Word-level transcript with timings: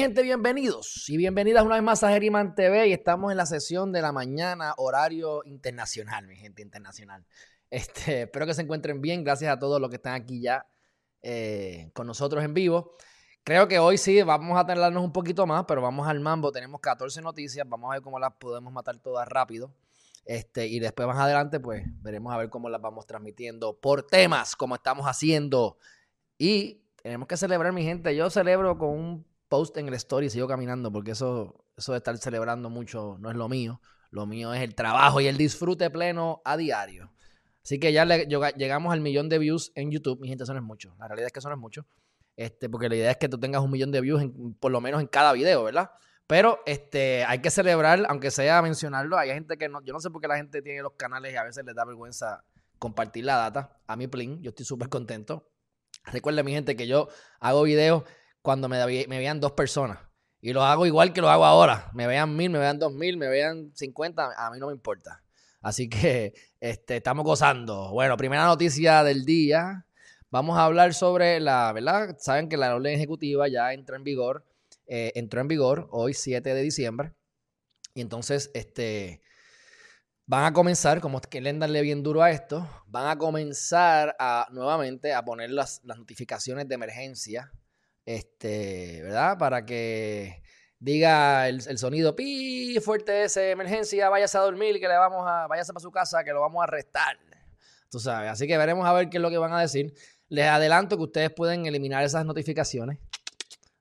Gente, 0.00 0.22
bienvenidos 0.22 1.10
y 1.10 1.18
bienvenidas 1.18 1.62
una 1.62 1.74
vez 1.74 1.84
más 1.84 2.02
a 2.02 2.08
Geriman 2.08 2.54
TV 2.54 2.88
y 2.88 2.94
estamos 2.94 3.32
en 3.32 3.36
la 3.36 3.44
sesión 3.44 3.92
de 3.92 4.00
la 4.00 4.12
mañana, 4.12 4.72
horario 4.78 5.42
internacional, 5.44 6.26
mi 6.26 6.36
gente 6.36 6.62
internacional. 6.62 7.26
Este, 7.68 8.22
espero 8.22 8.46
que 8.46 8.54
se 8.54 8.62
encuentren 8.62 9.02
bien, 9.02 9.24
gracias 9.24 9.52
a 9.52 9.58
todos 9.58 9.78
los 9.78 9.90
que 9.90 9.96
están 9.96 10.14
aquí 10.14 10.40
ya 10.40 10.64
eh, 11.20 11.90
con 11.92 12.06
nosotros 12.06 12.42
en 12.42 12.54
vivo. 12.54 12.96
Creo 13.44 13.68
que 13.68 13.78
hoy 13.78 13.98
sí 13.98 14.22
vamos 14.22 14.58
a 14.58 14.64
tardarnos 14.64 15.04
un 15.04 15.12
poquito 15.12 15.46
más, 15.46 15.66
pero 15.68 15.82
vamos 15.82 16.08
al 16.08 16.18
mambo. 16.18 16.50
Tenemos 16.50 16.80
14 16.80 17.20
noticias, 17.20 17.68
vamos 17.68 17.90
a 17.90 17.96
ver 17.96 18.02
cómo 18.02 18.18
las 18.18 18.32
podemos 18.32 18.72
matar 18.72 18.96
todas 19.00 19.28
rápido. 19.28 19.74
Este, 20.24 20.66
y 20.66 20.80
después 20.80 21.08
más 21.08 21.18
adelante, 21.18 21.60
pues 21.60 21.84
veremos 22.00 22.32
a 22.32 22.38
ver 22.38 22.48
cómo 22.48 22.70
las 22.70 22.80
vamos 22.80 23.04
transmitiendo 23.04 23.78
por 23.78 24.06
temas, 24.06 24.56
como 24.56 24.76
estamos 24.76 25.04
haciendo. 25.04 25.76
Y 26.38 26.86
tenemos 27.02 27.28
que 27.28 27.36
celebrar, 27.36 27.74
mi 27.74 27.82
gente. 27.82 28.16
Yo 28.16 28.30
celebro 28.30 28.78
con 28.78 28.88
un 28.88 29.29
post 29.50 29.76
en 29.76 29.88
el 29.88 29.94
story 29.94 30.26
y 30.26 30.30
sigo 30.30 30.48
caminando, 30.48 30.90
porque 30.90 31.10
eso, 31.10 31.66
eso 31.76 31.92
de 31.92 31.98
estar 31.98 32.16
celebrando 32.16 32.70
mucho 32.70 33.18
no 33.20 33.30
es 33.30 33.36
lo 33.36 33.50
mío. 33.50 33.82
Lo 34.10 34.26
mío 34.26 34.54
es 34.54 34.62
el 34.62 34.74
trabajo 34.74 35.20
y 35.20 35.26
el 35.26 35.36
disfrute 35.36 35.90
pleno 35.90 36.40
a 36.44 36.56
diario. 36.56 37.12
Así 37.62 37.78
que 37.78 37.92
ya 37.92 38.06
llegamos 38.06 38.92
al 38.92 39.00
millón 39.00 39.28
de 39.28 39.38
views 39.38 39.72
en 39.74 39.90
YouTube. 39.90 40.20
Mi 40.20 40.28
gente, 40.28 40.44
eso 40.44 40.54
no 40.54 40.60
es 40.60 40.64
mucho. 40.64 40.94
La 40.98 41.06
realidad 41.06 41.26
es 41.26 41.32
que 41.32 41.40
eso 41.40 41.48
no 41.48 41.54
es 41.54 41.60
mucho. 41.60 41.86
Este, 42.36 42.70
porque 42.70 42.88
la 42.88 42.96
idea 42.96 43.10
es 43.10 43.18
que 43.18 43.28
tú 43.28 43.38
tengas 43.38 43.62
un 43.62 43.70
millón 43.70 43.90
de 43.90 44.00
views 44.00 44.24
por 44.58 44.72
lo 44.72 44.80
menos 44.80 45.00
en 45.00 45.06
cada 45.06 45.32
video, 45.32 45.62
¿verdad? 45.62 45.90
Pero 46.26 46.60
este, 46.64 47.24
hay 47.24 47.40
que 47.40 47.50
celebrar, 47.50 48.06
aunque 48.08 48.30
sea 48.30 48.62
mencionarlo. 48.62 49.18
Hay 49.18 49.30
gente 49.30 49.58
que 49.58 49.68
no, 49.68 49.82
yo 49.84 49.92
no 49.92 50.00
sé 50.00 50.10
por 50.10 50.22
qué 50.22 50.28
la 50.28 50.36
gente 50.36 50.62
tiene 50.62 50.80
los 50.80 50.92
canales 50.94 51.34
y 51.34 51.36
a 51.36 51.44
veces 51.44 51.64
les 51.64 51.74
da 51.74 51.84
vergüenza 51.84 52.44
compartir 52.78 53.24
la 53.24 53.36
data. 53.36 53.78
A 53.86 53.96
mí, 53.96 54.06
Plin, 54.06 54.40
yo 54.42 54.50
estoy 54.50 54.64
súper 54.64 54.88
contento. 54.88 55.50
Recuerden, 56.04 56.46
mi 56.46 56.52
gente, 56.52 56.76
que 56.76 56.86
yo 56.86 57.08
hago 57.40 57.62
videos 57.64 58.04
cuando 58.42 58.68
me, 58.68 59.06
me 59.06 59.18
vean 59.18 59.40
dos 59.40 59.52
personas. 59.52 59.98
Y 60.40 60.52
los 60.52 60.62
hago 60.62 60.86
igual 60.86 61.12
que 61.12 61.20
lo 61.20 61.28
hago 61.28 61.44
ahora. 61.44 61.90
Me 61.94 62.06
vean 62.06 62.34
mil, 62.34 62.50
me 62.50 62.58
vean 62.58 62.78
dos 62.78 62.92
mil, 62.92 63.16
me 63.16 63.28
vean 63.28 63.72
cincuenta, 63.74 64.30
a 64.36 64.50
mí 64.50 64.58
no 64.58 64.68
me 64.68 64.72
importa. 64.72 65.22
Así 65.60 65.88
que 65.88 66.34
este, 66.60 66.96
estamos 66.96 67.24
gozando. 67.24 67.90
Bueno, 67.90 68.16
primera 68.16 68.44
noticia 68.46 69.04
del 69.04 69.24
día. 69.24 69.86
Vamos 70.30 70.58
a 70.58 70.64
hablar 70.64 70.94
sobre 70.94 71.40
la, 71.40 71.72
¿verdad? 71.72 72.16
Saben 72.18 72.48
que 72.48 72.56
la 72.56 72.74
orden 72.74 72.94
ejecutiva 72.94 73.48
ya 73.48 73.72
entra 73.72 73.96
en 73.96 74.04
vigor, 74.04 74.46
eh, 74.86 75.10
entró 75.16 75.40
en 75.40 75.48
vigor 75.48 75.88
hoy 75.90 76.14
7 76.14 76.54
de 76.54 76.62
diciembre. 76.62 77.12
Y 77.94 78.00
entonces, 78.00 78.50
este, 78.54 79.22
van 80.26 80.44
a 80.44 80.52
comenzar, 80.52 81.00
como 81.00 81.20
quieren 81.20 81.58
darle 81.58 81.82
bien 81.82 82.04
duro 82.04 82.22
a 82.22 82.30
esto, 82.30 82.68
van 82.86 83.08
a 83.08 83.18
comenzar 83.18 84.14
a 84.20 84.46
nuevamente 84.52 85.12
a 85.12 85.24
poner 85.24 85.50
las, 85.50 85.80
las 85.82 85.98
notificaciones 85.98 86.68
de 86.68 86.76
emergencia, 86.76 87.52
este, 88.04 89.02
¿verdad? 89.02 89.38
Para 89.38 89.64
que 89.64 90.42
diga 90.78 91.48
el, 91.48 91.78
sonido, 91.78 92.16
pi, 92.16 92.78
fuerte 92.80 93.24
ese, 93.24 93.50
emergencia, 93.50 94.08
váyase 94.08 94.38
a 94.38 94.40
dormir, 94.40 94.80
que 94.80 94.88
le 94.88 94.96
vamos 94.96 95.24
a, 95.26 95.46
váyase 95.46 95.72
para 95.72 95.82
su 95.82 95.90
casa, 95.90 96.24
que 96.24 96.32
lo 96.32 96.40
vamos 96.40 96.60
a 96.60 96.64
arrestar. 96.64 97.18
Tú 97.90 97.98
sabes, 97.98 98.30
así 98.30 98.46
que 98.46 98.56
veremos 98.56 98.86
a 98.86 98.92
ver 98.92 99.10
qué 99.10 99.18
es 99.18 99.22
lo 99.22 99.30
que 99.30 99.38
van 99.38 99.52
a 99.52 99.60
decir. 99.60 99.92
Les 100.28 100.46
adelanto 100.46 100.96
que 100.96 101.02
ustedes 101.02 101.30
pueden 101.30 101.66
eliminar 101.66 102.04
esas 102.04 102.24
notificaciones. 102.24 102.98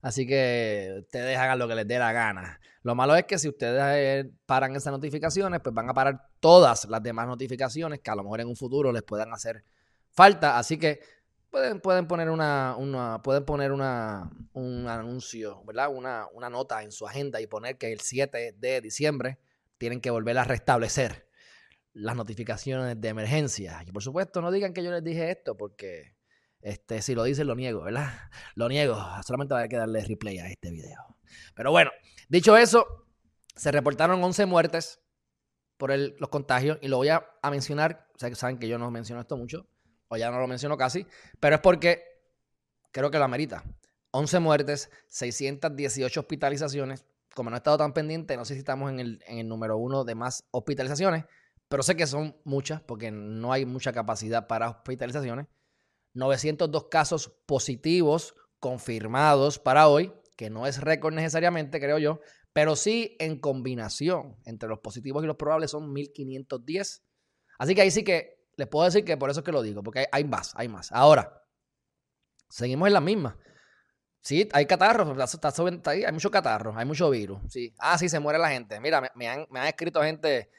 Así 0.01 0.25
que 0.25 0.97
ustedes 1.01 1.37
hagan 1.37 1.59
lo 1.59 1.67
que 1.67 1.75
les 1.75 1.87
dé 1.87 1.99
la 1.99 2.11
gana. 2.11 2.59
Lo 2.81 2.95
malo 2.95 3.15
es 3.15 3.25
que 3.25 3.37
si 3.37 3.49
ustedes 3.49 3.81
eh, 3.85 4.31
paran 4.45 4.75
esas 4.75 4.91
notificaciones, 4.91 5.59
pues 5.61 5.75
van 5.75 5.89
a 5.89 5.93
parar 5.93 6.29
todas 6.39 6.85
las 6.85 7.03
demás 7.03 7.27
notificaciones 7.27 7.99
que 7.99 8.09
a 8.09 8.15
lo 8.15 8.23
mejor 8.23 8.41
en 8.41 8.47
un 8.47 8.55
futuro 8.55 8.91
les 8.91 9.03
puedan 9.03 9.31
hacer 9.33 9.63
falta. 10.11 10.57
Así 10.57 10.77
que 10.77 11.01
pueden, 11.49 11.81
pueden 11.81 12.07
poner 12.07 12.29
una, 12.29 12.75
pueden 13.23 13.45
poner 13.45 13.71
una, 13.71 14.29
un 14.53 14.87
anuncio, 14.87 15.63
¿verdad? 15.65 15.89
Una, 15.93 16.27
una 16.33 16.49
nota 16.49 16.83
en 16.83 16.91
su 16.91 17.07
agenda 17.07 17.41
y 17.41 17.47
poner 17.47 17.77
que 17.77 17.91
el 17.91 18.01
7 18.01 18.55
de 18.57 18.81
diciembre 18.81 19.39
tienen 19.77 20.01
que 20.01 20.09
volver 20.09 20.37
a 20.37 20.43
restablecer 20.43 21.27
las 21.93 22.15
notificaciones 22.15 22.99
de 22.99 23.07
emergencia. 23.07 23.83
Y 23.85 23.91
por 23.91 24.03
supuesto, 24.03 24.41
no 24.41 24.51
digan 24.51 24.73
que 24.73 24.83
yo 24.83 24.91
les 24.91 25.03
dije 25.03 25.31
esto, 25.31 25.57
porque 25.57 26.15
este, 26.61 27.01
si 27.01 27.15
lo 27.15 27.23
dicen, 27.23 27.47
lo 27.47 27.55
niego, 27.55 27.83
¿verdad? 27.83 28.11
Lo 28.55 28.67
niego. 28.67 28.97
Solamente 29.25 29.53
va 29.53 29.61
a 29.61 29.67
que 29.67 29.77
darle 29.77 30.03
replay 30.03 30.39
a 30.39 30.47
este 30.47 30.71
video. 30.71 31.17
Pero 31.55 31.71
bueno, 31.71 31.91
dicho 32.27 32.57
eso, 32.57 33.07
se 33.55 33.71
reportaron 33.71 34.23
11 34.23 34.45
muertes 34.45 35.01
por 35.77 35.91
los 35.97 36.29
contagios 36.29 36.77
y 36.81 36.89
lo 36.89 36.97
voy 36.97 37.09
a, 37.09 37.25
mencionar. 37.49 38.07
O 38.13 38.19
sea, 38.19 38.29
que 38.29 38.35
saben 38.35 38.59
que 38.59 38.67
yo 38.67 38.77
no 38.77 38.91
menciono 38.91 39.21
esto 39.21 39.37
mucho, 39.37 39.67
o 40.09 40.17
ya 40.17 40.29
no 40.31 40.39
lo 40.39 40.47
menciono 40.47 40.77
casi, 40.77 41.07
pero 41.39 41.55
es 41.55 41.61
porque 41.61 42.03
creo 42.91 43.09
que 43.09 43.17
lo 43.17 43.23
amerita. 43.23 43.63
11 44.11 44.39
muertes, 44.39 44.89
618 45.07 46.19
hospitalizaciones. 46.19 47.05
Como 47.33 47.49
no 47.49 47.55
he 47.55 47.59
estado 47.59 47.77
tan 47.77 47.93
pendiente, 47.93 48.35
no 48.35 48.43
sé 48.43 48.55
si 48.55 48.59
estamos 48.59 48.89
en 48.91 48.99
el, 48.99 49.23
en 49.27 49.37
el 49.37 49.47
número 49.47 49.77
uno 49.77 50.03
de 50.03 50.15
más 50.15 50.45
hospitalizaciones, 50.51 51.25
pero 51.67 51.83
sé 51.83 51.95
que 51.95 52.07
son 52.07 52.35
muchas 52.43 52.81
porque 52.81 53.11
no 53.11 53.53
hay 53.53 53.65
mucha 53.65 53.93
capacidad 53.93 54.47
para 54.47 54.69
hospitalizaciones. 54.69 55.45
902 56.15 56.87
casos 56.89 57.31
positivos 57.45 58.33
confirmados 58.59 59.59
para 59.59 59.87
hoy, 59.87 60.11
que 60.35 60.49
no 60.49 60.65
es 60.65 60.81
récord 60.81 61.13
necesariamente, 61.13 61.79
creo 61.79 61.99
yo, 61.99 62.19
pero 62.51 62.75
sí 62.75 63.15
en 63.19 63.39
combinación 63.39 64.37
entre 64.45 64.67
los 64.67 64.79
positivos 64.79 65.23
y 65.23 65.27
los 65.27 65.35
probables 65.35 65.71
son 65.71 65.93
1510. 65.93 67.03
Así 67.59 67.75
que 67.75 67.81
ahí 67.81 67.91
sí 67.91 68.03
que 68.03 68.38
les 68.59 68.67
puedo 68.67 68.83
decir 68.83 69.05
que 69.05 69.15
por 69.15 69.29
eso 69.29 69.39
es 69.39 69.45
que 69.45 69.53
lo 69.53 69.61
digo, 69.61 69.81
porque 69.81 70.05
hay, 70.11 70.25
más, 70.25 70.53
hay 70.57 70.67
más. 70.67 70.91
Ahora, 70.91 71.45
seguimos 72.49 72.87
en 72.87 72.93
la 72.93 72.99
misma. 72.99 73.37
Sí, 74.19 74.49
hay 74.51 74.65
catarros, 74.65 75.07
hay 75.87 76.11
mucho 76.11 76.29
catarro, 76.29 76.73
hay 76.75 76.85
mucho 76.85 77.09
virus. 77.09 77.39
Sí. 77.47 77.73
Ah, 77.79 77.97
sí, 77.97 78.09
se 78.09 78.19
muere 78.19 78.37
la 78.37 78.49
gente. 78.49 78.81
Mira, 78.81 79.13
me, 79.15 79.29
han, 79.29 79.47
me 79.49 79.61
han 79.61 79.67
escrito 79.67 80.01
gente, 80.01 80.51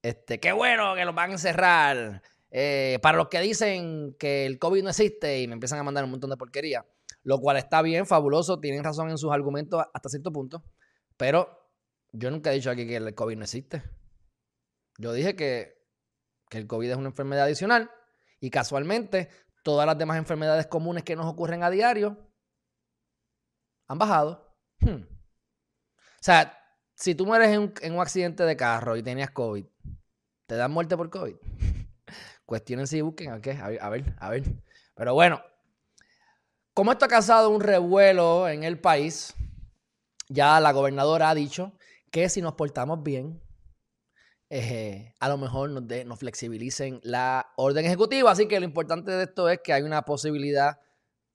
este, 0.00 0.40
qué 0.40 0.52
bueno 0.52 0.94
que 0.94 1.04
los 1.04 1.14
van 1.14 1.28
a 1.28 1.32
encerrar. 1.34 2.22
Eh, 2.50 2.98
para 3.02 3.18
los 3.18 3.28
que 3.28 3.40
dicen 3.40 4.16
que 4.18 4.46
el 4.46 4.58
COVID 4.58 4.84
no 4.84 4.88
existe 4.88 5.42
y 5.42 5.46
me 5.46 5.52
empiezan 5.52 5.78
a 5.78 5.82
mandar 5.82 6.04
un 6.04 6.12
montón 6.12 6.30
de 6.30 6.38
porquería, 6.38 6.86
lo 7.22 7.38
cual 7.38 7.58
está 7.58 7.82
bien, 7.82 8.06
fabuloso, 8.06 8.60
tienen 8.60 8.82
razón 8.82 9.10
en 9.10 9.18
sus 9.18 9.30
argumentos 9.30 9.84
hasta 9.92 10.08
cierto 10.08 10.32
punto, 10.32 10.64
pero 11.18 11.70
yo 12.12 12.30
nunca 12.30 12.50
he 12.50 12.54
dicho 12.54 12.70
aquí 12.70 12.86
que 12.86 12.96
el 12.96 13.14
COVID 13.14 13.36
no 13.36 13.44
existe. 13.44 13.82
Yo 14.96 15.12
dije 15.12 15.36
que, 15.36 15.75
que 16.48 16.58
el 16.58 16.66
COVID 16.66 16.90
es 16.90 16.96
una 16.96 17.08
enfermedad 17.08 17.44
adicional 17.44 17.90
y 18.40 18.50
casualmente 18.50 19.28
todas 19.62 19.86
las 19.86 19.98
demás 19.98 20.18
enfermedades 20.18 20.66
comunes 20.66 21.02
que 21.02 21.16
nos 21.16 21.26
ocurren 21.26 21.62
a 21.62 21.70
diario 21.70 22.16
han 23.88 23.98
bajado. 23.98 24.56
Hmm. 24.80 25.02
O 25.02 26.22
sea, 26.26 26.56
si 26.94 27.14
tú 27.14 27.26
mueres 27.26 27.48
en 27.50 27.60
un, 27.60 27.74
en 27.80 27.94
un 27.94 28.00
accidente 28.00 28.44
de 28.44 28.56
carro 28.56 28.96
y 28.96 29.02
tenías 29.02 29.30
COVID, 29.30 29.64
¿te 30.46 30.54
dan 30.56 30.70
muerte 30.70 30.96
por 30.96 31.10
COVID? 31.10 31.36
Cuestionen 32.46 32.86
si 32.86 33.00
busquen, 33.00 33.32
¿a 33.32 33.40
qué? 33.40 33.52
A 33.52 33.68
ver, 33.68 33.82
a 33.82 33.88
ver, 33.90 34.14
a 34.18 34.30
ver. 34.30 34.42
Pero 34.94 35.14
bueno, 35.14 35.42
como 36.72 36.92
esto 36.92 37.04
ha 37.04 37.08
causado 37.08 37.50
un 37.50 37.60
revuelo 37.60 38.48
en 38.48 38.62
el 38.62 38.78
país, 38.78 39.34
ya 40.28 40.60
la 40.60 40.72
gobernadora 40.72 41.30
ha 41.30 41.34
dicho 41.34 41.72
que 42.10 42.28
si 42.28 42.40
nos 42.40 42.54
portamos 42.54 43.02
bien, 43.02 43.42
a 45.20 45.28
lo 45.28 45.38
mejor 45.38 45.70
nos, 45.70 45.84
nos 46.06 46.18
flexibilicen 46.18 47.00
la 47.02 47.52
orden 47.56 47.84
ejecutiva. 47.84 48.30
Así 48.30 48.46
que 48.48 48.58
lo 48.60 48.66
importante 48.66 49.10
de 49.12 49.24
esto 49.24 49.48
es 49.48 49.60
que 49.62 49.72
hay 49.72 49.82
una 49.82 50.02
posibilidad 50.02 50.78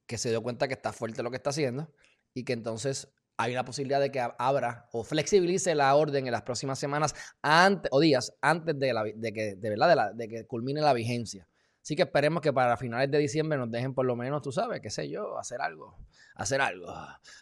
que 0.06 0.18
se 0.18 0.30
dio 0.30 0.42
cuenta 0.44 0.68
que 0.68 0.74
está 0.74 0.92
fuerte 0.92 1.24
lo 1.24 1.32
que 1.32 1.38
está 1.38 1.52
haciendo 1.52 1.90
y 2.34 2.44
que 2.44 2.54
entonces 2.54 3.14
hay 3.38 3.54
una 3.54 3.66
posibilidad 3.66 4.00
de 4.00 4.12
que 4.12 4.20
abra 4.38 4.88
o 4.92 5.04
flexibilice 5.04 5.74
la 5.74 5.96
orden 5.96 6.28
en 6.28 6.32
las 6.32 6.44
próximas 6.44 6.78
semanas 6.78 7.16
antes, 7.42 7.90
o 7.92 8.00
días 8.00 8.34
antes 8.42 8.78
de, 8.78 8.94
la, 8.94 9.04
de 9.04 9.34
que, 9.34 9.56
de, 9.56 9.70
verdad, 9.70 10.14
de, 10.14 10.28
que 10.28 10.46
culmine 10.46 10.82
la 10.82 10.94
vigencia. 10.94 11.48
Así 11.82 11.96
que 11.96 12.04
esperemos 12.04 12.42
que 12.42 12.54
para 12.54 12.78
finales 12.78 13.10
de 13.10 13.18
diciembre 13.18 13.58
nos 13.58 13.72
dejen 13.72 13.96
por 13.96 14.06
lo 14.06 14.16
menos, 14.16 14.44
tú 14.44 14.52
sabes, 14.52 14.82
qué 14.82 14.92
sé 14.92 15.10
yo, 15.10 15.40
hacer 15.40 15.62
algo, 15.62 15.98
hacer 16.36 16.62
algo 16.62 16.94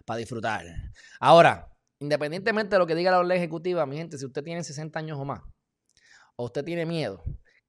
para 0.05 0.17
disfrutar. 0.17 0.65
Ahora, 1.19 1.67
independientemente 1.99 2.75
de 2.75 2.79
lo 2.79 2.87
que 2.87 2.95
diga 2.95 3.11
la 3.11 3.19
orden 3.19 3.37
ejecutiva, 3.37 3.85
mi 3.85 3.97
gente, 3.97 4.17
si 4.17 4.25
usted 4.25 4.43
tiene 4.43 4.63
60 4.63 4.97
años 4.97 5.17
o 5.19 5.25
más, 5.25 5.41
o 6.39 6.45
usted 6.45 6.63
tiene 6.63 6.85
miedo, 6.85 7.21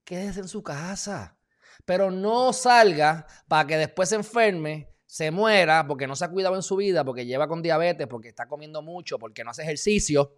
quédese 0.05 0.39
en 0.39 0.47
su 0.47 0.63
casa. 0.63 1.37
Pero 1.85 2.13
no 2.13 2.53
salga 2.53 3.27
para 3.49 3.67
que 3.67 3.77
después 3.77 4.11
se 4.11 4.15
enferme 4.15 4.95
se 5.07 5.33
muera 5.33 5.89
porque 5.89 6.07
no 6.07 6.15
se 6.15 6.25
ha 6.25 6.31
cuidado 6.31 6.55
en 6.55 6.63
su 6.63 6.77
vida, 6.77 7.05
porque 7.05 7.27
lleva 7.27 7.49
con 7.49 7.63
diabetes, 7.63 8.07
porque 8.07 8.29
está 8.29 8.47
comiendo 8.47 8.81
mucho, 8.81 9.19
porque 9.19 9.43
no 9.43 9.51
hace 9.51 9.63
ejercicio, 9.63 10.37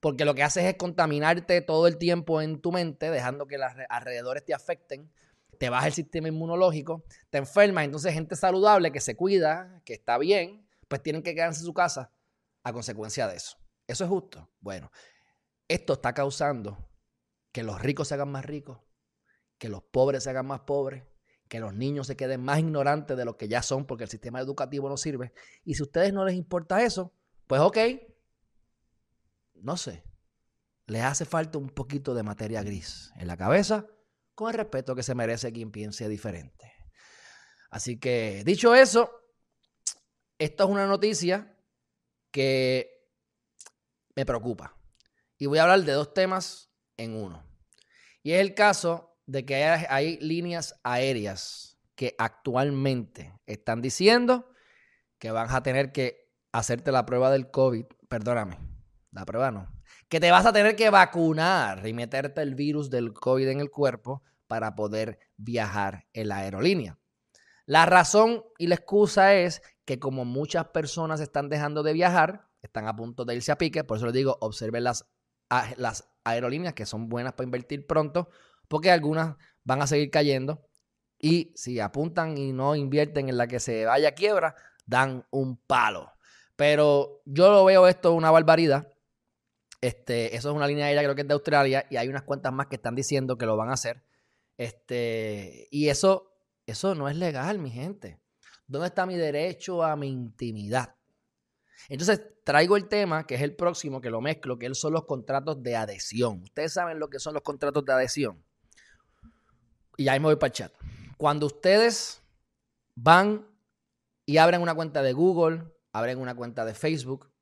porque 0.00 0.24
lo 0.24 0.34
que 0.34 0.42
haces 0.42 0.64
es 0.64 0.74
contaminarte 0.74 1.60
todo 1.60 1.86
el 1.86 1.98
tiempo 1.98 2.42
en 2.42 2.60
tu 2.60 2.72
mente, 2.72 3.12
dejando 3.12 3.46
que 3.46 3.58
los 3.58 3.70
alrededores 3.88 4.44
te 4.44 4.54
afecten, 4.54 5.08
te 5.60 5.70
baja 5.70 5.86
el 5.86 5.92
sistema 5.92 6.26
inmunológico, 6.26 7.04
te 7.30 7.38
enfermas, 7.38 7.84
entonces 7.84 8.12
gente 8.12 8.34
saludable 8.34 8.90
que 8.90 9.00
se 9.00 9.14
cuida, 9.14 9.80
que 9.84 9.94
está 9.94 10.18
bien, 10.18 10.66
pues 10.88 11.00
tienen 11.00 11.22
que 11.22 11.32
quedarse 11.32 11.60
en 11.60 11.66
su 11.66 11.74
casa 11.74 12.10
a 12.64 12.72
consecuencia 12.72 13.28
de 13.28 13.36
eso. 13.36 13.56
¿Eso 13.86 14.02
es 14.02 14.10
justo? 14.10 14.50
Bueno, 14.58 14.90
esto 15.68 15.92
está 15.92 16.12
causando 16.12 16.87
que 17.58 17.64
los 17.64 17.82
ricos 17.82 18.06
se 18.06 18.14
hagan 18.14 18.30
más 18.30 18.44
ricos, 18.44 18.78
que 19.58 19.68
los 19.68 19.82
pobres 19.82 20.22
se 20.22 20.30
hagan 20.30 20.46
más 20.46 20.60
pobres, 20.60 21.02
que 21.48 21.58
los 21.58 21.74
niños 21.74 22.06
se 22.06 22.16
queden 22.16 22.40
más 22.40 22.60
ignorantes 22.60 23.16
de 23.16 23.24
lo 23.24 23.36
que 23.36 23.48
ya 23.48 23.62
son 23.62 23.84
porque 23.84 24.04
el 24.04 24.10
sistema 24.10 24.38
educativo 24.38 24.88
no 24.88 24.96
sirve. 24.96 25.32
Y 25.64 25.74
si 25.74 25.82
a 25.82 25.86
ustedes 25.86 26.12
no 26.12 26.24
les 26.24 26.36
importa 26.36 26.84
eso, 26.84 27.12
Pues 27.48 27.60
ok, 27.60 27.78
no 29.54 29.76
sé, 29.76 30.04
le 30.86 31.02
hace 31.02 31.24
falta 31.24 31.58
un 31.58 31.68
poquito 31.70 32.14
de 32.14 32.22
materia 32.22 32.62
gris 32.62 33.10
en 33.16 33.26
la 33.26 33.36
cabeza 33.36 33.88
con 34.36 34.50
el 34.50 34.54
respeto 34.54 34.94
que 34.94 35.02
se 35.02 35.16
merece 35.16 35.52
quien 35.52 35.72
piense 35.72 36.08
diferente. 36.08 36.72
Así 37.70 37.98
que, 37.98 38.44
dicho 38.44 38.72
eso, 38.72 39.10
esta 40.38 40.62
es 40.62 40.70
una 40.70 40.86
noticia 40.86 41.58
que 42.30 43.10
me 44.14 44.24
preocupa. 44.24 44.78
Y 45.38 45.46
voy 45.46 45.58
a 45.58 45.64
hablar 45.64 45.82
de 45.82 45.92
dos 45.92 46.14
temas 46.14 46.70
en 46.96 47.16
uno. 47.16 47.47
Y 48.28 48.34
es 48.34 48.42
el 48.42 48.52
caso 48.52 49.16
de 49.24 49.46
que 49.46 49.64
hay, 49.64 50.18
líneas 50.18 50.78
aéreas 50.82 51.78
que 51.94 52.14
actualmente 52.18 53.32
están 53.46 53.80
diciendo 53.80 54.50
que 55.18 55.30
vas 55.30 55.54
a 55.54 55.62
tener 55.62 55.92
que 55.92 56.30
hacerte 56.52 56.92
la 56.92 57.06
prueba 57.06 57.30
del 57.30 57.50
COVID. 57.50 57.86
Perdóname, 58.06 58.58
la 59.12 59.24
prueba 59.24 59.50
no. 59.50 59.72
Que 60.10 60.20
te 60.20 60.30
vas 60.30 60.44
a 60.44 60.52
tener 60.52 60.76
que 60.76 60.90
vacunar 60.90 61.86
y 61.86 61.94
meterte 61.94 62.42
el 62.42 62.54
virus 62.54 62.90
del 62.90 63.14
COVID 63.14 63.48
en 63.48 63.60
el 63.60 63.70
cuerpo 63.70 64.22
para 64.46 64.74
poder 64.74 65.18
viajar 65.38 66.04
en 66.12 66.28
la 66.28 66.36
aerolínea. 66.40 66.98
La 67.64 67.86
razón 67.86 68.44
y 68.58 68.66
la 68.66 68.74
excusa 68.74 69.36
es 69.36 69.62
que 69.86 69.98
como 69.98 70.26
muchas 70.26 70.66
personas 70.66 71.20
están 71.20 71.48
dejando 71.48 71.82
de 71.82 71.94
viajar, 71.94 72.46
están 72.60 72.88
a 72.88 72.94
punto 72.94 73.24
de 73.24 73.36
irse 73.36 73.52
a 73.52 73.56
pique, 73.56 73.84
por 73.84 73.96
eso 73.96 74.04
les 74.04 74.14
digo, 74.14 74.36
observen 74.42 74.84
las, 74.84 75.06
las 75.76 76.08
aerolíneas 76.24 76.74
que 76.74 76.86
son 76.86 77.08
buenas 77.08 77.32
para 77.32 77.44
invertir 77.44 77.86
pronto, 77.86 78.28
porque 78.68 78.90
algunas 78.90 79.36
van 79.64 79.82
a 79.82 79.86
seguir 79.86 80.10
cayendo 80.10 80.68
y 81.18 81.52
si 81.56 81.80
apuntan 81.80 82.38
y 82.38 82.52
no 82.52 82.76
invierten 82.76 83.28
en 83.28 83.36
la 83.36 83.46
que 83.46 83.60
se 83.60 83.84
vaya 83.86 84.10
a 84.10 84.12
quiebra, 84.12 84.54
dan 84.86 85.26
un 85.30 85.56
palo. 85.56 86.12
Pero 86.56 87.22
yo 87.24 87.50
lo 87.50 87.64
veo 87.64 87.86
esto 87.86 88.12
una 88.12 88.30
barbaridad. 88.30 88.88
Este, 89.80 90.36
eso 90.36 90.50
es 90.50 90.56
una 90.56 90.66
línea 90.66 90.86
aérea 90.86 91.02
creo 91.02 91.14
que 91.14 91.22
es 91.22 91.28
de 91.28 91.34
Australia 91.34 91.86
y 91.88 91.96
hay 91.96 92.08
unas 92.08 92.22
cuantas 92.22 92.52
más 92.52 92.66
que 92.66 92.76
están 92.76 92.94
diciendo 92.94 93.38
que 93.38 93.46
lo 93.46 93.56
van 93.56 93.70
a 93.70 93.74
hacer. 93.74 94.02
Este, 94.56 95.68
y 95.70 95.88
eso 95.88 96.28
eso 96.68 96.94
no 96.94 97.08
es 97.08 97.16
legal, 97.16 97.58
mi 97.58 97.70
gente. 97.70 98.20
¿Dónde 98.66 98.88
está 98.88 99.06
mi 99.06 99.16
derecho 99.16 99.82
a 99.82 99.96
mi 99.96 100.08
intimidad? 100.08 100.97
Entonces 101.88 102.20
traigo 102.44 102.76
el 102.76 102.88
tema, 102.88 103.26
que 103.26 103.36
es 103.36 103.42
el 103.42 103.54
próximo, 103.54 104.00
que 104.00 104.10
lo 104.10 104.20
mezclo, 104.20 104.58
que 104.58 104.74
son 104.74 104.92
los 104.92 105.04
contratos 105.04 105.62
de 105.62 105.76
adhesión. 105.76 106.42
Ustedes 106.42 106.72
saben 106.72 106.98
lo 106.98 107.08
que 107.08 107.18
son 107.18 107.34
los 107.34 107.42
contratos 107.42 107.84
de 107.84 107.92
adhesión. 107.92 108.44
Y 109.96 110.08
ahí 110.08 110.20
me 110.20 110.26
voy 110.26 110.36
para 110.36 110.48
el 110.48 110.52
chat. 110.52 110.72
Cuando 111.16 111.46
ustedes 111.46 112.22
van 112.94 113.46
y 114.24 114.38
abren 114.38 114.62
una 114.62 114.74
cuenta 114.74 115.02
de 115.02 115.12
Google, 115.12 115.64
abren 115.92 116.18
una 116.18 116.34
cuenta 116.34 116.64
de 116.64 116.74
Facebook, 116.74 117.32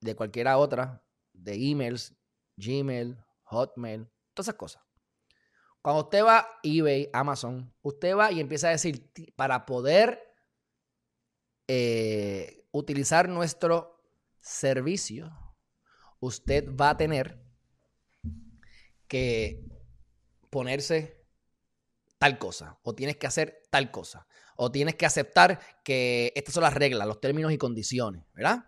de 0.00 0.14
cualquiera 0.14 0.58
otra, 0.58 1.04
de 1.32 1.54
emails, 1.70 2.14
Gmail, 2.56 3.16
Hotmail, 3.44 4.08
todas 4.34 4.48
esas 4.48 4.54
cosas. 4.54 4.82
Cuando 5.82 6.02
usted 6.02 6.24
va 6.24 6.38
a 6.38 6.48
eBay, 6.62 7.10
Amazon, 7.12 7.72
usted 7.82 8.16
va 8.16 8.32
y 8.32 8.40
empieza 8.40 8.68
a 8.68 8.72
decir, 8.72 9.12
para 9.36 9.64
poder 9.64 10.20
eh, 11.68 12.65
utilizar 12.78 13.28
nuestro 13.28 14.02
servicio, 14.40 15.32
usted 16.20 16.68
va 16.74 16.90
a 16.90 16.96
tener 16.96 17.42
que 19.08 19.64
ponerse 20.50 21.24
tal 22.18 22.38
cosa, 22.38 22.78
o 22.82 22.94
tienes 22.94 23.16
que 23.16 23.26
hacer 23.26 23.62
tal 23.70 23.90
cosa, 23.90 24.26
o 24.56 24.70
tienes 24.70 24.94
que 24.94 25.06
aceptar 25.06 25.60
que 25.84 26.32
estas 26.34 26.54
son 26.54 26.62
las 26.62 26.74
reglas, 26.74 27.06
los 27.06 27.20
términos 27.20 27.52
y 27.52 27.58
condiciones, 27.58 28.24
¿verdad? 28.34 28.64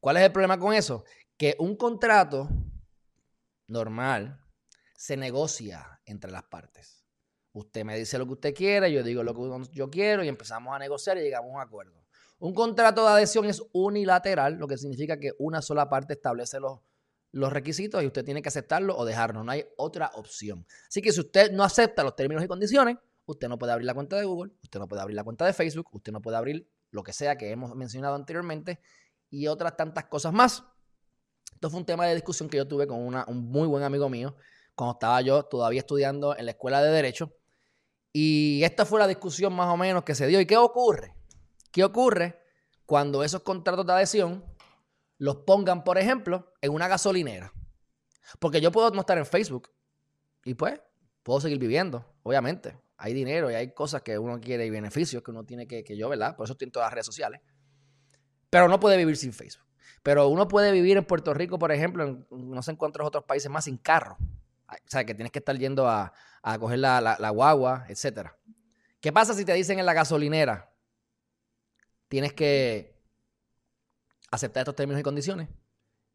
¿Cuál 0.00 0.16
es 0.16 0.22
el 0.22 0.32
problema 0.32 0.58
con 0.58 0.72
eso? 0.72 1.04
Que 1.36 1.56
un 1.58 1.76
contrato 1.76 2.48
normal 3.66 4.44
se 4.96 5.16
negocia 5.16 6.00
entre 6.06 6.30
las 6.30 6.44
partes. 6.44 7.04
Usted 7.52 7.84
me 7.84 7.98
dice 7.98 8.18
lo 8.18 8.26
que 8.26 8.32
usted 8.32 8.54
quiere, 8.54 8.92
yo 8.92 9.02
digo 9.02 9.22
lo 9.22 9.34
que 9.34 9.72
yo 9.72 9.90
quiero 9.90 10.22
y 10.24 10.28
empezamos 10.28 10.74
a 10.74 10.78
negociar 10.78 11.18
y 11.18 11.22
llegamos 11.22 11.50
a 11.50 11.54
un 11.54 11.60
acuerdo. 11.60 12.07
Un 12.40 12.54
contrato 12.54 13.02
de 13.02 13.10
adhesión 13.10 13.46
es 13.46 13.62
unilateral, 13.72 14.54
lo 14.54 14.68
que 14.68 14.78
significa 14.78 15.18
que 15.18 15.32
una 15.38 15.60
sola 15.60 15.88
parte 15.88 16.12
establece 16.12 16.58
los, 16.60 16.80
requisitos 17.32 18.02
y 18.02 18.06
usted 18.06 18.24
tiene 18.24 18.42
que 18.42 18.48
aceptarlo 18.48 18.96
o 18.96 19.04
dejarlo. 19.04 19.42
No 19.42 19.50
hay 19.50 19.66
otra 19.76 20.10
opción. 20.14 20.64
Así 20.88 21.02
que 21.02 21.12
si 21.12 21.20
usted 21.20 21.50
no 21.52 21.64
acepta 21.64 22.04
los 22.04 22.14
términos 22.14 22.44
y 22.44 22.48
condiciones, 22.48 22.96
usted 23.26 23.48
no 23.48 23.58
puede 23.58 23.72
abrir 23.72 23.86
la 23.86 23.94
cuenta 23.94 24.16
de 24.16 24.24
Google, 24.24 24.52
usted 24.62 24.78
no 24.78 24.86
puede 24.88 25.02
abrir 25.02 25.16
la 25.16 25.24
cuenta 25.24 25.44
de 25.44 25.52
Facebook, 25.52 25.88
usted 25.92 26.12
no 26.12 26.22
puede 26.22 26.36
abrir 26.36 26.70
lo 26.90 27.02
que 27.02 27.12
sea 27.12 27.36
que 27.36 27.50
hemos 27.50 27.74
mencionado 27.74 28.14
anteriormente 28.14 28.80
y 29.30 29.46
otras 29.48 29.76
tantas 29.76 30.04
cosas 30.04 30.32
más. 30.32 30.64
Esto 31.52 31.70
fue 31.70 31.80
un 31.80 31.86
tema 31.86 32.06
de 32.06 32.14
discusión 32.14 32.48
que 32.48 32.56
yo 32.56 32.68
tuve 32.68 32.86
con 32.86 32.98
un 33.00 33.50
muy 33.50 33.66
buen 33.66 33.82
amigo 33.82 34.08
mío 34.08 34.36
cuando 34.76 34.92
estaba 34.92 35.20
yo 35.20 35.42
todavía 35.42 35.80
estudiando 35.80 36.36
en 36.36 36.44
la 36.46 36.52
escuela 36.52 36.80
de 36.80 36.90
Derecho. 36.92 37.34
Y 38.12 38.62
esta 38.62 38.86
fue 38.86 39.00
la 39.00 39.08
discusión 39.08 39.52
más 39.52 39.68
o 39.68 39.76
menos 39.76 40.04
que 40.04 40.14
se 40.14 40.28
dio. 40.28 40.40
¿Y 40.40 40.46
qué 40.46 40.56
ocurre? 40.56 41.17
¿Qué 41.70 41.84
ocurre 41.84 42.40
cuando 42.86 43.22
esos 43.22 43.42
contratos 43.42 43.86
de 43.86 43.92
adhesión 43.92 44.44
los 45.18 45.36
pongan, 45.38 45.84
por 45.84 45.98
ejemplo, 45.98 46.54
en 46.60 46.72
una 46.72 46.88
gasolinera? 46.88 47.52
Porque 48.38 48.60
yo 48.60 48.72
puedo 48.72 48.90
no 48.90 49.00
estar 49.00 49.18
en 49.18 49.26
Facebook 49.26 49.70
y 50.44 50.54
pues 50.54 50.80
puedo 51.22 51.40
seguir 51.40 51.58
viviendo, 51.58 52.04
obviamente. 52.22 52.78
Hay 52.96 53.14
dinero 53.14 53.50
y 53.50 53.54
hay 53.54 53.72
cosas 53.72 54.02
que 54.02 54.18
uno 54.18 54.40
quiere 54.40 54.66
y 54.66 54.70
beneficios 54.70 55.22
que 55.22 55.30
uno 55.30 55.44
tiene 55.44 55.68
que, 55.68 55.84
que 55.84 55.96
yo, 55.96 56.08
¿verdad? 56.08 56.36
Por 56.36 56.44
eso 56.44 56.54
estoy 56.54 56.66
en 56.66 56.72
todas 56.72 56.86
las 56.86 56.94
redes 56.94 57.06
sociales. 57.06 57.40
Pero 58.50 58.68
no 58.68 58.80
puede 58.80 58.96
vivir 58.96 59.16
sin 59.16 59.32
Facebook. 59.32 59.68
Pero 60.02 60.28
uno 60.28 60.48
puede 60.48 60.72
vivir 60.72 60.96
en 60.96 61.04
Puerto 61.04 61.34
Rico, 61.34 61.58
por 61.58 61.72
ejemplo, 61.72 62.04
en 62.04 62.26
no 62.30 62.62
sé 62.62 62.72
en 62.72 62.76
cuántos 62.76 63.06
otros 63.06 63.24
países 63.24 63.50
más 63.50 63.64
sin 63.64 63.76
carro. 63.76 64.16
O 64.68 64.74
sea, 64.86 65.04
que 65.04 65.14
tienes 65.14 65.32
que 65.32 65.38
estar 65.38 65.56
yendo 65.56 65.88
a, 65.88 66.12
coger 66.58 66.78
la, 66.78 67.30
guagua, 67.30 67.86
etc. 67.88 68.30
¿Qué 69.00 69.12
pasa 69.12 69.34
si 69.34 69.44
te 69.44 69.52
dicen 69.54 69.78
en 69.78 69.86
la 69.86 69.94
gasolinera? 69.94 70.72
Tienes 72.08 72.32
que 72.32 72.98
aceptar 74.30 74.62
estos 74.62 74.74
términos 74.74 75.00
y 75.00 75.04
condiciones 75.04 75.48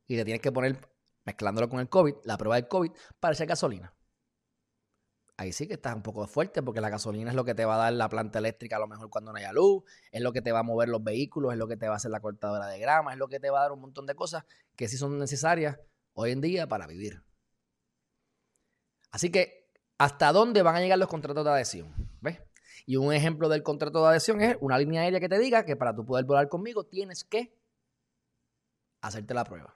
y 0.08 0.16
te 0.16 0.26
tienes 0.26 0.42
que 0.42 0.52
poner, 0.52 0.90
mezclándolo 1.26 1.70
con 1.70 1.80
el 1.80 1.90
COVID, 1.90 2.16
la 2.24 2.38
prueba 2.38 2.56
del 2.56 2.68
COVID 2.68 2.92
para 3.20 3.34
echar 3.34 3.48
gasolina. 3.48 3.94
Ahí 5.36 5.52
sí 5.52 5.68
que 5.68 5.74
estás 5.74 5.96
un 5.96 6.04
poco 6.04 6.28
fuerte 6.28 6.62
porque 6.62 6.80
la 6.80 6.90
gasolina 6.90 7.32
es 7.32 7.36
lo 7.36 7.44
que 7.44 7.56
te 7.56 7.66
va 7.66 7.76
a 7.76 7.78
dar 7.78 7.94
la 7.94 8.08
planta 8.08 8.38
eléctrica 8.38 8.76
a 8.76 8.80
lo 8.80 8.88
mejor 8.88 9.10
cuando 9.10 9.32
no 9.32 9.40
haya 9.40 9.52
luz, 9.52 9.84
es 10.12 10.22
lo 10.22 10.32
que 10.32 10.42
te 10.42 10.52
va 10.52 10.60
a 10.60 10.64
mover 10.64 10.90
los 10.90 11.04
vehículos, 11.04 11.54
es 11.54 11.58
lo 11.58 11.68
que 11.68 11.76
te 11.76 11.88
va 11.88 11.94
a 11.94 11.98
hacer 11.98 12.12
la 12.12 12.20
cortadora 12.20 12.68
de 12.68 12.80
grama, 12.80 13.14
es 13.14 13.18
lo 13.18 13.28
que 13.28 13.40
te 13.40 13.50
va 13.50 13.60
a 13.60 13.62
dar 13.64 13.72
un 13.72 13.82
montón 13.82 14.06
de 14.06 14.16
cosas 14.16 14.44
que 14.76 14.88
sí 14.88 14.98
son 14.98 15.18
necesarias 15.18 15.80
hoy 16.14 16.32
en 16.32 16.42
día 16.42 16.68
para 16.68 16.86
vivir. 16.86 17.24
Así 19.12 19.32
que, 19.32 19.72
¿hasta 19.98 20.32
dónde 20.32 20.62
van 20.62 20.76
a 20.76 20.82
llegar 20.82 21.00
los 21.00 21.08
contratos 21.08 21.44
de 21.44 21.52
adhesión? 21.52 21.94
¿Ves? 22.22 22.40
Y 22.86 22.98
un 22.98 23.14
ejemplo 23.14 23.50
del 23.50 23.64
contrato 23.64 24.02
de 24.02 24.10
adhesión 24.10 24.42
es 24.42 24.58
una 24.62 24.78
línea 24.78 25.02
aérea 25.02 25.20
que 25.20 25.30
te 25.30 25.40
diga 25.40 25.66
que 25.66 25.76
para 25.76 25.96
tú 25.96 26.06
poder 26.06 26.26
volar 26.26 26.50
conmigo 26.50 26.86
tienes 26.86 27.24
que 27.24 27.56
hacerte 29.02 29.34
la 29.34 29.44
prueba. 29.44 29.76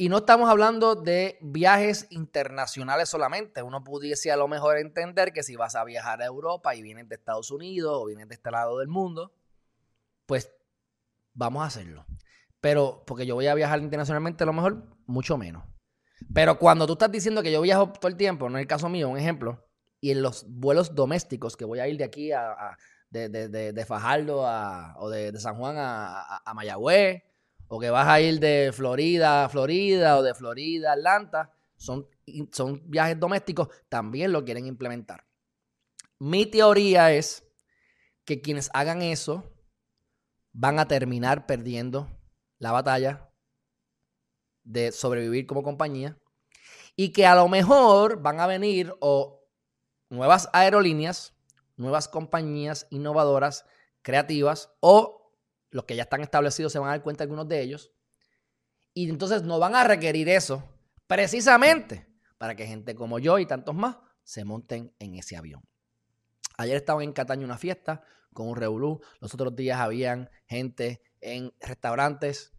Y 0.00 0.08
no 0.08 0.16
estamos 0.16 0.48
hablando 0.48 0.94
de 0.94 1.36
viajes 1.42 2.06
internacionales 2.08 3.10
solamente. 3.10 3.62
Uno 3.62 3.84
pudiese 3.84 4.32
a 4.32 4.36
lo 4.38 4.48
mejor 4.48 4.78
entender 4.78 5.30
que 5.30 5.42
si 5.42 5.56
vas 5.56 5.74
a 5.74 5.84
viajar 5.84 6.22
a 6.22 6.24
Europa 6.24 6.74
y 6.74 6.80
vienes 6.80 7.06
de 7.06 7.16
Estados 7.16 7.50
Unidos 7.50 7.92
o 7.94 8.06
vienes 8.06 8.26
de 8.26 8.34
este 8.34 8.50
lado 8.50 8.78
del 8.78 8.88
mundo, 8.88 9.34
pues 10.24 10.50
vamos 11.34 11.62
a 11.62 11.66
hacerlo. 11.66 12.06
Pero 12.62 13.04
porque 13.06 13.26
yo 13.26 13.34
voy 13.34 13.46
a 13.48 13.54
viajar 13.54 13.80
internacionalmente, 13.80 14.42
a 14.42 14.46
lo 14.46 14.54
mejor 14.54 14.84
mucho 15.04 15.36
menos. 15.36 15.64
Pero 16.32 16.58
cuando 16.58 16.86
tú 16.86 16.94
estás 16.94 17.12
diciendo 17.12 17.42
que 17.42 17.52
yo 17.52 17.60
viajo 17.60 17.92
todo 17.92 18.08
el 18.08 18.16
tiempo, 18.16 18.48
no 18.48 18.56
es 18.56 18.62
el 18.62 18.68
caso 18.68 18.88
mío, 18.88 19.10
un 19.10 19.18
ejemplo, 19.18 19.68
y 20.00 20.10
en 20.10 20.22
los 20.22 20.46
vuelos 20.48 20.94
domésticos 20.94 21.56
que 21.56 21.64
voy 21.64 21.78
a 21.80 21.88
ir 21.88 21.96
de 21.98 22.04
aquí 22.04 22.32
a, 22.32 22.76
de, 23.10 23.28
de, 23.28 23.72
de, 23.72 23.84
Fajardo 23.84 24.46
a, 24.46 24.94
o 24.98 25.10
de, 25.10 25.38
San 25.38 25.56
Juan 25.56 25.76
a, 25.78 26.38
a, 26.44 26.54
Mayagüez, 26.54 27.22
o 27.68 27.78
que 27.78 27.90
vas 27.90 28.08
a 28.08 28.20
ir 28.20 28.40
de 28.40 28.70
Florida 28.72 29.44
a 29.44 29.48
Florida 29.48 30.18
o 30.18 30.22
de 30.22 30.34
Florida 30.34 30.90
a 30.90 30.94
Atlanta, 30.94 31.52
son, 31.76 32.08
son 32.52 32.82
viajes 32.88 33.18
domésticos, 33.18 33.68
también 33.88 34.32
lo 34.32 34.44
quieren 34.44 34.66
implementar. 34.66 35.24
Mi 36.18 36.46
teoría 36.46 37.12
es 37.12 37.46
que 38.24 38.40
quienes 38.40 38.70
hagan 38.74 39.02
eso 39.02 39.44
van 40.52 40.78
a 40.78 40.86
terminar 40.86 41.46
perdiendo 41.46 42.08
la 42.58 42.72
batalla 42.72 43.30
de 44.62 44.92
sobrevivir 44.92 45.46
como 45.46 45.62
compañía 45.62 46.18
y 46.96 47.12
que 47.12 47.26
a 47.26 47.34
lo 47.34 47.48
mejor 47.48 48.20
van 48.20 48.40
a 48.40 48.46
venir 48.46 48.94
o 49.00 49.39
nuevas 50.10 50.50
aerolíneas, 50.52 51.34
nuevas 51.76 52.08
compañías 52.08 52.86
innovadoras, 52.90 53.64
creativas 54.02 54.70
o 54.80 55.32
los 55.70 55.84
que 55.84 55.96
ya 55.96 56.02
están 56.02 56.20
establecidos 56.20 56.72
se 56.72 56.78
van 56.78 56.88
a 56.88 56.92
dar 56.92 57.02
cuenta 57.02 57.24
algunos 57.24 57.48
de 57.48 57.62
ellos 57.62 57.92
y 58.92 59.08
entonces 59.08 59.42
no 59.42 59.58
van 59.58 59.74
a 59.74 59.84
requerir 59.84 60.28
eso 60.28 60.62
precisamente 61.06 62.06
para 62.38 62.54
que 62.54 62.66
gente 62.66 62.94
como 62.94 63.18
yo 63.18 63.38
y 63.38 63.46
tantos 63.46 63.74
más 63.74 63.98
se 64.24 64.44
monten 64.44 64.94
en 64.98 65.14
ese 65.14 65.36
avión. 65.36 65.62
Ayer 66.56 66.76
estaba 66.76 67.02
en 67.02 67.12
Cataño 67.12 67.44
una 67.44 67.58
fiesta 67.58 68.02
con 68.32 68.48
un 68.48 68.56
revolú. 68.56 69.00
Los 69.20 69.34
otros 69.34 69.56
días 69.56 69.80
habían 69.80 70.30
gente 70.46 71.02
en 71.20 71.52
restaurantes. 71.60 72.52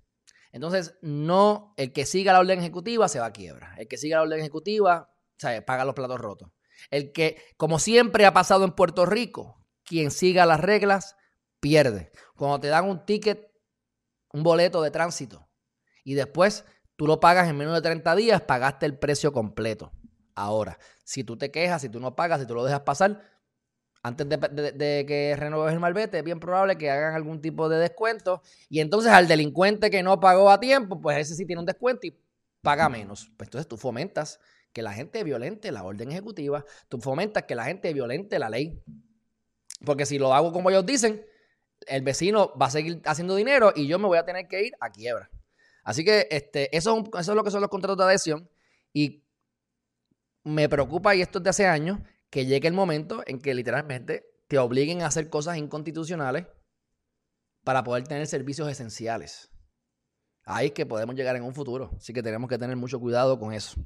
Entonces, 0.52 0.98
no, 1.02 1.74
el 1.78 1.94
que 1.94 2.06
siga 2.06 2.34
la 2.34 2.40
orden 2.40 2.60
ejecutiva 2.60 3.08
se 3.08 3.20
va 3.20 3.28
a 3.28 3.34
quiebra. 3.34 3.76
El 3.78 3.88
que 3.88 3.98
siga 3.98 4.18
la 4.18 4.24
orden 4.24 4.40
ejecutiva, 4.40 5.14
o 5.44 5.66
paga 5.66 5.86
los 5.86 5.96
platos 5.96 6.20
rotos. 6.20 6.52
El 6.90 7.12
que, 7.12 7.42
como 7.58 7.80
siempre 7.80 8.26
ha 8.26 8.34
pasado 8.34 8.66
en 8.66 8.72
Puerto 8.72 9.06
Rico, 9.06 9.66
quien 9.84 10.12
siga 10.12 10.46
las 10.46 10.60
reglas 10.60 11.16
pierde. 11.60 12.12
Cuando 12.36 12.60
te 12.60 12.68
dan 12.68 12.90
un 12.90 13.06
ticket, 13.06 13.52
un 14.34 14.44
boleto 14.44 14.82
de 14.82 14.92
tránsito, 14.92 15.48
y 16.04 16.16
después 16.16 16.66
tú 16.96 17.08
lo 17.08 17.20
pagas 17.20 17.48
en 17.48 17.58
menos 17.58 17.74
de 17.76 17.82
30 17.82 18.16
días, 18.16 18.42
pagaste 18.42 18.86
el 18.86 18.98
precio 18.98 19.32
completo. 19.32 19.92
Ahora, 20.36 20.80
si 21.04 21.24
tú 21.24 21.38
te 21.38 21.52
quejas, 21.52 21.82
si 21.82 21.90
tú 21.90 22.00
no 22.00 22.16
pagas, 22.16 22.40
si 22.40 22.48
tú 22.48 22.56
lo 22.56 22.64
dejas 22.64 22.82
pasar, 22.82 23.22
antes 24.04 24.28
de, 24.28 25.06
que 25.08 25.36
renueves 25.38 25.74
el 25.74 25.80
malvete, 25.80 26.20
es 26.20 26.24
bien 26.24 26.40
probable 26.40 26.78
que 26.78 26.90
hagan 26.90 27.14
algún 27.14 27.40
tipo 27.40 27.70
de 27.70 27.78
descuento. 27.78 28.42
Y 28.68 28.80
entonces 28.80 29.12
al 29.12 29.28
delincuente 29.28 29.92
que 29.92 30.02
no 30.02 30.20
pagó 30.20 30.50
a 30.50 30.60
tiempo, 30.60 31.00
pues 31.00 31.18
ese 31.18 31.36
sí 31.36 31.46
tiene 31.46 31.60
un 31.60 31.68
descuento 31.68 32.08
y 32.08 32.18
paga 32.62 32.90
menos. 32.90 33.32
Pues 33.38 33.48
entonces 33.48 33.68
tú 33.68 33.78
fomentas 33.78 34.40
que 34.74 34.82
la 34.82 34.94
gente 34.94 35.24
violente 35.24 35.72
la 35.72 35.84
orden 35.84 36.12
ejecutiva, 36.12 36.66
tú 36.88 37.00
fomentas 37.00 37.44
que 37.44 37.56
la 37.56 37.66
gente 37.66 37.94
violente 37.94 38.40
la 38.40 38.50
ley. 38.50 38.82
Porque 39.86 40.06
si 40.06 40.18
lo 40.18 40.34
hago 40.34 40.52
como 40.52 40.70
ellos 40.70 40.86
dicen, 40.86 41.26
el 41.88 42.04
vecino 42.04 42.54
va 42.58 42.68
a 42.68 42.72
seguir 42.72 43.02
haciendo 43.06 43.36
dinero 43.36 43.74
y 43.76 43.88
yo 43.88 44.00
me 44.00 44.08
voy 44.08 44.18
a 44.18 44.26
tener 44.26 44.48
que 44.48 44.64
ir 44.66 44.74
a 44.80 44.92
quiebra. 44.92 45.30
Así 45.84 46.04
que 46.04 46.28
este, 46.30 46.76
eso, 46.76 46.98
es 47.00 47.22
eso 47.22 47.32
es 47.32 47.36
lo 47.36 47.44
que 47.44 47.52
son 47.52 47.62
los 47.62 47.70
contratos 47.70 47.98
de 47.98 48.04
adhesión. 48.04 48.50
Y 48.94 49.24
me 50.44 50.70
preocupa, 50.70 51.16
y 51.16 51.22
esto 51.22 51.40
es 51.40 51.44
de 51.44 51.50
hace 51.50 51.66
años, 51.68 52.00
que 52.30 52.46
llegue 52.46 52.68
el 52.68 52.74
momento 52.74 53.24
en 53.26 53.40
que 53.40 53.54
literalmente 53.54 54.26
te 54.48 54.58
obliguen 54.58 55.02
a 55.02 55.08
hacer 55.08 55.30
cosas 55.30 55.58
inconstitucionales 55.58 56.46
para 57.64 57.84
poder 57.84 58.08
tener 58.08 58.28
servicios 58.28 58.70
esenciales. 58.70 59.50
Ahí 60.46 60.68
es 60.68 60.72
que 60.74 60.86
podemos 60.86 61.16
llegar 61.16 61.36
en 61.36 61.44
un 61.44 61.54
futuro. 61.54 61.92
Así 61.96 62.14
que 62.14 62.24
tenemos 62.24 62.50
que 62.50 62.58
tener 62.58 62.76
mucho 62.76 63.00
cuidado 63.00 63.40
con 63.40 63.54
eso. 63.54 63.80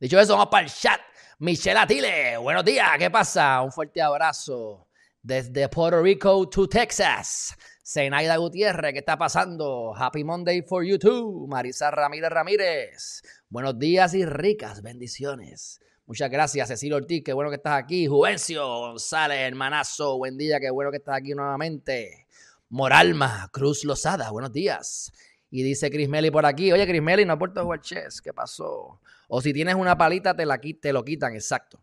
Dicho 0.00 0.18
eso, 0.18 0.32
vamos 0.32 0.48
para 0.50 0.66
el 0.66 0.72
chat. 0.72 1.00
Michelle 1.38 1.78
Atile, 1.78 2.36
buenos 2.38 2.64
días, 2.64 2.88
¿qué 2.98 3.10
pasa? 3.10 3.62
Un 3.62 3.70
fuerte 3.70 4.02
abrazo 4.02 4.88
desde 5.22 5.68
Puerto 5.68 6.02
Rico 6.02 6.48
to 6.48 6.68
Texas. 6.68 7.54
Zenaida 7.84 8.36
Gutiérrez, 8.36 8.92
¿qué 8.92 8.98
está 8.98 9.16
pasando? 9.16 9.94
Happy 9.96 10.24
Monday 10.24 10.62
for 10.62 10.84
you 10.84 10.98
too. 10.98 11.46
Marisa 11.48 11.90
Ramírez 11.90 12.30
Ramírez, 12.30 13.22
buenos 13.48 13.78
días 13.78 14.14
y 14.14 14.24
ricas 14.24 14.82
bendiciones. 14.82 15.80
Muchas 16.06 16.30
gracias, 16.30 16.68
Cecilio 16.68 16.96
Ortiz, 16.96 17.22
qué 17.24 17.32
bueno 17.32 17.50
que 17.50 17.56
estás 17.56 17.82
aquí. 17.82 18.06
Juvencio 18.06 18.66
González, 18.66 19.38
hermanazo, 19.38 20.18
buen 20.18 20.36
día, 20.36 20.58
qué 20.58 20.70
bueno 20.70 20.90
que 20.90 20.98
estás 20.98 21.18
aquí 21.18 21.34
nuevamente. 21.34 22.26
Moralma 22.68 23.48
Cruz 23.52 23.84
Lozada, 23.84 24.30
buenos 24.30 24.52
días. 24.52 25.12
Y 25.56 25.62
dice 25.62 25.88
Chris 25.88 26.08
Melly 26.08 26.32
por 26.32 26.44
aquí, 26.44 26.72
oye 26.72 26.84
Chris 26.84 27.00
Melly, 27.00 27.24
no 27.24 27.34
aporta 27.34 27.62
jugar 27.62 27.80
chess, 27.80 28.20
¿qué 28.20 28.32
pasó? 28.32 29.00
O 29.28 29.40
si 29.40 29.52
tienes 29.52 29.76
una 29.76 29.96
palita, 29.96 30.34
te, 30.34 30.44
la, 30.44 30.58
te 30.58 30.92
lo 30.92 31.04
quitan, 31.04 31.32
exacto. 31.36 31.80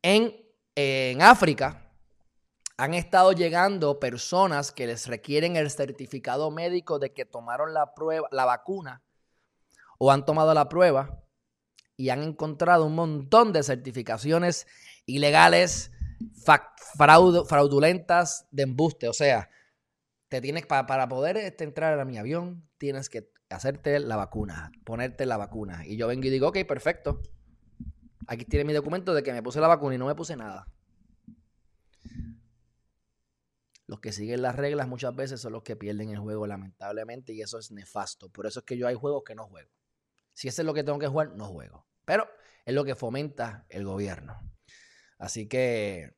En, 0.00 0.34
en 0.74 1.20
África 1.20 1.92
han 2.78 2.94
estado 2.94 3.32
llegando 3.32 4.00
personas 4.00 4.72
que 4.72 4.86
les 4.86 5.08
requieren 5.08 5.56
el 5.56 5.70
certificado 5.70 6.50
médico 6.50 6.98
de 6.98 7.12
que 7.12 7.26
tomaron 7.26 7.74
la 7.74 7.92
prueba, 7.92 8.26
la 8.32 8.46
vacuna, 8.46 9.02
o 9.98 10.10
han 10.10 10.24
tomado 10.24 10.54
la 10.54 10.70
prueba 10.70 11.22
y 11.98 12.08
han 12.08 12.22
encontrado 12.22 12.86
un 12.86 12.94
montón 12.94 13.52
de 13.52 13.62
certificaciones 13.62 14.66
ilegales, 15.04 15.90
fraudulentas 17.46 18.46
de 18.50 18.62
embuste. 18.62 19.06
O 19.06 19.12
sea, 19.12 19.50
tienes 20.40 20.66
para, 20.66 21.08
poder 21.08 21.36
este, 21.36 21.64
entrar 21.64 21.98
a 21.98 22.04
mi 22.04 22.18
avión, 22.18 22.68
tienes 22.78 23.08
que 23.08 23.30
hacerte 23.50 23.98
la 24.00 24.16
vacuna, 24.16 24.72
ponerte 24.84 25.26
la 25.26 25.36
vacuna. 25.36 25.86
Y 25.86 25.96
yo 25.96 26.06
vengo 26.06 26.26
y 26.26 26.30
digo, 26.30 26.48
ok, 26.48 26.58
perfecto. 26.66 27.22
Aquí 28.26 28.44
tiene 28.44 28.64
mi 28.64 28.72
documento 28.72 29.14
de 29.14 29.22
que 29.22 29.32
me 29.32 29.42
puse 29.42 29.60
la 29.60 29.68
vacuna 29.68 29.94
y 29.94 29.98
no 29.98 30.06
me 30.06 30.14
puse 30.14 30.36
nada. 30.36 30.66
Los 33.86 34.00
que 34.00 34.10
siguen 34.10 34.42
las 34.42 34.56
reglas 34.56 34.88
muchas 34.88 35.14
veces 35.14 35.40
son 35.40 35.52
los 35.52 35.62
que 35.62 35.76
pierden 35.76 36.10
el 36.10 36.18
juego, 36.18 36.46
lamentablemente, 36.46 37.32
y 37.32 37.40
eso 37.40 37.58
es 37.58 37.70
nefasto. 37.70 38.28
Por 38.30 38.46
eso 38.46 38.60
es 38.60 38.66
que 38.66 38.76
yo 38.76 38.88
hay 38.88 38.96
juegos 38.96 39.22
que 39.24 39.36
no 39.36 39.46
juego. 39.46 39.70
Si 40.34 40.48
ese 40.48 40.62
es 40.62 40.66
lo 40.66 40.74
que 40.74 40.82
tengo 40.82 40.98
que 40.98 41.06
jugar, 41.06 41.36
no 41.36 41.46
juego. 41.46 41.86
Pero 42.04 42.28
es 42.64 42.74
lo 42.74 42.84
que 42.84 42.96
fomenta 42.96 43.64
el 43.68 43.84
gobierno. 43.84 44.40
Así 45.18 45.48
que, 45.48 46.16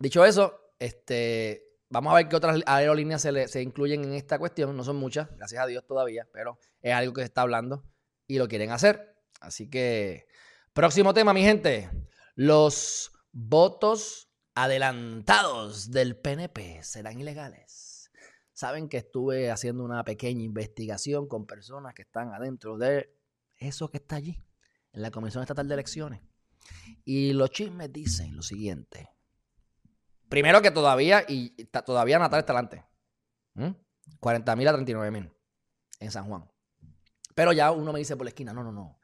dicho 0.00 0.24
eso, 0.24 0.72
este, 0.78 1.65
Vamos 1.88 2.12
a 2.12 2.16
ver 2.16 2.28
qué 2.28 2.36
otras 2.36 2.60
aerolíneas 2.66 3.22
se, 3.22 3.62
incluyen 3.62 4.04
en 4.04 4.14
esta 4.14 4.38
cuestión. 4.38 4.76
No 4.76 4.82
son 4.82 4.96
muchas, 4.96 5.28
gracias 5.36 5.62
a 5.62 5.66
Dios 5.66 5.86
todavía, 5.86 6.28
pero 6.32 6.58
es 6.80 6.92
algo 6.92 7.12
que 7.12 7.20
se 7.20 7.26
está 7.26 7.42
hablando 7.42 7.84
y 8.26 8.38
lo 8.38 8.48
quieren 8.48 8.72
hacer. 8.72 9.16
Así 9.40 9.70
que, 9.70 10.26
próximo 10.72 11.14
tema, 11.14 11.32
mi 11.32 11.42
gente. 11.42 11.90
Los 12.34 13.12
votos 13.32 14.28
adelantados 14.54 15.90
del 15.90 16.16
PNP 16.16 16.82
serán 16.82 17.20
ilegales. 17.20 18.10
Saben 18.52 18.88
que 18.88 18.96
estuve 18.96 19.50
haciendo 19.50 19.84
una 19.84 20.02
pequeña 20.02 20.42
investigación 20.42 21.28
con 21.28 21.46
personas 21.46 21.94
que 21.94 22.02
están 22.02 22.32
adentro 22.32 22.78
de 22.78 23.14
eso 23.58 23.90
que 23.90 23.98
está 23.98 24.16
allí, 24.16 24.42
en 24.92 25.02
la 25.02 25.10
Comisión 25.10 25.42
Estatal 25.42 25.68
de 25.68 25.74
Elecciones. 25.74 26.22
Y 27.04 27.32
los 27.32 27.50
chismes 27.50 27.92
dicen 27.92 28.34
lo 28.34 28.42
siguiente. 28.42 29.15
Primero 30.28 30.60
que 30.60 30.70
todavía, 30.70 31.24
y 31.28 31.50
todavía 31.66 32.18
Natal 32.18 32.40
está 32.40 32.52
adelante. 32.52 32.84
40 34.20 34.56
mil 34.56 34.68
a 34.68 34.72
39 34.72 35.10
mil 35.10 35.32
en 36.00 36.10
San 36.10 36.26
Juan. 36.26 36.50
Pero 37.34 37.52
ya 37.52 37.70
uno 37.70 37.92
me 37.92 37.98
dice 37.98 38.16
por 38.16 38.24
la 38.24 38.30
esquina, 38.30 38.52
no, 38.52 38.64
no, 38.64 38.72
no. 38.72 38.98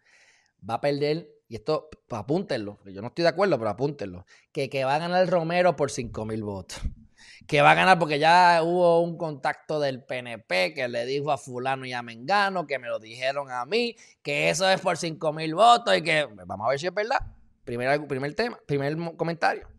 Va 0.68 0.74
a 0.74 0.80
perder, 0.80 1.28
y 1.48 1.56
esto, 1.56 1.88
pues 2.08 2.20
apúntenlo, 2.20 2.78
yo 2.86 3.00
no 3.02 3.08
estoy 3.08 3.22
de 3.24 3.28
acuerdo, 3.28 3.58
pero 3.58 3.70
apúntenlo, 3.70 4.26
que, 4.52 4.70
que 4.70 4.84
va 4.84 4.94
a 4.94 4.98
ganar 4.98 5.28
Romero 5.28 5.76
por 5.76 5.90
5 5.90 6.24
mil 6.24 6.42
votos. 6.42 6.80
Que 7.46 7.60
va 7.60 7.72
a 7.72 7.74
ganar 7.74 7.98
porque 7.98 8.20
ya 8.20 8.60
hubo 8.62 9.00
un 9.00 9.16
contacto 9.16 9.80
del 9.80 10.04
PNP 10.04 10.74
que 10.74 10.86
le 10.86 11.04
dijo 11.06 11.32
a 11.32 11.38
fulano 11.38 11.84
y 11.84 11.92
a 11.92 12.02
Mengano, 12.02 12.66
que 12.66 12.78
me 12.78 12.88
lo 12.88 13.00
dijeron 13.00 13.50
a 13.50 13.64
mí, 13.64 13.96
que 14.22 14.48
eso 14.48 14.68
es 14.68 14.80
por 14.80 14.96
5 14.96 15.32
mil 15.32 15.54
votos 15.54 15.96
y 15.96 16.02
que, 16.02 16.26
vamos 16.46 16.66
a 16.66 16.70
ver 16.70 16.78
si 16.78 16.86
es 16.86 16.94
verdad. 16.94 17.18
Primer, 17.64 18.06
primer 18.06 18.34
tema, 18.34 18.58
primer 18.66 18.96
comentario. 19.16 19.71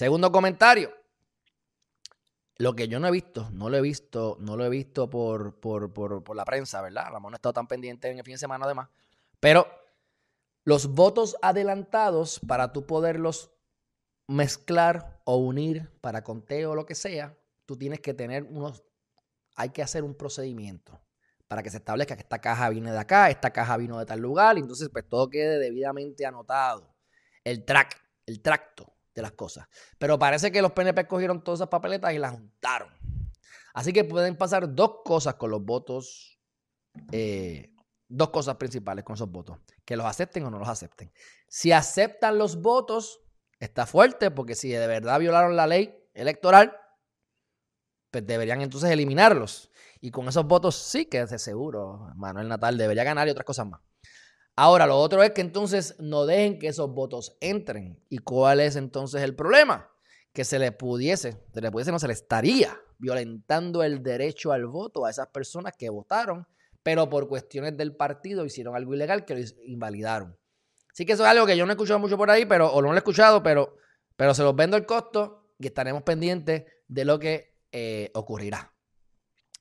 Segundo 0.00 0.32
comentario. 0.32 0.94
Lo 2.56 2.74
que 2.74 2.88
yo 2.88 2.98
no 2.98 3.08
he 3.08 3.10
visto, 3.10 3.50
no 3.52 3.68
lo 3.68 3.76
he 3.76 3.82
visto, 3.82 4.38
no 4.40 4.56
lo 4.56 4.64
he 4.64 4.70
visto 4.70 5.10
por, 5.10 5.60
por, 5.60 6.34
la 6.34 6.46
prensa, 6.46 6.80
¿verdad? 6.80 7.12
La 7.12 7.20
mano 7.20 7.34
ha 7.34 7.36
estado 7.36 7.52
tan 7.52 7.66
pendiente 7.66 8.10
en 8.10 8.16
el 8.16 8.24
fin 8.24 8.32
de 8.32 8.38
semana 8.38 8.64
además. 8.64 8.88
Pero 9.40 9.68
los 10.64 10.94
votos 10.94 11.36
adelantados, 11.42 12.40
para 12.48 12.72
tú 12.72 12.86
poderlos 12.86 13.50
mezclar 14.26 15.20
o 15.24 15.36
unir 15.36 15.92
para 16.00 16.24
conteo 16.24 16.70
o 16.70 16.74
lo 16.74 16.86
que 16.86 16.94
sea, 16.94 17.36
tú 17.66 17.76
tienes 17.76 18.00
que 18.00 18.14
tener 18.14 18.44
unos, 18.44 18.82
hay 19.54 19.68
que 19.68 19.82
hacer 19.82 20.02
un 20.02 20.14
procedimiento 20.14 20.98
para 21.46 21.62
que 21.62 21.68
se 21.68 21.76
establezca 21.76 22.16
que 22.16 22.22
esta 22.22 22.40
caja 22.40 22.70
viene 22.70 22.90
de 22.90 22.98
acá, 22.98 23.28
esta 23.28 23.50
caja 23.50 23.76
vino 23.76 23.98
de 23.98 24.06
tal 24.06 24.20
lugar, 24.20 24.56
y 24.56 24.60
entonces 24.60 24.88
pues 24.90 25.06
todo 25.06 25.28
quede 25.28 25.58
debidamente 25.58 26.24
anotado. 26.24 26.96
El 27.44 27.66
track, 27.66 28.02
el 28.24 28.40
tracto 28.40 28.96
de 29.14 29.22
las 29.22 29.32
cosas. 29.32 29.68
Pero 29.98 30.18
parece 30.18 30.52
que 30.52 30.62
los 30.62 30.72
PNP 30.72 31.06
cogieron 31.06 31.42
todas 31.42 31.58
esas 31.58 31.68
papeletas 31.68 32.12
y 32.12 32.18
las 32.18 32.32
juntaron. 32.32 32.88
Así 33.74 33.92
que 33.92 34.04
pueden 34.04 34.36
pasar 34.36 34.74
dos 34.74 34.98
cosas 35.04 35.34
con 35.34 35.50
los 35.50 35.64
votos, 35.64 36.38
eh, 37.12 37.72
dos 38.08 38.30
cosas 38.30 38.56
principales 38.56 39.04
con 39.04 39.14
esos 39.14 39.30
votos, 39.30 39.58
que 39.84 39.96
los 39.96 40.06
acepten 40.06 40.44
o 40.44 40.50
no 40.50 40.58
los 40.58 40.68
acepten. 40.68 41.12
Si 41.48 41.72
aceptan 41.72 42.38
los 42.38 42.60
votos, 42.60 43.20
está 43.58 43.86
fuerte, 43.86 44.30
porque 44.30 44.54
si 44.54 44.70
de 44.70 44.86
verdad 44.86 45.20
violaron 45.20 45.56
la 45.56 45.66
ley 45.66 45.94
electoral, 46.14 46.76
pues 48.10 48.26
deberían 48.26 48.60
entonces 48.60 48.90
eliminarlos. 48.90 49.70
Y 50.00 50.10
con 50.10 50.26
esos 50.28 50.46
votos 50.46 50.74
sí 50.74 51.06
que 51.06 51.24
de 51.24 51.38
seguro, 51.38 52.10
Manuel 52.16 52.48
Natal 52.48 52.76
debería 52.76 53.04
ganar 53.04 53.28
y 53.28 53.30
otras 53.30 53.44
cosas 53.44 53.66
más. 53.66 53.80
Ahora, 54.56 54.86
lo 54.86 54.98
otro 54.98 55.22
es 55.22 55.30
que 55.30 55.40
entonces 55.40 55.96
no 55.98 56.26
dejen 56.26 56.58
que 56.58 56.68
esos 56.68 56.92
votos 56.92 57.36
entren. 57.40 58.02
¿Y 58.08 58.18
cuál 58.18 58.60
es 58.60 58.76
entonces 58.76 59.22
el 59.22 59.34
problema? 59.34 59.90
Que 60.32 60.44
se 60.44 60.58
le 60.58 60.72
pudiese, 60.72 61.36
se 61.52 61.60
le 61.60 61.70
pudiese, 61.70 61.92
no 61.92 61.98
se 61.98 62.06
le 62.06 62.12
estaría 62.12 62.78
violentando 62.98 63.82
el 63.82 64.02
derecho 64.02 64.52
al 64.52 64.66
voto 64.66 65.06
a 65.06 65.10
esas 65.10 65.28
personas 65.28 65.72
que 65.76 65.88
votaron, 65.88 66.46
pero 66.82 67.08
por 67.08 67.28
cuestiones 67.28 67.76
del 67.76 67.96
partido 67.96 68.44
hicieron 68.44 68.76
algo 68.76 68.94
ilegal 68.94 69.24
que 69.24 69.34
lo 69.34 69.40
invalidaron. 69.64 70.36
Así 70.92 71.06
que 71.06 71.12
eso 71.12 71.24
es 71.24 71.30
algo 71.30 71.46
que 71.46 71.56
yo 71.56 71.64
no 71.64 71.72
he 71.72 71.74
escuchado 71.74 71.98
mucho 71.98 72.18
por 72.18 72.30
ahí, 72.30 72.44
pero, 72.44 72.70
o 72.70 72.82
no 72.82 72.88
lo 72.88 72.94
he 72.94 72.98
escuchado, 72.98 73.42
pero, 73.42 73.76
pero 74.16 74.34
se 74.34 74.42
los 74.42 74.54
vendo 74.54 74.76
el 74.76 74.86
costo 74.86 75.54
y 75.58 75.66
estaremos 75.66 76.02
pendientes 76.02 76.64
de 76.88 77.04
lo 77.04 77.18
que 77.18 77.56
eh, 77.72 78.10
ocurrirá. 78.14 78.72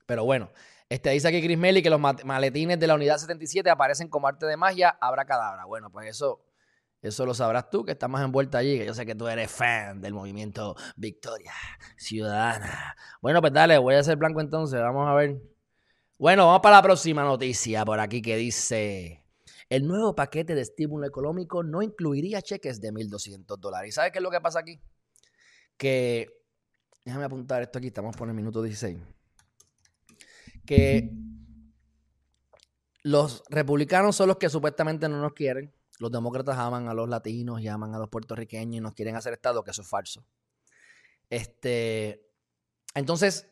Pero 0.05 0.25
bueno, 0.25 0.51
este, 0.89 1.11
dice 1.11 1.27
aquí 1.27 1.41
Chris 1.41 1.57
Melly 1.57 1.83
que 1.83 1.89
los 1.89 1.99
maletines 1.99 2.79
de 2.79 2.87
la 2.87 2.95
unidad 2.95 3.17
77 3.17 3.69
aparecen 3.69 4.09
como 4.09 4.27
arte 4.27 4.45
de 4.47 4.57
magia, 4.57 4.97
habrá 4.99 5.25
cadabra. 5.25 5.65
Bueno, 5.65 5.91
pues 5.91 6.09
eso, 6.09 6.43
Eso 7.01 7.25
lo 7.25 7.33
sabrás 7.33 7.69
tú, 7.69 7.85
que 7.85 7.93
estás 7.93 8.09
más 8.09 8.23
envuelta 8.25 8.57
allí, 8.57 8.77
que 8.77 8.85
yo 8.85 8.93
sé 8.93 9.05
que 9.05 9.15
tú 9.15 9.27
eres 9.27 9.49
fan 9.49 10.01
del 10.01 10.13
movimiento 10.13 10.75
Victoria 10.97 11.53
Ciudadana. 11.97 12.95
Bueno, 13.21 13.39
pues 13.39 13.53
dale, 13.53 13.77
voy 13.77 13.95
a 13.95 13.99
hacer 13.99 14.17
blanco 14.17 14.41
entonces, 14.41 14.81
vamos 14.81 15.07
a 15.07 15.13
ver. 15.13 15.41
Bueno, 16.17 16.47
vamos 16.47 16.61
para 16.61 16.77
la 16.77 16.81
próxima 16.81 17.23
noticia 17.23 17.85
por 17.85 17.99
aquí 18.01 18.21
que 18.21 18.35
dice, 18.35 19.23
el 19.69 19.87
nuevo 19.87 20.13
paquete 20.13 20.55
de 20.55 20.61
estímulo 20.61 21.07
económico 21.07 21.63
no 21.63 21.81
incluiría 21.81 22.41
cheques 22.41 22.81
de 22.81 22.91
1.200 22.91 23.57
dólares. 23.57 23.89
¿Y 23.89 23.91
sabes 23.93 24.11
qué 24.11 24.19
es 24.19 24.23
lo 24.23 24.31
que 24.31 24.41
pasa 24.41 24.59
aquí? 24.59 24.81
Que, 25.77 26.27
déjame 27.05 27.23
apuntar 27.23 27.61
esto 27.61 27.77
aquí, 27.77 27.87
estamos 27.87 28.17
por 28.17 28.27
el 28.27 28.33
minuto 28.33 28.61
16. 28.61 28.97
Que 30.69 31.11
los 33.03 33.43
republicanos 33.49 34.15
son 34.15 34.27
los 34.27 34.37
que 34.37 34.49
supuestamente 34.49 35.09
no 35.09 35.19
nos 35.21 35.33
quieren 35.33 35.73
los 35.99 36.11
demócratas 36.11 36.57
aman 36.57 36.87
a 36.87 36.93
los 36.93 37.09
latinos 37.09 37.61
y 37.61 37.67
aman 37.67 37.93
a 37.93 37.99
los 37.99 38.09
puertorriqueños 38.09 38.77
y 38.77 38.79
nos 38.79 38.93
quieren 38.93 39.15
hacer 39.15 39.33
Estado, 39.33 39.63
que 39.63 39.71
eso 39.71 39.81
es 39.81 39.87
falso. 39.87 40.25
Este, 41.29 42.25
entonces, 42.95 43.47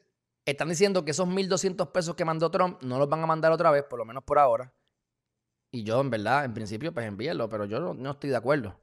están 0.45 0.69
diciendo 0.69 1.03
que 1.03 1.11
esos 1.11 1.27
1.200 1.27 1.91
pesos 1.91 2.15
que 2.15 2.23
mandó 2.23 2.49
Trump 2.49 2.81
no 2.81 2.97
los 2.97 3.09
van 3.09 3.21
a 3.21 3.25
mandar 3.25 3.51
otra 3.51 3.69
vez, 3.69 3.83
por 3.83 3.99
lo 3.99 4.05
menos 4.05 4.23
por 4.23 4.39
ahora. 4.39 4.73
Y 5.71 5.83
yo, 5.83 5.99
en 5.99 6.09
verdad, 6.09 6.45
en 6.45 6.53
principio, 6.53 6.93
pues 6.93 7.05
envíenlo, 7.05 7.49
pero 7.49 7.65
yo 7.65 7.93
no, 7.93 8.11
estoy 8.11 8.29
de 8.29 8.37
acuerdo. 8.37 8.79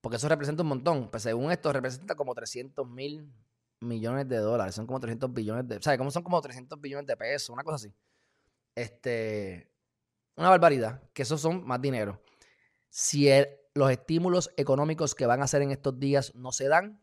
Porque 0.00 0.16
eso 0.16 0.28
representa 0.28 0.64
un 0.64 0.70
montón. 0.70 1.08
Pues 1.08 1.22
según 1.22 1.52
esto, 1.52 1.72
representa 1.72 2.16
como 2.16 2.34
300 2.34 2.88
mil 2.88 3.32
millones 3.82 4.28
de 4.28 4.38
dólares. 4.38 4.74
Son 4.74 4.86
como 4.86 5.00
300 5.00 5.32
billones 5.32 5.68
de... 5.68 5.82
¿Sabes? 5.82 5.98
Como 5.98 6.10
son 6.10 6.22
como 6.22 6.40
300 6.40 6.80
billones 6.80 7.06
de 7.06 7.16
pesos, 7.16 7.50
una 7.50 7.64
cosa 7.64 7.76
así. 7.76 7.94
Este... 8.74 9.70
Una 10.36 10.48
barbaridad. 10.48 11.02
Que 11.12 11.22
esos 11.22 11.40
son 11.40 11.64
más 11.66 11.80
dinero 11.80 12.20
si 12.92 13.26
los 13.72 13.90
estímulos 13.90 14.52
económicos 14.58 15.14
que 15.14 15.24
van 15.24 15.40
a 15.40 15.44
hacer 15.44 15.62
en 15.62 15.70
estos 15.70 15.98
días 15.98 16.34
no 16.34 16.52
se 16.52 16.68
dan, 16.68 17.02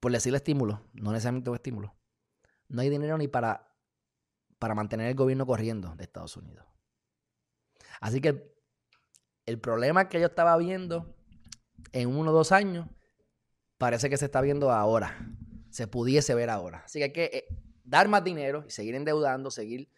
por 0.00 0.12
decirle 0.12 0.36
estímulo, 0.36 0.84
no 0.92 1.12
necesariamente 1.12 1.48
un 1.48 1.56
estímulo, 1.56 1.94
no 2.68 2.82
hay 2.82 2.90
dinero 2.90 3.16
ni 3.16 3.26
para, 3.26 3.74
para 4.58 4.74
mantener 4.74 5.08
el 5.08 5.14
gobierno 5.14 5.46
corriendo 5.46 5.96
de 5.96 6.04
Estados 6.04 6.36
Unidos. 6.36 6.66
Así 8.02 8.20
que 8.20 8.54
el, 9.46 9.58
problema 9.60 10.10
que 10.10 10.20
yo 10.20 10.26
estaba 10.26 10.54
viendo 10.58 11.16
en 11.92 12.14
uno 12.14 12.30
o 12.30 12.34
dos 12.34 12.52
años, 12.52 12.86
parece 13.78 14.10
que 14.10 14.16
se 14.16 14.26
está 14.26 14.40
viendo 14.40 14.70
ahora, 14.70 15.16
se 15.70 15.86
pudiese 15.86 16.34
ver 16.34 16.50
ahora. 16.50 16.82
Así 16.84 16.98
que 16.98 17.04
hay 17.04 17.12
que 17.12 17.24
eh, 17.24 17.44
dar 17.84 18.08
más 18.08 18.24
dinero 18.24 18.64
y 18.66 18.70
seguir 18.70 18.94
endeudando, 18.94 19.50
seguir 19.50 19.88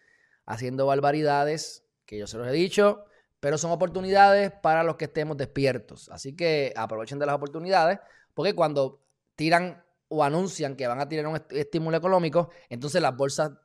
haciendo 0.47 0.87
barbaridades, 0.87 1.85
que 2.05 2.19
yo 2.19 2.27
se 2.27 2.39
los 2.39 2.47
he 2.47 2.53
dicho, 2.53 3.05
pero 3.41 3.57
son 3.57 3.71
oportunidades 3.71 4.53
para 4.53 4.85
los 4.85 4.97
que 4.97 5.07
estemos 5.07 5.37
despiertos. 5.37 6.09
Así 6.11 6.37
que 6.37 6.73
aprovechen 6.77 7.19
de 7.19 7.27
las 7.27 7.35
oportunidades, 7.35 7.99
porque 8.35 8.55
cuando 8.55 9.03
tiran 9.35 9.83
o 10.09 10.23
anuncian 10.23 10.77
que 10.77 10.87
van 10.87 11.01
a 11.01 11.09
tirar 11.09 11.27
un 11.27 11.41
estímulo 11.51 11.97
económico, 11.97 12.51
entonces 12.69 13.01
la 13.01 13.13
bolsa, 13.13 13.61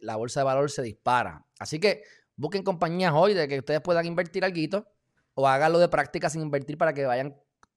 la 0.00 0.16
bolsa 0.16 0.40
de 0.40 0.44
valor 0.44 0.70
se 0.70 0.82
dispara. 0.82 1.44
Así 1.58 1.80
que 1.80 2.02
busquen 2.36 2.62
compañías 2.62 3.12
hoy 3.14 3.34
de 3.34 3.48
que 3.48 3.58
ustedes 3.58 3.80
puedan 3.80 4.06
invertir 4.06 4.44
algo 4.44 4.86
o 5.34 5.48
háganlo 5.48 5.78
de 5.78 5.88
práctica 5.88 6.30
sin 6.30 6.42
invertir 6.42 6.78
para 6.78 6.92
que 6.92 7.04
vayan 7.04 7.34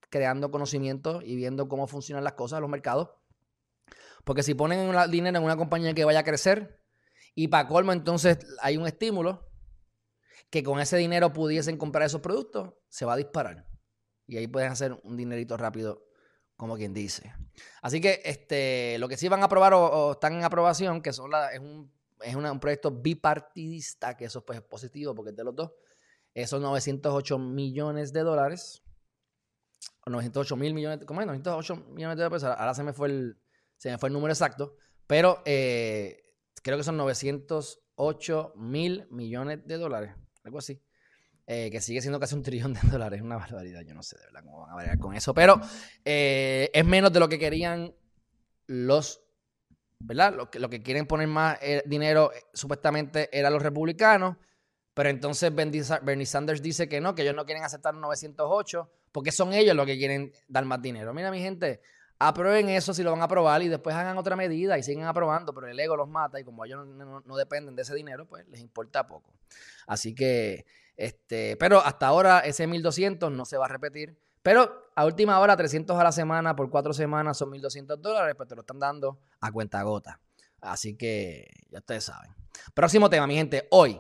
creando 0.10 0.52
conocimiento 0.52 1.22
y 1.22 1.36
viendo 1.36 1.68
cómo 1.68 1.88
funcionan 1.88 2.24
las 2.24 2.34
cosas 2.34 2.62
los 2.62 2.70
mercados. 2.70 3.10
Porque 4.24 4.44
si 4.44 4.54
ponen 4.54 4.92
dinero 5.10 5.38
en 5.38 5.44
una 5.44 5.58
compañía 5.58 5.94
que 5.94 6.06
vaya 6.06 6.20
a 6.20 6.24
crecer 6.24 6.84
y 7.36 7.48
para 7.48 7.68
colmo 7.68 7.94
entonces 7.94 8.40
hay 8.62 8.78
un 8.78 8.86
estímulo, 8.86 9.50
que 10.50 10.64
con 10.64 10.80
ese 10.80 10.98
dinero 10.98 11.32
pudiesen 11.32 11.78
comprar 11.78 12.06
esos 12.06 12.22
productos, 12.22 12.74
se 12.90 13.06
va 13.06 13.14
a 13.14 13.18
disparar. 13.18 13.68
Y 14.28 14.38
ahí 14.38 14.48
pueden 14.48 14.72
hacer 14.72 15.00
un 15.04 15.18
dinerito 15.18 15.58
rápido, 15.58 16.06
como 16.56 16.76
quien 16.76 16.94
dice. 16.94 17.34
Así 17.82 18.02
que 18.02 18.22
este, 18.26 18.98
lo 19.00 19.08
que 19.08 19.18
sí 19.18 19.28
van 19.28 19.42
a 19.42 19.46
aprobar 19.46 19.74
o, 19.74 20.14
están 20.14 20.34
en 20.34 20.44
aprobación, 20.44 21.02
que 21.02 21.14
son 21.14 21.32
es, 21.54 21.60
un, 21.60 21.92
es 22.22 22.36
un 22.36 22.60
proyecto 22.60 22.92
bipartidista, 22.92 24.18
que 24.18 24.26
eso 24.26 24.46
pues, 24.46 24.60
es 24.60 24.66
positivo 24.66 25.16
porque 25.16 25.32
es 25.32 25.36
de 25.36 25.44
los 25.44 25.56
dos. 25.56 25.72
Esos 26.34 26.62
908 26.62 27.40
millones 27.40 28.14
de 28.14 28.22
dólares. 28.22 28.84
908 30.06 30.56
mil 30.56 30.74
millones, 30.74 31.06
¿cómo 31.06 31.22
es? 31.22 31.28
908 31.28 31.76
millones 31.92 32.18
de 32.18 32.24
dólares. 32.24 32.44
Ahora 32.44 32.74
se 32.74 32.84
me 32.84 32.94
fue 32.94 33.08
el, 33.10 33.38
se 33.78 33.92
me 33.92 33.98
fue 33.98 34.10
el 34.10 34.14
número 34.14 34.34
exacto. 34.34 34.76
Pero 35.08 35.42
eh, 35.46 36.24
creo 36.62 36.78
que 36.78 36.84
son 36.84 36.98
908 36.98 38.54
mil 38.58 39.08
millones 39.10 39.66
de 39.66 39.78
dólares 39.78 40.14
algo 40.44 40.60
así. 40.60 40.82
Eh, 41.48 41.72
que 41.72 41.82
sigue 41.82 42.00
siendo 42.02 42.20
casi 42.20 42.36
un 42.36 42.44
trillón 42.44 42.74
de 42.74 42.82
dólares, 42.92 43.22
una 43.22 43.38
barbaridad. 43.38 43.82
Yo 43.82 43.96
no 43.96 44.04
sé 44.04 44.18
de 44.18 44.26
verdad 44.26 44.44
cómo 44.44 44.62
van 44.62 44.72
a 44.72 44.76
variar 44.76 45.00
con 45.00 45.16
eso, 45.16 45.34
pero 45.34 45.60
eh, 46.06 46.70
es 46.74 46.86
menos 46.86 47.12
de 47.12 47.20
lo 47.20 47.28
que 47.28 47.40
querían 47.40 47.96
los, 48.68 49.24
¿verdad? 50.00 50.36
Lo 50.36 50.52
que, 50.52 50.60
lo 50.60 50.70
que 50.70 50.84
quieren 50.84 51.08
poner 51.08 51.28
más 51.28 51.58
dinero 51.86 52.32
supuestamente 52.54 53.36
eran 53.36 53.52
los 53.52 53.64
republicanos, 53.64 54.38
pero 54.94 55.10
entonces 55.10 55.52
Bernie 55.56 56.26
Sanders 56.26 56.62
dice 56.62 56.88
que 56.88 57.02
no, 57.02 57.16
que 57.16 57.24
ellos 57.24 57.36
no 57.36 57.46
quieren 57.46 57.64
aceptar 57.64 57.96
908, 57.96 58.92
porque 59.12 59.32
son 59.32 59.54
ellos 59.54 59.76
los 59.76 59.86
que 59.86 59.98
quieren 59.98 60.32
dar 60.48 60.66
más 60.66 60.82
dinero. 60.82 61.14
Mira, 61.14 61.32
mi 61.32 61.40
gente, 61.40 61.82
aprueben 62.20 62.70
eso 62.70 62.94
si 62.94 63.02
lo 63.04 63.12
van 63.12 63.22
a 63.22 63.26
aprobar 63.26 63.62
y 63.62 63.70
después 63.70 63.96
hagan 63.96 64.18
otra 64.18 64.36
medida 64.36 64.78
y 64.78 64.84
siguen 64.84 65.06
aprobando, 65.06 65.54
pero 65.54 65.68
el 65.68 65.80
ego 65.80 65.96
los 65.96 66.10
mata 66.10 66.40
y 66.40 66.44
como 66.44 66.66
ellos 66.66 66.86
no 66.86 67.38
dependen 67.38 67.76
de 67.76 67.82
ese 67.82 67.96
dinero, 67.96 68.28
pues 68.28 68.48
les 68.50 68.60
importa 68.60 69.08
poco. 69.08 69.34
Así 69.88 70.14
que, 70.14 70.66
este, 70.98 71.56
pero 71.58 71.80
hasta 71.80 72.08
ahora 72.08 72.40
ese 72.40 72.68
1200 72.68 73.32
no 73.32 73.46
se 73.46 73.58
va 73.58 73.66
a 73.66 73.70
repetir. 73.70 74.18
Pero 74.42 74.92
a 74.96 75.06
última 75.06 75.40
hora, 75.40 75.56
300 75.56 75.98
a 75.98 76.04
la 76.04 76.12
semana 76.12 76.56
por 76.56 76.70
cuatro 76.70 76.94
semanas 76.94 77.38
son 77.38 77.50
1200 77.50 78.02
dólares, 78.02 78.36
pues 78.36 78.48
te 78.48 78.56
lo 78.56 78.62
están 78.62 78.80
dando 78.80 79.20
a 79.42 79.52
cuenta 79.52 79.82
gota. 79.84 80.20
Así 80.62 80.96
que 80.96 81.48
ya 81.70 81.80
ustedes 81.80 82.06
saben. 82.06 82.34
Próximo 82.74 83.10
tema, 83.10 83.28
mi 83.28 83.36
gente. 83.36 83.68
Hoy, 83.72 83.98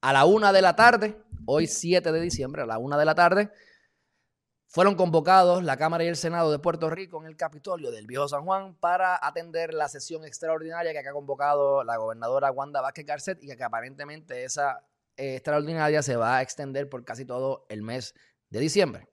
a 0.00 0.12
la 0.12 0.24
una 0.24 0.52
de 0.52 0.62
la 0.62 0.76
tarde, 0.76 1.22
hoy 1.46 1.66
7 1.66 2.12
de 2.12 2.20
diciembre, 2.20 2.62
a 2.62 2.66
la 2.66 2.78
una 2.78 2.96
de 2.96 3.04
la 3.04 3.14
tarde, 3.14 3.50
fueron 4.74 4.96
convocados 4.96 5.62
la 5.62 5.76
Cámara 5.76 6.02
y 6.02 6.08
el 6.08 6.16
Senado 6.16 6.50
de 6.50 6.58
Puerto 6.58 6.90
Rico 6.90 7.20
en 7.20 7.28
el 7.28 7.36
Capitolio 7.36 7.92
del 7.92 8.08
Viejo 8.08 8.26
San 8.26 8.44
Juan 8.44 8.74
para 8.74 9.24
atender 9.24 9.72
la 9.72 9.88
sesión 9.88 10.24
extraordinaria 10.24 10.90
que 10.90 10.98
ha 10.98 11.12
convocado 11.12 11.84
la 11.84 11.96
gobernadora 11.96 12.50
Wanda 12.50 12.80
Vázquez 12.80 13.06
Garcet 13.06 13.38
y 13.40 13.54
que 13.54 13.62
aparentemente 13.62 14.42
esa 14.42 14.84
extraordinaria 15.16 16.02
se 16.02 16.16
va 16.16 16.38
a 16.38 16.42
extender 16.42 16.88
por 16.88 17.04
casi 17.04 17.24
todo 17.24 17.66
el 17.68 17.82
mes 17.82 18.14
de 18.50 18.58
diciembre. 18.58 19.08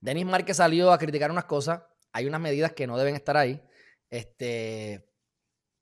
Denis 0.00 0.26
Márquez 0.26 0.58
salió 0.58 0.92
a 0.92 0.98
criticar 0.98 1.32
unas 1.32 1.46
cosas. 1.46 1.82
Hay 2.12 2.26
unas 2.26 2.40
medidas 2.40 2.72
que 2.72 2.86
no 2.86 2.96
deben 2.96 3.16
estar 3.16 3.36
ahí. 3.36 3.60
Este, 4.10 5.10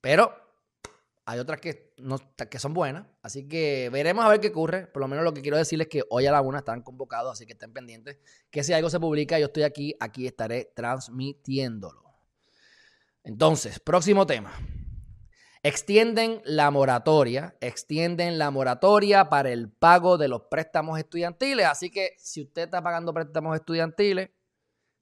pero 0.00 0.34
hay 1.28 1.40
otras 1.40 1.60
que, 1.60 1.92
no, 1.98 2.18
que 2.50 2.58
son 2.58 2.72
buenas. 2.72 3.06
Así 3.20 3.46
que 3.46 3.90
veremos 3.92 4.24
a 4.24 4.30
ver 4.30 4.40
qué 4.40 4.48
ocurre. 4.48 4.86
Por 4.86 5.02
lo 5.02 5.08
menos 5.08 5.24
lo 5.24 5.34
que 5.34 5.42
quiero 5.42 5.58
decirles 5.58 5.88
es 5.88 5.90
que 5.90 6.02
hoy 6.08 6.24
a 6.24 6.32
la 6.32 6.40
una 6.40 6.60
están 6.60 6.80
convocados, 6.80 7.34
así 7.34 7.44
que 7.44 7.52
estén 7.52 7.70
pendientes. 7.70 8.16
Que 8.50 8.64
si 8.64 8.72
algo 8.72 8.88
se 8.88 8.98
publica, 8.98 9.38
yo 9.38 9.48
estoy 9.48 9.64
aquí, 9.64 9.94
aquí 10.00 10.26
estaré 10.26 10.72
transmitiéndolo. 10.74 12.02
Entonces, 13.24 13.78
próximo 13.78 14.26
tema. 14.26 14.58
Extienden 15.62 16.40
la 16.46 16.70
moratoria, 16.70 17.58
extienden 17.60 18.38
la 18.38 18.50
moratoria 18.50 19.28
para 19.28 19.50
el 19.50 19.70
pago 19.70 20.16
de 20.16 20.28
los 20.28 20.44
préstamos 20.50 20.98
estudiantiles. 20.98 21.66
Así 21.66 21.90
que 21.90 22.14
si 22.16 22.40
usted 22.40 22.62
está 22.62 22.82
pagando 22.82 23.12
préstamos 23.12 23.54
estudiantiles, 23.54 24.30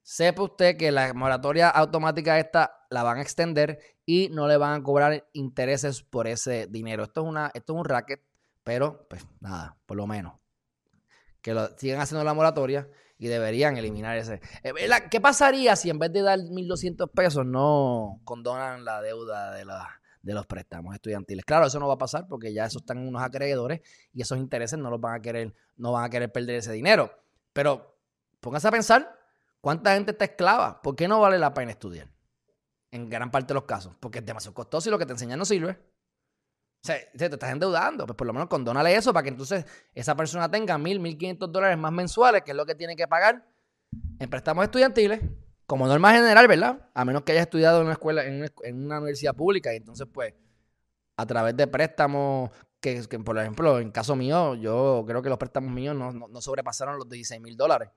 sepa 0.07 0.41
usted 0.43 0.77
que 0.77 0.89
la 0.89 1.13
moratoria 1.13 1.67
automática 1.67 2.39
esta 2.39 2.85
la 2.89 3.03
van 3.03 3.17
a 3.17 3.21
extender 3.21 3.77
y 4.05 4.29
no 4.29 4.47
le 4.47 4.55
van 4.55 4.79
a 4.79 4.81
cobrar 4.81 5.27
intereses 5.33 6.01
por 6.01 6.27
ese 6.27 6.65
dinero. 6.67 7.03
Esto 7.03 7.23
es, 7.23 7.27
una, 7.27 7.51
esto 7.53 7.73
es 7.73 7.79
un 7.79 7.83
racket, 7.83 8.21
pero 8.63 9.05
pues 9.09 9.27
nada, 9.41 9.75
por 9.85 9.97
lo 9.97 10.07
menos. 10.07 10.39
Que 11.41 11.53
lo 11.53 11.77
sigan 11.77 11.99
haciendo 11.99 12.23
la 12.23 12.33
moratoria 12.33 12.87
y 13.17 13.27
deberían 13.27 13.75
eliminar 13.75 14.17
ese. 14.17 14.39
Eh, 14.63 14.73
¿Qué 15.11 15.19
pasaría 15.19 15.75
si 15.75 15.89
en 15.89 15.99
vez 15.99 16.13
de 16.13 16.21
dar 16.21 16.39
1.200 16.39 17.11
pesos 17.11 17.45
no 17.45 18.21
condonan 18.23 18.85
la 18.85 19.01
deuda 19.01 19.51
de 19.55 19.65
la 19.65 19.89
de 20.21 20.33
los 20.33 20.45
préstamos 20.45 20.93
estudiantiles. 20.93 21.45
Claro, 21.45 21.67
eso 21.67 21.79
no 21.79 21.87
va 21.87 21.93
a 21.93 21.97
pasar 21.97 22.27
porque 22.27 22.53
ya 22.53 22.65
esos 22.65 22.81
están 22.81 22.97
unos 22.97 23.21
acreedores 23.21 23.79
y 24.13 24.21
esos 24.21 24.37
intereses 24.37 24.77
no 24.77 24.89
los 24.89 24.99
van 24.99 25.15
a 25.15 25.21
querer, 25.21 25.53
no 25.77 25.93
van 25.93 26.03
a 26.03 26.09
querer 26.09 26.29
perder 26.31 26.55
ese 26.55 26.73
dinero. 26.73 27.11
Pero 27.53 27.97
pónganse 28.41 28.67
a 28.67 28.71
pensar 28.71 29.17
cuánta 29.61 29.93
gente 29.93 30.11
está 30.11 30.25
esclava. 30.25 30.81
¿Por 30.81 30.95
qué 30.95 31.07
no 31.07 31.19
vale 31.19 31.37
la 31.37 31.53
pena 31.53 31.71
estudiar? 31.71 32.09
En 32.91 33.09
gran 33.09 33.31
parte 33.31 33.49
de 33.49 33.55
los 33.55 33.65
casos. 33.65 33.95
Porque 33.99 34.19
es 34.19 34.25
demasiado 34.25 34.53
costoso 34.53 34.89
y 34.89 34.91
lo 34.91 34.99
que 34.99 35.05
te 35.05 35.13
enseñan 35.13 35.39
no 35.39 35.45
sirve. 35.45 35.71
O 35.71 36.87
sea, 36.87 36.97
te 37.17 37.25
estás 37.25 37.51
endeudando. 37.51 38.05
Pues 38.05 38.15
por 38.15 38.27
lo 38.27 38.33
menos 38.33 38.47
condónale 38.47 38.95
eso 38.95 39.11
para 39.13 39.23
que 39.23 39.29
entonces 39.29 39.65
esa 39.93 40.15
persona 40.15 40.49
tenga 40.49 40.77
mil, 40.77 40.99
mil 40.99 41.17
quinientos 41.17 41.51
dólares 41.51 41.77
más 41.77 41.91
mensuales, 41.91 42.43
que 42.43 42.51
es 42.51 42.57
lo 42.57 42.65
que 42.65 42.75
tiene 42.75 42.95
que 42.95 43.07
pagar 43.07 43.45
en 44.19 44.29
préstamos 44.29 44.63
estudiantiles 44.63 45.21
como 45.67 45.85
norma 45.85 46.13
general, 46.13 46.47
¿verdad? 46.47 46.89
A 46.93 47.05
menos 47.05 47.23
que 47.23 47.33
haya 47.33 47.41
estudiado 47.41 47.79
en 47.79 47.83
una 47.83 47.93
escuela, 47.93 48.25
en 48.25 48.85
una, 48.85 48.97
universidad 48.97 49.35
pública, 49.35 49.73
y 49.73 49.77
entonces, 49.77 50.07
pues, 50.11 50.33
a 51.17 51.25
través 51.25 51.55
de 51.57 51.67
préstamos 51.67 52.49
que, 52.79 53.03
por 53.23 53.37
ejemplo, 53.37 53.79
en 53.79 53.91
caso 53.91 54.15
mío, 54.15 54.55
yo 54.55 55.03
creo 55.05 55.21
que 55.21 55.29
los 55.29 55.37
préstamos 55.37 55.71
míos 55.71 55.93
no, 55.93 56.41
sobrepasaron 56.41 56.97
los 56.97 57.09
16 57.09 57.41
mil 57.41 57.57
dólares. 57.57 57.89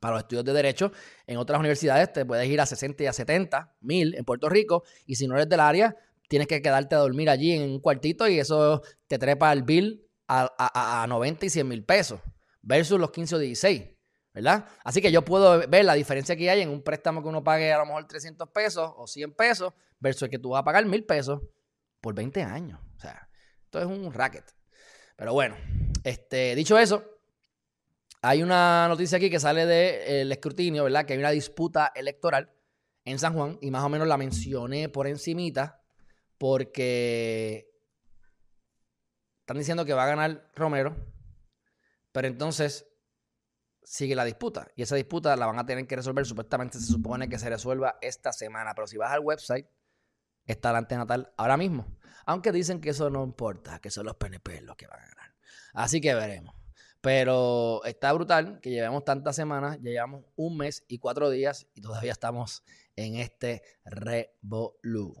Para 0.00 0.14
los 0.14 0.22
estudios 0.22 0.44
de 0.44 0.52
Derecho, 0.52 0.92
en 1.26 1.38
otras 1.38 1.58
universidades 1.58 2.12
te 2.12 2.24
puedes 2.24 2.48
ir 2.48 2.60
a 2.60 2.66
60 2.66 3.02
y 3.02 3.06
a 3.06 3.12
70 3.12 3.76
mil 3.80 4.14
en 4.14 4.24
Puerto 4.24 4.48
Rico, 4.48 4.84
y 5.06 5.16
si 5.16 5.26
no 5.26 5.34
eres 5.34 5.48
del 5.48 5.60
área, 5.60 5.96
tienes 6.28 6.48
que 6.48 6.60
quedarte 6.60 6.94
a 6.94 6.98
dormir 6.98 7.30
allí 7.30 7.52
en 7.52 7.62
un 7.62 7.80
cuartito 7.80 8.28
y 8.28 8.38
eso 8.38 8.82
te 9.06 9.18
trepa 9.18 9.52
el 9.52 9.62
bill 9.62 10.06
a, 10.26 11.02
a 11.02 11.06
90 11.06 11.46
y 11.46 11.50
100 11.50 11.68
mil 11.68 11.84
pesos, 11.84 12.20
versus 12.62 12.98
los 12.98 13.10
15 13.10 13.36
o 13.36 13.38
16. 13.38 13.94
¿verdad? 14.34 14.66
Así 14.82 15.00
que 15.00 15.12
yo 15.12 15.24
puedo 15.24 15.66
ver 15.68 15.84
la 15.84 15.94
diferencia 15.94 16.34
que 16.34 16.50
hay 16.50 16.60
en 16.60 16.68
un 16.68 16.82
préstamo 16.82 17.22
que 17.22 17.28
uno 17.28 17.44
pague 17.44 17.72
a 17.72 17.78
lo 17.78 17.86
mejor 17.86 18.08
300 18.08 18.48
pesos 18.48 18.92
o 18.96 19.06
100 19.06 19.32
pesos 19.34 19.72
versus 20.00 20.22
el 20.22 20.30
que 20.30 20.40
tú 20.40 20.50
vas 20.50 20.62
a 20.62 20.64
pagar 20.64 20.84
1000 20.84 21.04
pesos 21.04 21.40
por 22.00 22.14
20 22.14 22.42
años. 22.42 22.80
O 22.96 23.00
sea, 23.00 23.28
esto 23.62 23.78
es 23.78 23.86
un 23.86 24.12
racket. 24.12 24.44
Pero 25.16 25.32
bueno, 25.32 25.56
este, 26.02 26.56
dicho 26.56 26.76
eso, 26.76 27.13
hay 28.24 28.42
una 28.42 28.88
noticia 28.88 29.18
aquí 29.18 29.28
que 29.28 29.38
sale 29.38 29.66
del 29.66 30.32
escrutinio, 30.32 30.84
¿verdad? 30.84 31.04
Que 31.04 31.12
hay 31.12 31.18
una 31.18 31.30
disputa 31.30 31.92
electoral 31.94 32.50
en 33.04 33.18
San 33.18 33.34
Juan 33.34 33.58
y 33.60 33.70
más 33.70 33.84
o 33.84 33.90
menos 33.90 34.08
la 34.08 34.16
mencioné 34.16 34.88
por 34.88 35.06
encimita 35.06 35.82
porque 36.38 37.70
están 39.40 39.58
diciendo 39.58 39.84
que 39.84 39.92
va 39.92 40.04
a 40.04 40.08
ganar 40.08 40.50
Romero, 40.54 40.96
pero 42.12 42.26
entonces 42.26 42.86
sigue 43.82 44.14
la 44.14 44.24
disputa. 44.24 44.68
Y 44.74 44.82
esa 44.82 44.96
disputa 44.96 45.36
la 45.36 45.44
van 45.44 45.58
a 45.58 45.66
tener 45.66 45.86
que 45.86 45.96
resolver. 45.96 46.24
Supuestamente 46.24 46.78
se 46.78 46.86
supone 46.86 47.28
que 47.28 47.38
se 47.38 47.50
resuelva 47.50 47.98
esta 48.00 48.32
semana. 48.32 48.74
Pero 48.74 48.86
si 48.86 48.96
vas 48.96 49.12
al 49.12 49.20
website, 49.20 49.66
está 50.46 50.72
la 50.72 50.78
antenatal 50.78 51.30
ahora 51.36 51.58
mismo. 51.58 51.98
Aunque 52.24 52.52
dicen 52.52 52.80
que 52.80 52.90
eso 52.90 53.10
no 53.10 53.22
importa, 53.22 53.80
que 53.80 53.90
son 53.90 54.06
los 54.06 54.16
PNP 54.16 54.62
los 54.62 54.76
que 54.76 54.86
van 54.86 55.00
a 55.00 55.06
ganar. 55.08 55.34
Así 55.74 56.00
que 56.00 56.14
veremos. 56.14 56.63
Pero 57.04 57.84
está 57.84 58.10
brutal 58.14 58.60
que 58.62 58.70
llevemos 58.70 59.04
tantas 59.04 59.36
semanas, 59.36 59.78
llevamos 59.82 60.24
un 60.36 60.56
mes 60.56 60.86
y 60.88 60.98
cuatro 60.98 61.28
días 61.28 61.66
y 61.74 61.82
todavía 61.82 62.12
estamos 62.12 62.64
en 62.96 63.16
este 63.16 63.62
revolú. 63.84 65.14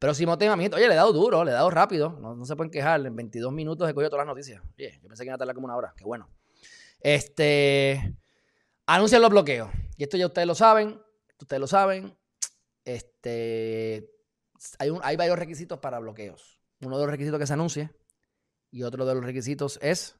Próximo 0.00 0.36
tema, 0.36 0.56
mi 0.56 0.64
gente. 0.64 0.76
Oye, 0.76 0.88
le 0.88 0.94
he 0.94 0.96
dado 0.96 1.12
duro, 1.12 1.44
le 1.44 1.52
he 1.52 1.54
dado 1.54 1.70
rápido. 1.70 2.10
No, 2.10 2.44
se 2.44 2.56
pueden 2.56 2.72
quejar. 2.72 3.06
En 3.06 3.14
22 3.14 3.52
minutos 3.52 3.88
he 3.88 3.94
cogido 3.94 4.10
todas 4.10 4.26
las 4.26 4.34
noticias. 4.34 4.60
Oye, 4.76 4.98
yo 5.00 5.06
pensé 5.06 5.22
que 5.22 5.28
iba 5.28 5.36
a 5.36 5.38
tardar 5.38 5.54
como 5.54 5.66
una 5.66 5.76
hora. 5.76 5.94
Qué 5.96 6.02
bueno. 6.02 6.28
Este, 6.98 8.18
anuncian 8.86 9.22
los 9.22 9.30
bloqueos. 9.30 9.70
Y 9.96 10.02
esto 10.02 10.16
ya 10.16 10.26
ustedes 10.26 10.48
lo 10.48 10.56
saben, 10.56 11.00
ustedes 11.40 11.60
lo 11.60 11.68
saben. 11.68 12.18
Este, 12.84 14.10
hay, 14.80 14.90
un, 14.90 14.98
hay 15.04 15.14
varios 15.14 15.38
requisitos 15.38 15.78
para 15.78 16.00
bloqueos. 16.00 16.58
Uno 16.80 16.98
de 16.98 17.04
los 17.04 17.10
requisitos 17.12 17.38
que 17.38 17.46
se 17.46 17.52
anuncie 17.52 17.92
y 18.72 18.82
otro 18.82 19.06
de 19.06 19.14
los 19.14 19.24
requisitos 19.24 19.78
es, 19.82 20.16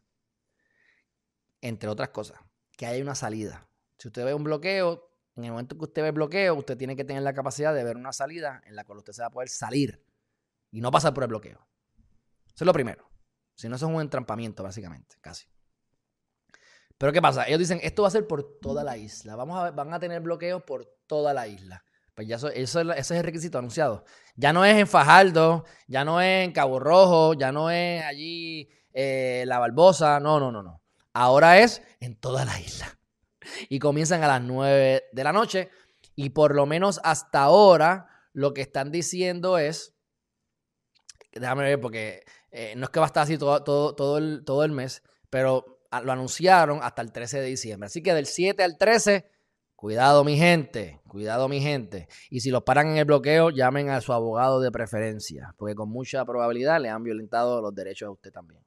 entre 1.63 1.89
otras 1.89 2.11
cosas, 2.11 2.39
que 2.77 2.85
haya 2.85 3.03
una 3.03 3.15
salida. 3.15 3.67
Si 3.97 4.09
usted 4.09 4.25
ve 4.25 4.35
un 4.35 4.45
bloqueo, 4.45 5.09
en 5.37 5.45
el 5.45 5.53
momento 5.53 5.79
que 5.79 5.85
usted 5.85 6.03
ve 6.03 6.09
el 6.09 6.15
bloqueo, 6.15 6.55
usted 6.57 6.77
tiene 6.77 6.95
que 6.95 7.05
tener 7.05 7.23
la 7.23 7.33
capacidad 7.33 7.75
de 7.75 7.85
ver 7.85 7.97
una 7.97 8.13
salida 8.13 8.63
en 8.67 8.77
la 8.77 8.85
cual 8.85 8.99
usted 8.99 9.15
se 9.15 9.23
va 9.23 9.29
a 9.29 9.31
poder 9.31 9.49
salir 9.49 10.05
y 10.71 10.81
no 10.81 10.91
pasar 10.91 11.15
por 11.15 11.23
el 11.23 11.29
bloqueo. 11.29 11.67
Eso 12.49 12.65
es 12.65 12.67
lo 12.67 12.73
primero. 12.73 13.09
Si 13.55 13.69
no, 13.69 13.77
eso 13.77 13.87
es 13.87 13.95
un 13.95 14.01
entrampamiento, 14.01 14.63
básicamente, 14.63 15.17
casi. 15.21 15.47
Pero 16.99 17.13
¿qué 17.13 17.23
pasa? 17.23 17.47
Ellos 17.47 17.61
dicen, 17.61 17.81
esto 17.83 18.03
va 18.03 18.09
a 18.09 18.13
ser 18.13 18.27
por 18.27 18.59
toda 18.61 18.85
la 18.85 18.97
isla. 18.97 19.37
Vamos 19.37 19.59
a, 19.59 19.71
van 19.71 19.95
a 19.95 20.01
tener 20.01 20.21
bloqueos 20.21 20.63
por 20.63 20.85
toda 21.07 21.33
la 21.33 21.47
isla. 21.47 21.85
Pues 22.15 22.29
ya 22.29 22.37
eso, 22.37 22.49
ese 22.49 22.93
es 22.93 23.11
el 23.11 23.25
requisito 23.25 23.59
anunciado. 23.59 24.05
Ya 24.37 24.53
no 24.53 24.65
es 24.65 24.77
en 24.77 24.87
Fajardo, 24.87 25.65
ya 25.89 26.05
no 26.05 26.21
es 26.21 26.45
en 26.45 26.53
Cabo 26.53 26.79
Rojo, 26.79 27.35
ya 27.35 27.53
no 27.53 27.71
es 27.71 28.05
allí 28.05 28.69
eh, 28.93 29.45
La 29.47 29.59
Barbosa. 29.59 30.21
No, 30.21 30.39
no, 30.39 30.53
no, 30.53 30.63
no. 30.63 30.82
Ahora 31.13 31.59
es 31.61 31.83
en 32.01 32.17
toda 32.17 32.45
la 32.45 32.61
isla. 32.61 32.99
Y 33.69 33.79
comienzan 33.79 34.23
a 34.23 34.29
las 34.29 34.43
9 34.43 35.05
de 35.13 35.25
la 35.25 35.33
noche. 35.33 35.71
Y 36.15 36.31
por 36.31 36.55
lo 36.55 36.67
menos 36.67 37.01
hasta 37.05 37.43
ahora, 37.43 38.09
lo 38.33 38.55
que 38.55 38.63
están 38.63 38.91
diciendo 38.91 39.59
es. 39.59 39.95
Déjame 41.33 41.65
ver, 41.65 41.81
porque 41.81 42.25
eh, 42.51 42.75
no 42.77 42.85
es 42.85 42.91
que 42.91 43.01
va 43.01 43.07
a 43.07 43.09
estar 43.09 43.23
así 43.23 43.39
todo, 43.39 43.63
todo, 43.65 43.95
todo, 43.95 44.19
el, 44.19 44.45
todo 44.45 44.65
el 44.65 44.73
mes, 44.73 45.03
pero 45.31 45.81
lo 46.05 46.13
anunciaron 46.13 46.81
hasta 46.83 47.03
el 47.03 47.13
13 47.13 47.41
de 47.41 47.47
diciembre. 47.47 47.87
Así 47.87 48.03
que 48.03 48.13
del 48.15 48.27
7 48.27 48.63
al 48.63 48.77
13, 48.77 49.27
cuidado 49.75 50.25
mi 50.25 50.37
gente, 50.37 51.01
cuidado 51.09 51.49
mi 51.49 51.61
gente. 51.61 52.09
Y 52.31 52.41
si 52.41 52.51
los 52.51 52.63
paran 52.63 52.89
en 52.89 52.99
el 52.99 53.05
bloqueo, 53.07 53.51
llamen 53.51 53.89
a 53.89 54.01
su 54.01 54.13
abogado 54.13 54.61
de 54.61 54.71
preferencia, 54.71 55.55
porque 55.57 55.75
con 55.75 55.89
mucha 55.89 56.25
probabilidad 56.25 56.81
le 56.81 56.91
han 56.91 57.03
violentado 57.03 57.61
los 57.63 57.75
derechos 57.75 58.09
a 58.09 58.11
usted 58.11 58.31
también. 58.31 58.63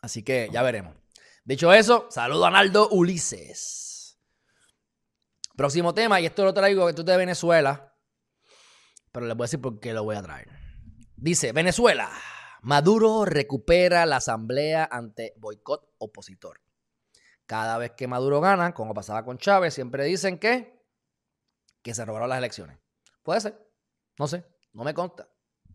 Así 0.00 0.22
que 0.22 0.48
ya 0.52 0.62
veremos. 0.62 0.96
Dicho 1.44 1.72
eso, 1.72 2.06
saludo 2.10 2.46
a 2.46 2.50
Naldo 2.50 2.88
Ulises. 2.90 4.18
Próximo 5.56 5.94
tema, 5.94 6.20
y 6.20 6.26
esto 6.26 6.44
lo 6.44 6.54
traigo 6.54 6.86
que 6.86 6.92
tú 6.92 7.04
de 7.04 7.16
Venezuela, 7.16 7.96
pero 9.10 9.26
les 9.26 9.36
voy 9.36 9.44
a 9.44 9.46
decir 9.46 9.60
por 9.60 9.80
qué 9.80 9.92
lo 9.92 10.04
voy 10.04 10.16
a 10.16 10.22
traer. 10.22 10.48
Dice, 11.16 11.52
Venezuela. 11.52 12.10
Maduro 12.60 13.24
recupera 13.24 14.04
la 14.04 14.16
asamblea 14.16 14.88
ante 14.90 15.32
boicot 15.36 15.94
opositor. 15.98 16.60
Cada 17.46 17.78
vez 17.78 17.92
que 17.92 18.06
Maduro 18.06 18.40
gana, 18.40 18.74
como 18.74 18.94
pasaba 18.94 19.24
con 19.24 19.38
Chávez, 19.38 19.74
siempre 19.74 20.04
dicen 20.04 20.38
que, 20.38 20.84
que 21.82 21.94
se 21.94 22.04
robaron 22.04 22.28
las 22.28 22.38
elecciones. 22.38 22.78
Puede 23.22 23.40
ser, 23.40 23.58
no 24.18 24.26
sé, 24.26 24.44
no 24.72 24.84
me 24.84 24.92
consta. 24.92 25.28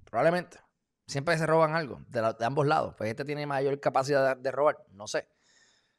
Probablemente. 0.03 0.59
Siempre 1.05 1.37
se 1.37 1.45
roban 1.45 1.75
algo 1.75 2.01
de, 2.07 2.35
ambos 2.41 2.65
lados. 2.65 2.95
Pues 2.97 3.09
este 3.09 3.25
tiene 3.25 3.45
mayor 3.45 3.79
capacidad 3.79 4.37
de, 4.37 4.51
robar, 4.51 4.77
no 4.91 5.07
sé. 5.07 5.27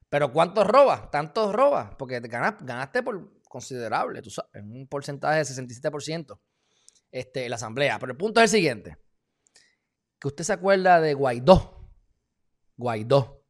Pero 0.09 0.33
¿cuántos 0.33 0.67
robas? 0.67 1.11
Tantos 1.11 1.53
robas, 1.53 1.95
porque 1.97 2.21
ganaste, 2.21 3.03
por 3.03 3.41
considerable, 3.49 4.23
tú 4.23 4.31
sabes, 4.31 4.51
en 4.55 4.73
un 4.73 4.87
porcentaje 4.87 5.39
de 5.39 5.45
67% 5.45 6.39
este, 7.11 7.49
la 7.49 7.57
asamblea. 7.57 7.99
Pero 7.99 8.13
el 8.13 8.19
punto 8.19 8.41
es 8.41 8.53
el 8.53 8.59
siguiente 8.59 8.99
que 10.25 10.29
usted 10.29 10.45
se 10.45 10.55
acuerda 10.55 11.03
de 11.03 11.13
Guaidó. 11.13 11.91
Guaidó. 12.79 13.45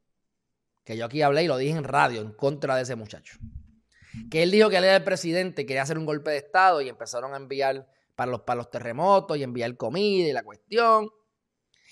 Que 0.82 0.96
yo 0.96 1.06
aquí 1.06 1.22
hablé 1.22 1.44
y 1.44 1.46
lo 1.46 1.56
dije 1.56 1.78
en 1.78 1.84
radio 1.84 2.20
en 2.20 2.32
contra 2.32 2.74
de 2.74 2.82
ese 2.82 2.96
muchacho. 2.96 3.38
Que 4.28 4.42
él 4.42 4.50
dijo 4.50 4.68
que 4.70 4.78
él 4.78 4.84
era 4.84 4.96
el 4.96 5.04
presidente, 5.04 5.66
quería 5.66 5.82
hacer 5.82 5.98
un 5.98 6.04
golpe 6.04 6.32
de 6.32 6.38
Estado 6.38 6.80
y 6.80 6.88
empezaron 6.88 7.32
a 7.32 7.36
enviar 7.36 7.86
para 8.16 8.32
los, 8.32 8.40
para 8.40 8.56
los 8.56 8.70
terremotos 8.70 9.36
y 9.36 9.44
enviar 9.44 9.76
comida 9.76 10.28
y 10.28 10.32
la 10.32 10.42
cuestión. 10.42 11.10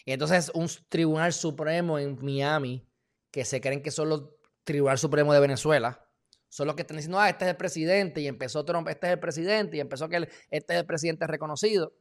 Y 0.04 0.12
entonces 0.12 0.50
un 0.54 0.68
tribunal 0.88 1.32
supremo 1.32 1.98
en 1.98 2.18
Miami, 2.20 2.86
que 3.30 3.44
se 3.44 3.60
creen 3.60 3.82
que 3.82 3.90
son 3.90 4.08
los 4.08 4.22
tribunal 4.64 4.98
supremo 4.98 5.32
de 5.32 5.40
Venezuela, 5.40 6.06
son 6.48 6.66
los 6.66 6.76
que 6.76 6.82
están 6.82 6.98
diciendo, 6.98 7.18
ah, 7.18 7.30
este 7.30 7.46
es 7.46 7.50
el 7.50 7.56
presidente, 7.56 8.20
y 8.20 8.26
empezó 8.26 8.64
Trump, 8.64 8.86
este 8.88 9.06
es 9.06 9.12
el 9.14 9.18
presidente, 9.18 9.76
y 9.76 9.80
empezó 9.80 10.08
que 10.08 10.28
este 10.50 10.74
es 10.74 10.80
el 10.80 10.86
presidente 10.86 11.26
reconocido. 11.26 11.94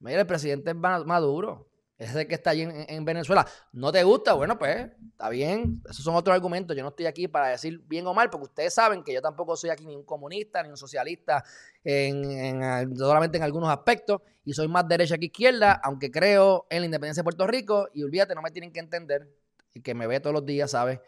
Mira, 0.00 0.20
el 0.20 0.26
presidente 0.26 0.70
es 0.70 0.76
Maduro. 0.76 1.68
Ese 1.98 2.28
que 2.28 2.36
está 2.36 2.50
allí 2.50 2.62
en, 2.62 3.04
Venezuela. 3.04 3.44
¿No 3.72 3.90
te 3.90 4.04
gusta? 4.04 4.32
Bueno, 4.34 4.56
pues 4.56 4.88
está 5.10 5.28
bien. 5.30 5.82
Esos 5.90 6.04
son 6.04 6.14
otros 6.14 6.32
argumentos. 6.32 6.76
Yo 6.76 6.84
no 6.84 6.90
estoy 6.90 7.06
aquí 7.06 7.26
para 7.26 7.48
decir 7.48 7.80
bien 7.88 8.06
o 8.06 8.14
mal, 8.14 8.30
porque 8.30 8.44
ustedes 8.44 8.72
saben 8.72 9.02
que 9.02 9.12
yo 9.12 9.20
tampoco 9.20 9.56
soy 9.56 9.70
aquí 9.70 9.84
ni 9.84 9.96
un 9.96 10.04
comunista 10.04 10.62
ni 10.62 10.68
un 10.68 10.76
socialista, 10.76 11.42
en, 11.82 12.96
solamente 12.96 13.36
en 13.38 13.42
algunos 13.42 13.68
aspectos. 13.68 14.20
Y 14.44 14.52
soy 14.52 14.68
más 14.68 14.86
derecha 14.86 15.18
que 15.18 15.26
izquierda, 15.26 15.80
aunque 15.82 16.08
creo 16.08 16.68
en 16.70 16.82
la 16.82 16.86
independencia 16.86 17.22
de 17.22 17.24
Puerto 17.24 17.48
Rico. 17.48 17.88
Y 17.92 18.04
olvídate, 18.04 18.32
no 18.36 18.42
me 18.42 18.52
tienen 18.52 18.72
que 18.72 18.78
entender. 18.78 19.28
El 19.74 19.82
que 19.82 19.92
me 19.92 20.06
ve 20.06 20.20
todos 20.20 20.34
los 20.34 20.46
días 20.46 20.70
sabe 20.70 21.02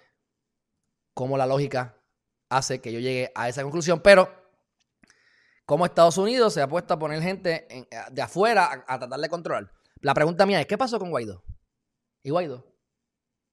cómo 1.14 1.38
la 1.38 1.46
lógica 1.46 1.96
hace 2.48 2.80
que 2.80 2.92
yo 2.92 2.98
llegue 2.98 3.30
a 3.36 3.48
esa 3.48 3.62
conclusión. 3.62 4.00
Pero 4.00 4.28
como 5.66 5.86
Estados 5.86 6.18
Unidos 6.18 6.52
se 6.52 6.62
ha 6.62 6.68
puesto 6.68 6.94
a 6.94 6.98
poner 6.98 7.22
gente 7.22 7.86
de 8.10 8.22
afuera 8.22 8.84
a 8.88 8.98
tratar 8.98 9.20
de 9.20 9.28
controlar. 9.28 9.79
La 10.00 10.14
pregunta 10.14 10.46
mía 10.46 10.60
es, 10.60 10.66
¿qué 10.66 10.78
pasó 10.78 10.98
con 10.98 11.10
Guaidó? 11.10 11.44
¿Y 12.22 12.30
Guaidó? 12.30 12.64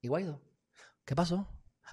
¿Y 0.01 0.07
Guaidó? 0.07 0.41
¿Qué 1.03 1.15
pasó? 1.15 1.47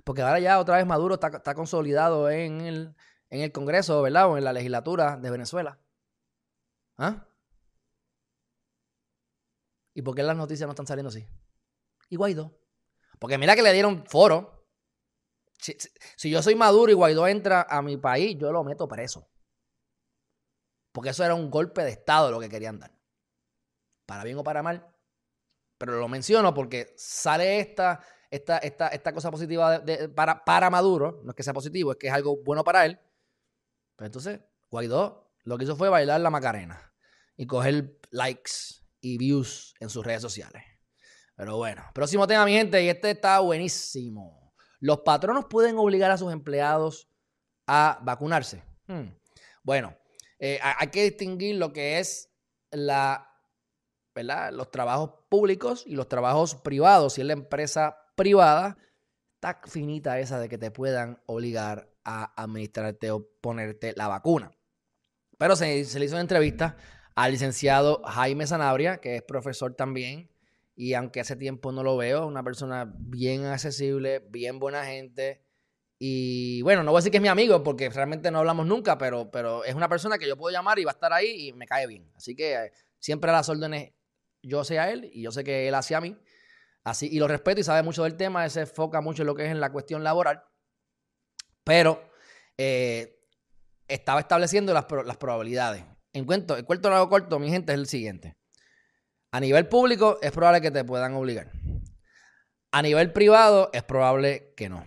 Porque 0.05 0.23
ahora 0.23 0.38
ya 0.38 0.61
otra 0.61 0.77
vez 0.77 0.87
Maduro 0.87 1.14
está, 1.14 1.55
consolidado 1.55 2.31
en 2.31 2.61
el, 2.61 2.97
en 3.31 3.40
el 3.40 3.53
Congreso, 3.53 4.01
¿verdad? 4.03 4.31
O 4.31 4.38
en 4.38 4.45
la 4.45 4.53
legislatura 4.53 5.17
de 5.17 5.31
Venezuela. 5.31 5.81
¿Ah? 6.97 7.27
¿Y 9.93 10.03
por 10.03 10.14
qué 10.14 10.23
las 10.23 10.37
noticias 10.37 10.67
no 10.67 10.73
están 10.73 10.87
saliendo 10.87 11.09
así? 11.09 11.27
¿Y 12.09 12.17
Guaidó? 12.17 12.57
Porque 13.19 13.38
mira 13.38 13.57
que 13.57 13.62
le 13.62 13.73
dieron 13.73 14.05
foro. 14.07 14.69
Si, 15.59 15.77
si, 16.17 16.31
yo 16.31 16.43
soy 16.43 16.55
Maduro 16.55 16.93
y 16.93 16.95
Guaidó 16.95 17.27
entra 17.27 17.67
a 17.69 17.83
mi 17.83 17.97
país, 17.97 18.37
yo 18.38 18.53
lo 18.53 18.62
meto 18.62 18.87
preso. 18.87 19.29
Porque 20.93 21.11
eso 21.11 21.25
era 21.25 21.35
un 21.35 21.51
golpe 21.51 21.83
de 21.83 21.90
Estado 21.90 22.31
lo 22.31 22.38
que 22.38 22.49
querían 22.49 22.79
dar 22.79 22.93
para 24.07 24.25
bien 24.25 24.38
o 24.38 24.45
para 24.45 24.62
mal. 24.62 24.87
Pero 25.79 25.99
lo 25.99 26.09
menciono 26.09 26.55
porque 26.55 26.95
sale 26.97 27.61
esta, 27.61 28.01
esta, 28.31 28.59
esta, 28.59 28.88
esta 28.88 29.12
cosa 29.12 29.31
positiva 29.31 29.83
para, 30.14 30.45
para 30.45 30.71
Maduro. 30.71 31.21
No 31.25 31.31
es 31.31 31.37
que 31.37 31.43
sea 31.43 31.53
positivo, 31.53 31.93
es 31.93 31.99
que 31.99 32.09
es 32.09 32.12
algo 32.12 32.37
bueno 32.43 32.64
para 32.64 32.87
él. 32.87 32.99
Pero 33.97 34.07
entonces, 34.07 34.40
Guaidó 34.71 35.33
lo 35.45 35.59
que 35.59 35.64
hizo 35.64 35.77
fue 35.77 35.88
bailar 35.88 36.21
la 36.21 36.31
Macarena 36.31 36.93
y 37.37 37.47
coger 37.47 37.99
likes 38.11 38.53
y 39.01 39.19
views 39.19 39.75
en 39.81 39.90
sus 39.90 40.05
redes 40.05 40.23
sociales. 40.23 40.62
Pero 41.37 41.57
bueno, 41.57 41.83
próximo 41.93 42.27
tema, 42.27 42.45
mi 42.45 42.53
gente, 42.53 42.83
y 42.83 42.88
este 42.88 43.11
está 43.11 43.40
buenísimo. 43.40 44.55
Los 44.81 45.01
patronos 45.01 45.47
pueden 45.47 45.77
obligar 45.77 46.11
a 46.11 46.17
sus 46.17 46.33
empleados 46.33 47.09
a 47.67 47.99
vacunarse. 48.03 48.62
Hmm. 48.87 49.09
Bueno, 49.62 49.97
eh, 50.38 50.59
hay 50.62 50.88
que 50.88 51.05
distinguir 51.05 51.57
lo 51.57 51.73
que 51.73 51.99
es 51.99 52.31
la, 52.71 53.34
¿verdad? 54.14 54.53
los 54.53 54.70
trabajos 54.70 55.11
públicos 55.29 55.85
y 55.87 55.94
los 55.94 56.09
trabajos 56.09 56.55
privados. 56.55 57.14
Si 57.14 57.20
es 57.20 57.27
la 57.27 57.33
empresa 57.33 57.98
privada, 58.14 58.79
está 59.35 59.61
finita 59.66 60.18
esa 60.20 60.38
de 60.38 60.48
que 60.48 60.59
te 60.59 60.70
puedan 60.70 61.20
obligar 61.27 61.90
a 62.05 62.40
administrarte 62.40 63.11
o 63.11 63.27
ponerte 63.40 63.94
la 63.96 64.09
vacuna. 64.09 64.53
Pero 65.38 65.57
se, 65.57 65.66
le 65.66 66.05
hizo 66.05 66.14
una 66.14 66.20
entrevista 66.20 66.77
al 67.14 67.33
licenciado 67.33 68.03
Jaime 68.05 68.46
Sanabria, 68.46 68.98
que 68.98 69.16
es 69.16 69.22
profesor 69.22 69.74
también, 69.74 70.31
y 70.77 70.94
aunque 70.94 71.20
hace 71.20 71.37
tiempo 71.37 71.72
no 71.72 71.83
lo 71.83 71.96
veo, 71.96 72.27
una 72.27 72.42
persona 72.42 72.92
bien 72.96 73.44
accesible, 73.44 74.20
bien 74.31 74.59
buena 74.59 74.85
gente. 74.85 75.44
Y 75.98 76.62
bueno, 76.62 76.83
no 76.83 76.90
voy 76.90 76.98
a 76.98 77.00
decir 77.00 77.12
que 77.12 77.18
es 77.18 77.22
mi 77.22 77.29
amigo 77.29 77.62
porque 77.62 77.88
realmente 77.88 78.31
no 78.31 78.40
hablamos 78.40 78.66
nunca, 78.66 78.98
pero, 78.98 79.31
pero 79.31 79.64
es 79.64 79.74
una 79.74 79.88
persona 79.88 80.18
que 80.18 80.27
yo 80.27 80.37
puedo 80.37 80.53
llamar 80.53 80.79
y 80.79 80.85
va 80.85 80.90
a 80.90 80.94
estar 80.94 81.12
ahí 81.12 81.48
y 81.48 81.53
me 81.53 81.66
cae 81.66 81.87
bien. 81.87 82.11
Así 82.16 82.35
que 82.35 82.55
eh, 82.55 82.72
siempre 82.98 83.31
a 83.31 83.35
las 83.35 83.48
órdenes 83.48 83.92
yo 84.48 84.64
sé 84.64 84.78
a 84.78 84.90
él 84.90 85.11
y 85.12 85.22
yo 85.22 85.33
sé 85.33 85.44
que 85.44 85.68
él 85.68 85.74
hace 85.74 85.94
a 85.94 86.00
mí. 86.00 86.16
Así, 86.85 87.09
y 87.11 87.18
lo 87.18 87.26
respeto 87.26 87.61
y 87.61 87.64
sabe 87.64 87.83
mucho 87.83 88.04
del 88.04 88.16
tema, 88.16 88.44
él 88.44 88.50
se 88.50 88.61
enfoca 88.61 89.00
mucho 89.00 89.22
en 89.22 89.26
lo 89.26 89.35
que 89.35 89.44
es 89.44 89.50
en 89.50 89.61
la 89.61 89.72
cuestión 89.72 90.04
laboral. 90.04 90.44
Pero 91.64 92.11
eh, 92.59 93.18
estaba 93.88 94.20
estableciendo 94.20 94.74
las, 94.74 94.85
probabilidades. 94.85 95.85
En 96.12 96.26
cuento, 96.26 96.57
el 96.57 96.64
cuarto 96.64 96.90
lado 96.90 97.09
corto, 97.09 97.38
mi 97.38 97.50
gente, 97.50 97.72
es 97.72 97.78
el 97.78 97.87
siguiente. 97.87 98.37
A 99.33 99.40
nivel 99.40 99.66
público 99.66 100.18
es 100.22 100.30
probable 100.30 100.61
que 100.61 100.70
te 100.70 100.85
puedan 100.85 101.14
obligar. 101.14 101.50
A 102.70 102.83
nivel 102.83 103.12
privado 103.12 103.70
es 103.72 103.83
probable 103.83 104.52
que 104.57 104.68
no. 104.68 104.85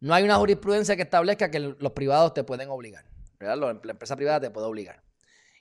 No 0.00 0.14
hay 0.14 0.22
una 0.22 0.36
jurisprudencia 0.36 0.96
que 0.96 1.02
establezca 1.02 1.50
que 1.50 1.58
los 1.58 1.92
privados 1.92 2.34
te 2.34 2.44
pueden 2.44 2.70
obligar. 2.70 3.04
La 3.40 3.90
empresa 3.90 4.16
privada 4.16 4.40
te 4.40 4.50
puede 4.50 4.66
obligar. 4.66 5.02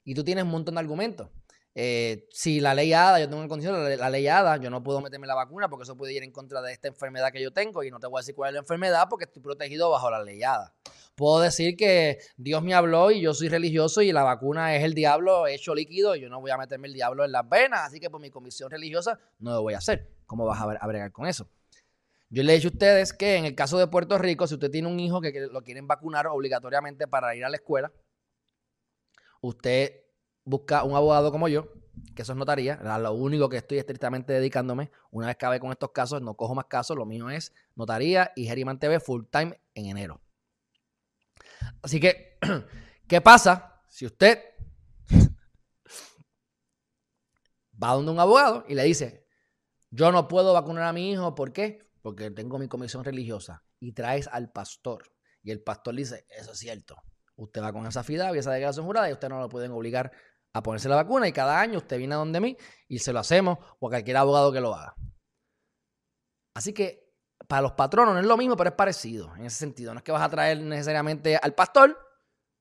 Y 0.04 0.14
tú 0.14 0.24
tienes 0.24 0.44
un 0.44 0.52
montón 0.52 0.76
de 0.76 0.80
argumentos. 0.80 1.30
Eh, 1.78 2.30
si 2.32 2.62
la 2.62 2.74
ley 2.74 2.94
ADA, 2.94 3.20
yo 3.20 3.28
tengo 3.28 3.42
en 3.42 3.50
condición 3.50 3.84
la, 3.84 3.98
la, 3.98 4.10
ley 4.10 4.26
yo 4.62 4.70
no 4.70 4.82
puedo 4.82 5.02
meterme 5.02 5.28
la 5.28 5.36
vacuna 5.36 5.68
porque 5.68 5.84
eso 5.84 5.98
puede 5.98 6.14
ir 6.14 6.24
en 6.24 6.32
contra 6.32 6.62
de 6.62 6.72
esta 6.72 6.88
enfermedad 6.88 7.34
que 7.34 7.42
yo 7.42 7.52
tengo 7.52 7.84
y 7.84 7.92
no 7.92 8.00
te 8.00 8.08
voy 8.08 8.20
a 8.20 8.22
decir 8.22 8.34
cuál 8.34 8.52
es 8.52 8.54
la 8.54 8.60
enfermedad 8.62 9.08
porque 9.10 9.26
estoy 9.26 9.42
protegido 9.42 9.90
bajo 9.90 10.10
la 10.10 10.24
ley 10.24 10.42
ADA. 10.42 10.74
Puedo 11.16 11.42
decir 11.42 11.76
que 11.76 12.20
Dios 12.38 12.64
me 12.64 12.74
habló 12.74 13.12
y 13.12 13.20
yo 13.20 13.34
soy 13.34 13.50
religioso 13.50 14.02
y 14.02 14.14
la 14.14 14.24
vacuna 14.24 14.74
es 14.78 14.86
el 14.86 14.94
diablo 14.94 15.48
hecho 15.48 15.76
líquido 15.76 16.16
y 16.16 16.22
yo 16.22 16.30
no 16.30 16.40
voy 16.40 16.52
a 16.52 16.58
meterme 16.58 16.88
el 16.88 16.94
diablo 16.94 17.26
en 17.26 17.34
las 17.34 17.48
venas, 17.48 17.82
así 17.82 18.00
que 18.00 18.10
por 18.10 18.22
mi 18.22 18.30
comisión 18.30 18.72
religiosa 18.72 19.20
no 19.40 19.52
lo 19.52 19.62
voy 19.62 19.74
a 19.74 19.80
hacer. 19.80 20.14
¿Cómo 20.26 20.46
vas 20.46 20.62
a, 20.62 20.88
bregar 20.88 21.12
con 21.12 21.28
eso? 21.28 21.50
Yo 22.30 22.42
le 22.42 22.54
he 22.54 22.56
dicho 22.56 22.70
a 22.70 22.72
ustedes 22.72 23.12
que 23.12 23.36
en 23.36 23.44
el 23.44 23.54
caso 23.54 23.78
de 23.78 23.88
Puerto 23.88 24.18
Rico, 24.18 24.48
si 24.48 24.54
usted 24.54 24.72
tiene 24.72 24.88
un 24.88 25.00
hijo 25.02 25.20
que 25.20 25.48
lo 25.52 25.62
quieren 25.62 25.88
vacunar 25.88 26.28
obligatoriamente 26.28 27.06
para 27.06 27.36
ir 27.36 27.44
a 27.44 27.50
la 27.50 27.58
escuela, 27.58 27.92
usted 29.42 30.05
busca 30.46 30.84
un 30.84 30.96
abogado 30.96 31.32
como 31.32 31.48
yo, 31.48 31.68
que 32.16 32.22
eso 32.22 32.32
es 32.32 32.38
notaría, 32.38 32.78
lo 33.00 33.14
único 33.14 33.50
que 33.50 33.58
estoy 33.58 33.80
estrictamente 33.80 34.34
dedicándome, 34.34 34.92
una 35.12 35.28
vez 35.28 35.36
que 35.36 35.46
acabe 35.46 35.60
con 35.60 35.72
estos 35.72 35.92
casos, 35.92 36.22
no 36.22 36.36
cojo 36.36 36.56
más 36.56 36.66
casos, 36.66 36.96
lo 36.96 37.06
mío 37.06 37.30
es 37.30 37.54
notaría 37.76 38.32
y 38.36 38.46
Geriman 38.46 38.80
TV 38.80 39.00
full 39.00 39.24
time 39.30 39.60
en 39.74 39.88
enero. 39.88 40.22
Así 41.82 42.00
que, 42.00 42.38
¿qué 43.08 43.22
pasa 43.22 43.82
si 43.90 44.06
usted 44.06 44.40
va 47.82 47.94
donde 47.94 48.12
un 48.12 48.20
abogado 48.20 48.66
y 48.68 48.76
le 48.76 48.84
dice, 48.84 49.28
yo 49.90 50.12
no 50.12 50.28
puedo 50.28 50.54
vacunar 50.54 50.84
a 50.84 50.94
mi 50.94 51.12
hijo, 51.12 51.36
¿por 51.36 51.52
qué? 51.54 51.90
Porque 52.02 52.30
tengo 52.32 52.60
mi 52.60 52.68
comisión 52.68 53.04
religiosa 53.04 53.64
y 53.80 53.94
traes 53.94 54.28
al 54.28 54.52
pastor 54.52 55.12
y 55.44 55.52
el 55.52 55.62
pastor 55.62 55.96
dice, 55.96 56.26
eso 56.30 56.52
es 56.54 56.60
cierto, 56.60 56.96
usted 57.36 57.62
va 57.62 57.74
con 57.74 57.86
esa 57.86 58.04
fidad 58.04 58.34
y 58.34 58.40
esa 58.40 58.52
declaración 58.52 58.86
jurada 58.86 59.10
y 59.10 59.14
usted 59.14 59.30
no 59.30 59.40
lo 59.40 59.50
pueden 59.50 59.72
obligar 59.72 60.12
a 60.56 60.64
ponerse 60.64 60.88
la 60.88 60.96
vacuna 60.96 61.28
y 61.28 61.34
cada 61.34 61.60
año 61.60 61.80
usted 61.80 61.98
viene 61.98 62.16
a 62.16 62.18
donde 62.18 62.40
mí 62.40 62.56
y 62.88 63.00
se 63.00 63.12
lo 63.12 63.20
hacemos 63.20 63.58
o 63.80 63.88
a 63.88 63.90
cualquier 63.90 64.16
abogado 64.16 64.54
que 64.54 64.62
lo 64.62 64.74
haga. 64.74 64.96
Así 66.56 66.72
que 66.74 67.14
para 67.46 67.62
los 67.62 67.74
patronos 67.74 68.14
no 68.14 68.22
es 68.22 68.26
lo 68.26 68.38
mismo, 68.38 68.56
pero 68.56 68.70
es 68.70 68.76
parecido 68.76 69.36
en 69.36 69.46
ese 69.46 69.58
sentido. 69.58 69.94
No 69.94 69.98
es 69.98 70.04
que 70.06 70.14
vas 70.14 70.22
a 70.22 70.30
traer 70.30 70.62
necesariamente 70.62 71.36
al 71.36 71.54
pastor, 71.54 72.00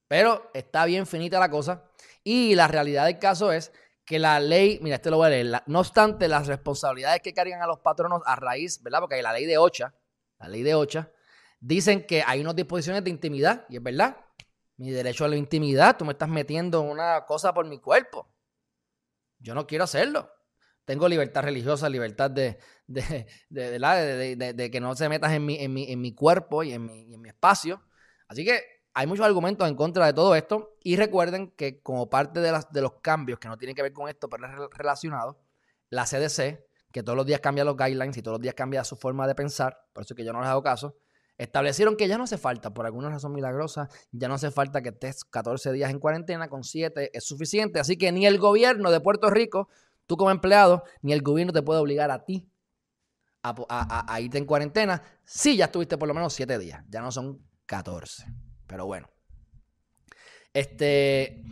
pero 0.08 0.50
está 0.54 0.84
bien 0.86 1.06
finita 1.06 1.38
la 1.38 1.48
cosa. 1.48 1.84
Y 2.24 2.56
la 2.56 2.66
realidad 2.66 3.04
del 3.06 3.20
caso 3.20 3.52
es 3.52 3.70
que 4.04 4.18
la 4.18 4.40
ley, 4.40 4.80
mira, 4.82 4.96
este 4.96 5.10
lo 5.10 5.18
voy 5.18 5.28
a 5.28 5.30
leer, 5.30 5.62
no 5.66 5.78
obstante 5.78 6.26
las 6.26 6.48
responsabilidades 6.48 7.22
que 7.22 7.32
cargan 7.32 7.62
a 7.62 7.66
los 7.68 7.78
patronos 7.78 8.22
a 8.26 8.34
raíz, 8.34 8.82
¿verdad? 8.82 8.98
Porque 8.98 9.14
hay 9.14 9.22
la 9.22 9.32
ley 9.32 9.46
de 9.46 9.56
OCHA, 9.56 9.94
la 10.40 10.48
ley 10.48 10.64
de 10.64 10.74
OCHA, 10.74 11.12
dicen 11.60 12.04
que 12.08 12.24
hay 12.26 12.40
unas 12.40 12.56
disposiciones 12.56 13.04
de 13.04 13.10
intimidad, 13.10 13.64
y 13.68 13.76
es 13.76 13.82
verdad, 13.84 14.16
mi 14.76 14.90
derecho 14.90 15.24
a 15.24 15.28
la 15.28 15.36
intimidad, 15.36 15.96
tú 15.96 16.04
me 16.04 16.12
estás 16.12 16.28
metiendo 16.28 16.80
una 16.80 17.24
cosa 17.26 17.52
por 17.54 17.66
mi 17.66 17.78
cuerpo. 17.78 18.28
Yo 19.38 19.54
no 19.54 19.66
quiero 19.66 19.84
hacerlo. 19.84 20.30
Tengo 20.84 21.08
libertad 21.08 21.42
religiosa, 21.42 21.88
libertad 21.88 22.30
de, 22.30 22.58
de, 22.86 23.26
de, 23.48 24.70
que 24.70 24.80
no 24.80 24.94
se 24.94 25.08
metas 25.08 25.32
en 25.32 25.46
mi, 25.46 25.56
en 25.58 25.72
mi, 25.72 25.90
en 25.90 26.00
mi 26.00 26.14
cuerpo 26.14 26.62
y 26.62 26.72
en 26.72 26.84
mi, 26.84 27.14
en 27.14 27.20
mi 27.20 27.28
espacio. 27.28 27.82
Así 28.28 28.44
que 28.44 28.60
hay 28.92 29.06
muchos 29.06 29.24
argumentos 29.24 29.68
en 29.68 29.76
contra 29.76 30.06
de 30.06 30.12
todo 30.12 30.34
esto. 30.34 30.76
Y 30.82 30.96
recuerden 30.96 31.52
que 31.52 31.82
como 31.82 32.10
parte 32.10 32.40
de, 32.40 32.52
las, 32.52 32.70
de 32.70 32.82
los 32.82 33.00
cambios 33.00 33.38
que 33.38 33.48
no 33.48 33.56
tienen 33.56 33.74
que 33.74 33.82
ver 33.82 33.92
con 33.92 34.08
esto, 34.08 34.28
pero 34.28 34.46
es 34.46 34.76
relacionado, 34.76 35.40
la 35.88 36.04
CDC, 36.04 36.66
que 36.92 37.02
todos 37.02 37.16
los 37.16 37.26
días 37.26 37.40
cambia 37.40 37.64
los 37.64 37.76
guidelines 37.76 38.16
y 38.16 38.22
todos 38.22 38.36
los 38.36 38.42
días 38.42 38.54
cambia 38.54 38.84
su 38.84 38.96
forma 38.96 39.26
de 39.26 39.34
pensar, 39.34 39.88
por 39.92 40.04
eso 40.04 40.14
que 40.14 40.24
yo 40.24 40.32
no 40.32 40.40
les 40.40 40.48
hago 40.48 40.62
caso, 40.62 40.96
Establecieron 41.36 41.96
que 41.96 42.06
ya 42.06 42.16
no 42.16 42.24
hace 42.24 42.38
falta, 42.38 42.72
por 42.72 42.86
alguna 42.86 43.10
razón 43.10 43.32
milagrosa, 43.32 43.88
ya 44.12 44.28
no 44.28 44.34
hace 44.34 44.52
falta 44.52 44.82
que 44.82 44.90
estés 44.90 45.24
14 45.24 45.72
días 45.72 45.90
en 45.90 45.98
cuarentena, 45.98 46.48
con 46.48 46.62
7 46.62 47.10
es 47.12 47.24
suficiente. 47.24 47.80
Así 47.80 47.96
que 47.96 48.12
ni 48.12 48.24
el 48.26 48.38
gobierno 48.38 48.92
de 48.92 49.00
Puerto 49.00 49.30
Rico, 49.30 49.68
tú 50.06 50.16
como 50.16 50.30
empleado, 50.30 50.84
ni 51.02 51.12
el 51.12 51.22
gobierno 51.22 51.52
te 51.52 51.62
puede 51.62 51.80
obligar 51.80 52.10
a 52.12 52.24
ti 52.24 52.48
a, 53.42 54.20
irte 54.20 54.38
en 54.38 54.46
cuarentena 54.46 55.02
si 55.24 55.56
ya 55.56 55.66
estuviste 55.66 55.98
por 55.98 56.08
lo 56.08 56.14
menos 56.14 56.32
7 56.32 56.58
días. 56.58 56.82
Ya 56.88 57.00
no 57.00 57.10
son 57.10 57.44
14. 57.66 58.26
Pero 58.66 58.86
bueno. 58.86 59.10
Este. 60.52 61.42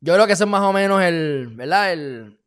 Yo 0.00 0.14
creo 0.14 0.26
que 0.26 0.34
ese 0.34 0.44
es 0.44 0.50
más 0.50 0.62
o 0.62 0.72
menos 0.72 1.02
el, 1.02 1.48
¿verdad? 1.54 1.92
El, 1.92 2.40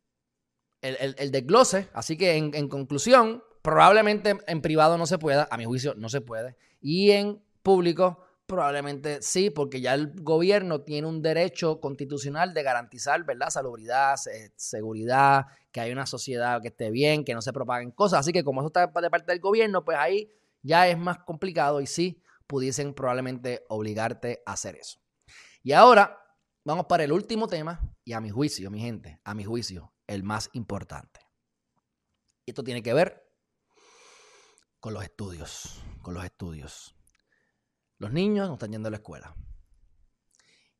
el, 0.82 1.16
el, 1.18 1.32
desglose. 1.32 1.89
Así 1.94 2.18
que 2.18 2.36
en 2.36 2.68
conclusión, 2.68 3.44
Probablemente 3.63 4.38
en 4.45 4.62
privado 4.62 4.97
no 4.97 5.06
se 5.08 5.17
pueda, 5.17 5.47
a 5.49 5.58
mi 5.58 5.63
juicio 5.63 5.95
no 5.95 6.10
se 6.10 6.19
puede. 6.19 6.58
Y 6.82 7.12
en 7.12 7.41
público 7.63 8.19
probablemente 8.45 9.21
sí, 9.21 9.49
porque 9.49 9.80
ya 9.80 9.93
el 9.93 10.13
gobierno 10.21 10.82
tiene 10.82 11.08
un 11.08 11.21
derecho 11.21 11.80
constitucional 11.80 12.54
de 12.54 12.62
garantizar, 12.62 13.23
¿verdad? 13.23 13.49
Salubridad, 13.49 14.15
seguridad, 14.58 15.45
que 15.71 15.80
hay 15.80 15.93
una 15.93 16.06
sociedad 16.06 16.62
que 16.62 16.67
esté 16.67 16.91
bien, 16.91 17.23
que 17.23 17.34
no 17.34 17.41
se 17.41 17.54
propaguen 17.54 17.91
cosas. 17.91 18.19
Así 18.19 18.34
que 18.34 18.43
como 18.43 18.60
eso 18.60 18.67
está 18.67 18.86
de 18.86 19.10
parte 19.10 19.32
del 19.32 19.39
gobierno, 19.39 19.86
pues 19.86 19.97
ahí 19.97 20.30
ya 20.62 20.88
es 20.89 20.97
más 20.97 21.19
complicado 21.19 21.80
y 21.80 21.88
sí 21.88 22.21
pudiesen 22.47 22.93
probablemente 22.93 23.63
obligarte 23.69 24.43
a 24.45 24.54
hacer 24.54 24.76
eso. 24.76 24.99
Y 25.63 25.71
ahora 25.71 26.19
vamos 26.65 26.86
para 26.88 27.06
el 27.06 27.13
último 27.13 27.47
tema 27.47 27.80
y 28.04 28.12
a 28.12 28.19
mi 28.19 28.30
juicio, 28.30 28.69
mi 28.69 28.82
gente, 28.82 29.21
a 29.23 29.34
mi 29.34 29.45
juicio, 29.45 29.93
el 30.06 30.23
más 30.23 30.49
importante. 30.52 31.21
Esto 32.45 32.62
tiene 32.62 32.84
que 32.84 32.93
ver 32.93 33.23
con 34.84 34.93
los 34.93 35.04
estudios, 35.06 35.82
con 36.02 36.13
los 36.13 36.26
estudios. 36.26 36.93
Los 38.00 38.12
niños 38.12 38.50
no 38.50 38.56
están 38.56 38.74
yendo 38.74 38.89
a 38.89 38.91
la 38.91 38.98
escuela. 38.98 39.34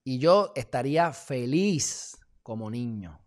Y 0.04 0.20
yo 0.20 0.52
estaría 0.58 1.14
feliz 1.14 2.20
como 2.42 2.70
niño. 2.70 3.26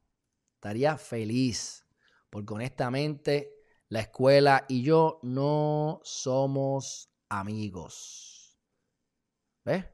Estaría 0.57 0.99
feliz. 0.99 1.87
Porque 2.29 2.53
honestamente 2.53 3.55
la 3.89 4.01
escuela 4.01 4.67
y 4.69 4.83
yo 4.83 5.19
no 5.23 6.03
somos 6.05 7.11
amigos. 7.31 8.61
¿Ves? 9.65 9.87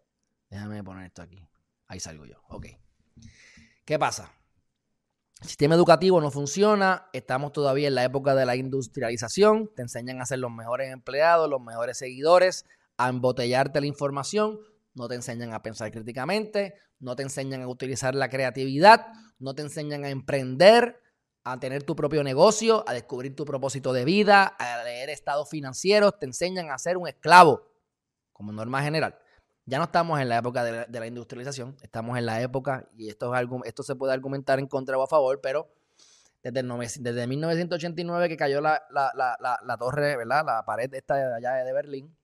Déjame 0.50 0.82
poner 0.82 1.06
esto 1.06 1.22
aquí. 1.22 1.48
Ahí 1.86 2.00
salgo 2.00 2.26
yo. 2.26 2.42
Ok. 2.48 2.66
¿Qué 3.84 4.00
pasa? 4.00 4.34
El 5.42 5.48
sistema 5.48 5.74
educativo 5.74 6.20
no 6.20 6.30
funciona, 6.30 7.08
estamos 7.12 7.50
todavía 7.50 7.88
en 7.88 7.96
la 7.96 8.04
época 8.04 8.36
de 8.36 8.46
la 8.46 8.54
industrialización, 8.54 9.74
te 9.74 9.82
enseñan 9.82 10.20
a 10.20 10.24
ser 10.24 10.38
los 10.38 10.52
mejores 10.52 10.92
empleados, 10.92 11.50
los 11.50 11.60
mejores 11.60 11.98
seguidores, 11.98 12.64
a 12.96 13.08
embotellarte 13.08 13.80
la 13.80 13.88
información, 13.88 14.60
no 14.94 15.08
te 15.08 15.16
enseñan 15.16 15.52
a 15.52 15.60
pensar 15.60 15.90
críticamente, 15.90 16.74
no 17.00 17.16
te 17.16 17.24
enseñan 17.24 17.62
a 17.62 17.66
utilizar 17.66 18.14
la 18.14 18.28
creatividad, 18.28 19.08
no 19.40 19.52
te 19.52 19.62
enseñan 19.62 20.04
a 20.04 20.10
emprender, 20.10 21.00
a 21.42 21.58
tener 21.58 21.82
tu 21.82 21.96
propio 21.96 22.22
negocio, 22.22 22.84
a 22.86 22.92
descubrir 22.92 23.34
tu 23.34 23.44
propósito 23.44 23.92
de 23.92 24.04
vida, 24.04 24.44
a 24.44 24.84
leer 24.84 25.10
estados 25.10 25.50
financieros, 25.50 26.20
te 26.20 26.26
enseñan 26.26 26.70
a 26.70 26.78
ser 26.78 26.96
un 26.96 27.08
esclavo, 27.08 27.68
como 28.32 28.52
norma 28.52 28.80
general. 28.80 29.18
Ya 29.64 29.78
no 29.78 29.84
estamos 29.84 30.20
en 30.20 30.28
la 30.28 30.38
época 30.38 30.64
de 30.64 30.98
la, 30.98 31.06
industrialización, 31.06 31.76
estamos 31.82 32.18
en 32.18 32.26
la 32.26 32.40
época, 32.40 32.88
y 32.96 33.08
esto, 33.08 33.32
se 33.84 33.94
puede 33.94 34.12
argumentar 34.12 34.58
en 34.58 34.66
contra 34.66 34.98
o 34.98 35.02
a 35.02 35.06
favor, 35.06 35.40
pero 35.40 35.68
desde, 36.42 36.62
desde 37.00 37.26
1989 37.28 38.28
que 38.28 38.36
cayó 38.36 38.60
la, 38.60 38.82
torre, 39.78 40.16
¿verdad? 40.16 40.44
La 40.44 40.64
pared 40.64 40.92
esta 40.92 41.36
allá 41.36 41.52
de 41.64 41.72
Berlín. 41.72 42.16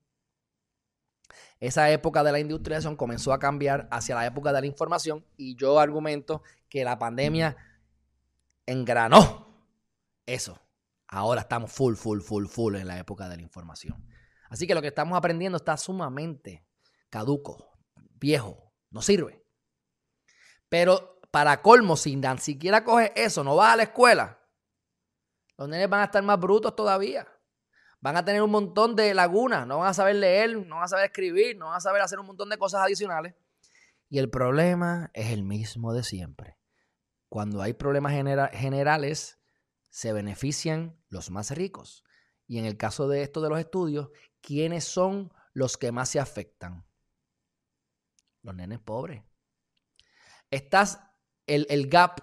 Esa 1.61 1.91
época 1.91 2.25
de 2.25 2.33
la 2.33 2.41
industrialización 2.41 2.97
comenzó 2.97 3.33
a 3.33 3.39
cambiar 3.39 3.89
hacia 3.91 4.17
la 4.17 4.27
época 4.27 4.53
de 4.53 4.61
la 4.61 4.67
información 4.67 5.25
y 5.37 5.57
yo 5.57 5.79
argumento 5.79 6.43
que 6.69 6.85
la 6.85 6.99
pandemia 6.99 7.57
engranó 8.67 9.49
eso. 10.27 10.61
Ahora 11.07 11.43
estamos 11.43 11.73
full, 11.73 11.95
full, 11.95 12.21
full, 12.21 12.47
full 12.47 12.75
en 12.77 12.87
la 12.87 12.99
época 12.99 13.29
de 13.29 13.37
la 13.37 13.43
información. 13.43 14.05
Así 14.51 14.67
que 14.67 14.75
lo 14.75 14.83
que 14.83 14.89
estamos 14.89 15.17
aprendiendo 15.17 15.57
está 15.57 15.77
sumamente 15.77 16.65
caduco, 17.11 17.79
viejo, 18.15 18.73
no 18.91 19.03
sirve. 19.03 19.45
Pero 20.69 21.21
para 21.31 21.63
colmo, 21.63 21.97
si 21.97 22.17
ni 22.17 22.39
siquiera 22.39 22.85
coge 22.85 23.13
eso, 23.17 23.45
no 23.45 23.57
vas 23.57 23.75
a 23.75 23.77
la 23.77 23.83
escuela, 23.85 24.39
los 25.57 25.69
nenes 25.69 25.91
van 25.91 26.01
a 26.01 26.05
estar 26.05 26.23
más 26.23 26.39
brutos 26.39 26.75
todavía. 26.77 27.27
Van 28.01 28.17
a 28.17 28.25
tener 28.25 28.43
un 28.43 28.51
montón 28.51 28.95
de 28.95 29.13
lagunas, 29.13 29.67
no 29.67 29.79
van 29.79 29.89
a 29.89 29.95
saber 29.95 30.15
leer, 30.15 30.57
no 30.57 30.77
van 30.77 30.85
a 30.85 30.89
saber 30.89 31.07
escribir, 31.07 31.57
no 31.57 31.67
van 31.67 31.77
a 31.77 31.81
saber 31.81 32.01
hacer 32.01 32.21
un 32.21 32.27
montón 32.27 32.49
de 32.49 32.57
cosas 32.57 32.83
adicionales. 32.83 33.35
Y 34.09 34.19
el 34.19 34.31
problema 34.31 35.11
es 35.15 35.33
el 35.33 35.43
mismo 35.43 35.93
de 35.93 36.05
siempre. 36.05 36.59
Cuando 37.29 37.61
hay 37.61 37.75
problemas 37.75 38.13
generales, 38.13 39.39
se 39.91 40.13
benefician 40.13 40.97
los 41.09 41.31
más 41.31 41.51
ricos. 41.51 42.05
Y 42.47 42.59
en 42.59 42.65
el 42.65 42.77
caso 42.77 43.09
de 43.09 43.23
esto 43.23 43.43
de 43.43 43.51
los 43.51 43.59
estudios, 43.59 44.11
¿quiénes 44.41 44.85
son 44.85 45.33
los 45.53 45.77
que 45.77 45.93
más 45.93 46.09
se 46.09 46.21
afectan? 46.21 46.87
Los 48.49 48.57
nenes 48.57 48.79
pobres. 48.79 49.23
Estás, 50.51 51.01
el, 51.47 51.67
el 51.69 51.91
gap 51.91 52.21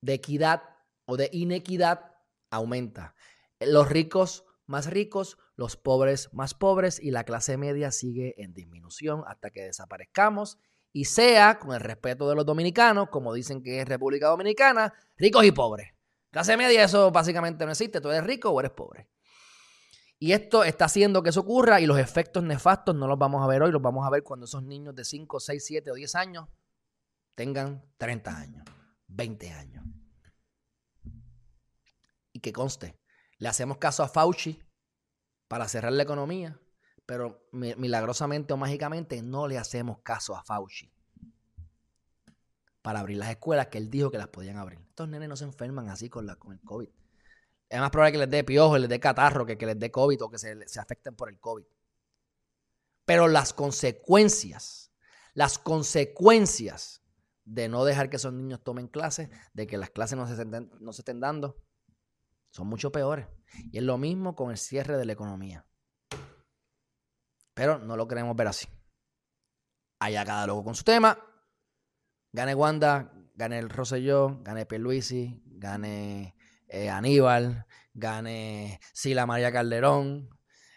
de 0.00 0.14
equidad 0.14 0.64
o 1.04 1.16
de 1.16 1.30
inequidad 1.32 2.16
aumenta. 2.50 3.14
Los 3.60 3.88
ricos 3.88 4.44
más 4.66 4.90
ricos, 4.90 5.38
los 5.54 5.76
pobres 5.76 6.28
más 6.32 6.54
pobres 6.54 6.98
y 7.00 7.12
la 7.12 7.22
clase 7.22 7.56
media 7.56 7.92
sigue 7.92 8.34
en 8.42 8.52
disminución 8.52 9.22
hasta 9.28 9.50
que 9.50 9.62
desaparezcamos 9.62 10.58
y 10.92 11.04
sea, 11.04 11.60
con 11.60 11.72
el 11.72 11.80
respeto 11.80 12.28
de 12.28 12.34
los 12.34 12.44
dominicanos, 12.44 13.08
como 13.10 13.32
dicen 13.32 13.62
que 13.62 13.80
es 13.80 13.88
República 13.88 14.26
Dominicana, 14.26 14.92
ricos 15.16 15.44
y 15.44 15.52
pobres. 15.52 15.92
Clase 16.32 16.56
media 16.56 16.82
eso 16.82 17.12
básicamente 17.12 17.64
no 17.64 17.70
existe, 17.70 18.00
tú 18.00 18.10
eres 18.10 18.24
rico 18.24 18.50
o 18.50 18.58
eres 18.58 18.72
pobre. 18.72 19.08
Y 20.24 20.32
esto 20.32 20.64
está 20.64 20.86
haciendo 20.86 21.22
que 21.22 21.28
eso 21.28 21.40
ocurra 21.40 21.82
y 21.82 21.86
los 21.86 21.98
efectos 21.98 22.42
nefastos 22.42 22.96
no 22.96 23.06
los 23.06 23.18
vamos 23.18 23.42
a 23.42 23.46
ver 23.46 23.62
hoy, 23.62 23.70
los 23.70 23.82
vamos 23.82 24.06
a 24.06 24.10
ver 24.10 24.22
cuando 24.22 24.46
esos 24.46 24.62
niños 24.62 24.94
de 24.94 25.04
5, 25.04 25.38
6, 25.38 25.62
7 25.62 25.90
o 25.90 25.94
10 25.94 26.14
años 26.14 26.48
tengan 27.34 27.84
30 27.98 28.34
años, 28.34 28.64
20 29.08 29.50
años. 29.50 29.84
Y 32.32 32.40
que 32.40 32.54
conste, 32.54 32.98
le 33.36 33.48
hacemos 33.50 33.76
caso 33.76 34.02
a 34.02 34.08
Fauci 34.08 34.58
para 35.46 35.68
cerrar 35.68 35.92
la 35.92 36.04
economía, 36.04 36.58
pero 37.04 37.46
milagrosamente 37.52 38.54
o 38.54 38.56
mágicamente 38.56 39.20
no 39.20 39.46
le 39.46 39.58
hacemos 39.58 39.98
caso 39.98 40.34
a 40.34 40.42
Fauci 40.42 40.90
para 42.80 43.00
abrir 43.00 43.18
las 43.18 43.28
escuelas 43.28 43.66
que 43.66 43.76
él 43.76 43.90
dijo 43.90 44.10
que 44.10 44.16
las 44.16 44.28
podían 44.28 44.56
abrir. 44.56 44.78
Estos 44.88 45.06
nenes 45.06 45.28
no 45.28 45.36
se 45.36 45.44
enferman 45.44 45.90
así 45.90 46.08
con, 46.08 46.24
la, 46.24 46.36
con 46.36 46.54
el 46.54 46.62
COVID. 46.62 46.88
Es 47.68 47.80
más 47.80 47.90
probable 47.90 48.12
que 48.12 48.18
les 48.18 48.30
dé 48.30 48.44
piojo, 48.44 48.78
les 48.78 48.88
dé 48.88 49.00
catarro, 49.00 49.46
que, 49.46 49.58
que 49.58 49.66
les 49.66 49.78
dé 49.78 49.90
COVID 49.90 50.22
o 50.22 50.30
que 50.30 50.38
se, 50.38 50.68
se 50.68 50.80
afecten 50.80 51.16
por 51.16 51.28
el 51.28 51.38
COVID. 51.40 51.64
Pero 53.04 53.28
las 53.28 53.52
consecuencias, 53.52 54.92
las 55.34 55.58
consecuencias 55.58 57.02
de 57.44 57.68
no 57.68 57.84
dejar 57.84 58.08
que 58.08 58.16
esos 58.16 58.32
niños 58.32 58.62
tomen 58.62 58.88
clases, 58.88 59.28
de 59.52 59.66
que 59.66 59.76
las 59.76 59.90
clases 59.90 60.16
no 60.16 60.26
se, 60.26 60.44
no 60.44 60.92
se 60.92 61.02
estén 61.02 61.20
dando, 61.20 61.62
son 62.50 62.66
mucho 62.68 62.90
peores. 62.92 63.26
Y 63.72 63.78
es 63.78 63.84
lo 63.84 63.98
mismo 63.98 64.34
con 64.34 64.50
el 64.50 64.58
cierre 64.58 64.96
de 64.96 65.04
la 65.04 65.12
economía. 65.12 65.66
Pero 67.54 67.78
no 67.78 67.96
lo 67.96 68.08
queremos 68.08 68.34
ver 68.36 68.48
así. 68.48 68.66
Allá 70.00 70.24
cada 70.24 70.46
loco 70.46 70.64
con 70.64 70.74
su 70.74 70.84
tema. 70.84 71.18
Gane 72.32 72.54
Wanda, 72.54 73.12
gane 73.34 73.58
el 73.58 73.70
Rosselló, 73.70 74.40
gane 74.42 74.66
Pierluisi, 74.66 75.42
gane 75.46 76.33
eh, 76.68 76.90
Aníbal, 76.90 77.66
gane 77.94 78.80
Sila 78.92 79.26
María 79.26 79.52
Calderón, 79.52 80.30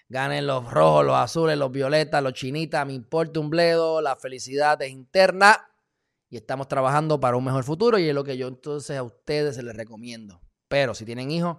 ganen 0.10 0.48
los 0.48 0.72
rojos, 0.72 1.06
los 1.06 1.16
azules, 1.16 1.58
los 1.58 1.72
violetas, 1.72 2.24
los 2.24 2.34
chinitas, 2.34 2.86
me 2.86 2.94
importa 2.94 3.40
un 3.40 3.50
bledo, 3.50 4.02
la 4.02 4.16
felicidad 4.16 4.82
es 4.82 4.92
interna 4.92 5.70
y 6.30 6.38
estamos 6.38 6.68
trabajando 6.68 7.20
para 7.20 7.38
un 7.38 7.46
mejor 7.46 7.64
futuro 7.64 7.98
y 7.98 8.08
es 8.08 8.16
lo 8.16 8.24
que 8.24 8.38
yo 8.38 8.48
entonces 8.48 8.98
a 8.98 9.04
ustedes 9.04 9.56
se 9.56 9.64
les 9.64 9.76
recomiendo. 9.76 10.42
Pero 10.68 10.94
si 10.94 11.06
tienen 11.06 11.32
hijos, 11.32 11.58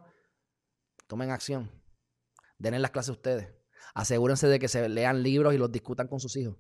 tomen 1.07 1.31
acción. 1.31 1.71
Denle 2.59 2.79
las 2.81 2.91
clases 2.91 3.11
a 3.11 3.13
ustedes. 3.13 3.49
Asegúrense 3.95 4.47
de 4.49 4.59
que 4.59 4.69
se 4.69 4.89
lean 4.89 5.23
libros 5.23 5.55
y 5.55 5.59
los 5.59 5.73
discutan 5.73 6.09
con 6.09 6.21
sus 6.21 6.37
hijos. 6.37 6.57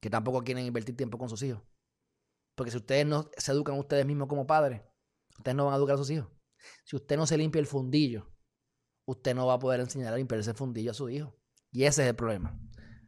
Que 0.00 0.10
tampoco 0.10 0.42
quieren 0.42 0.66
invertir 0.66 0.96
tiempo 0.96 1.16
con 1.16 1.28
sus 1.28 1.42
hijos. 1.42 1.62
Porque 2.54 2.70
si 2.70 2.76
ustedes 2.76 3.06
no 3.06 3.30
se 3.36 3.52
educan 3.52 3.78
ustedes 3.78 4.04
mismos 4.04 4.28
como 4.28 4.46
padres, 4.46 4.82
ustedes 5.38 5.56
no 5.56 5.64
van 5.64 5.74
a 5.74 5.76
educar 5.78 5.94
a 5.94 5.98
sus 5.98 6.10
hijos. 6.10 6.28
Si 6.84 6.96
usted 6.96 7.16
no 7.16 7.26
se 7.26 7.36
limpia 7.36 7.60
el 7.60 7.66
fundillo, 7.66 8.30
usted 9.04 9.34
no 9.34 9.46
va 9.46 9.54
a 9.54 9.58
poder 9.58 9.80
enseñar 9.80 10.12
a 10.12 10.16
limpiar 10.16 10.40
ese 10.40 10.54
fundillo 10.54 10.90
a 10.90 10.94
su 10.94 11.08
hijo. 11.08 11.36
Y 11.70 11.84
ese 11.84 12.02
es 12.02 12.08
el 12.08 12.14
problema. 12.14 12.58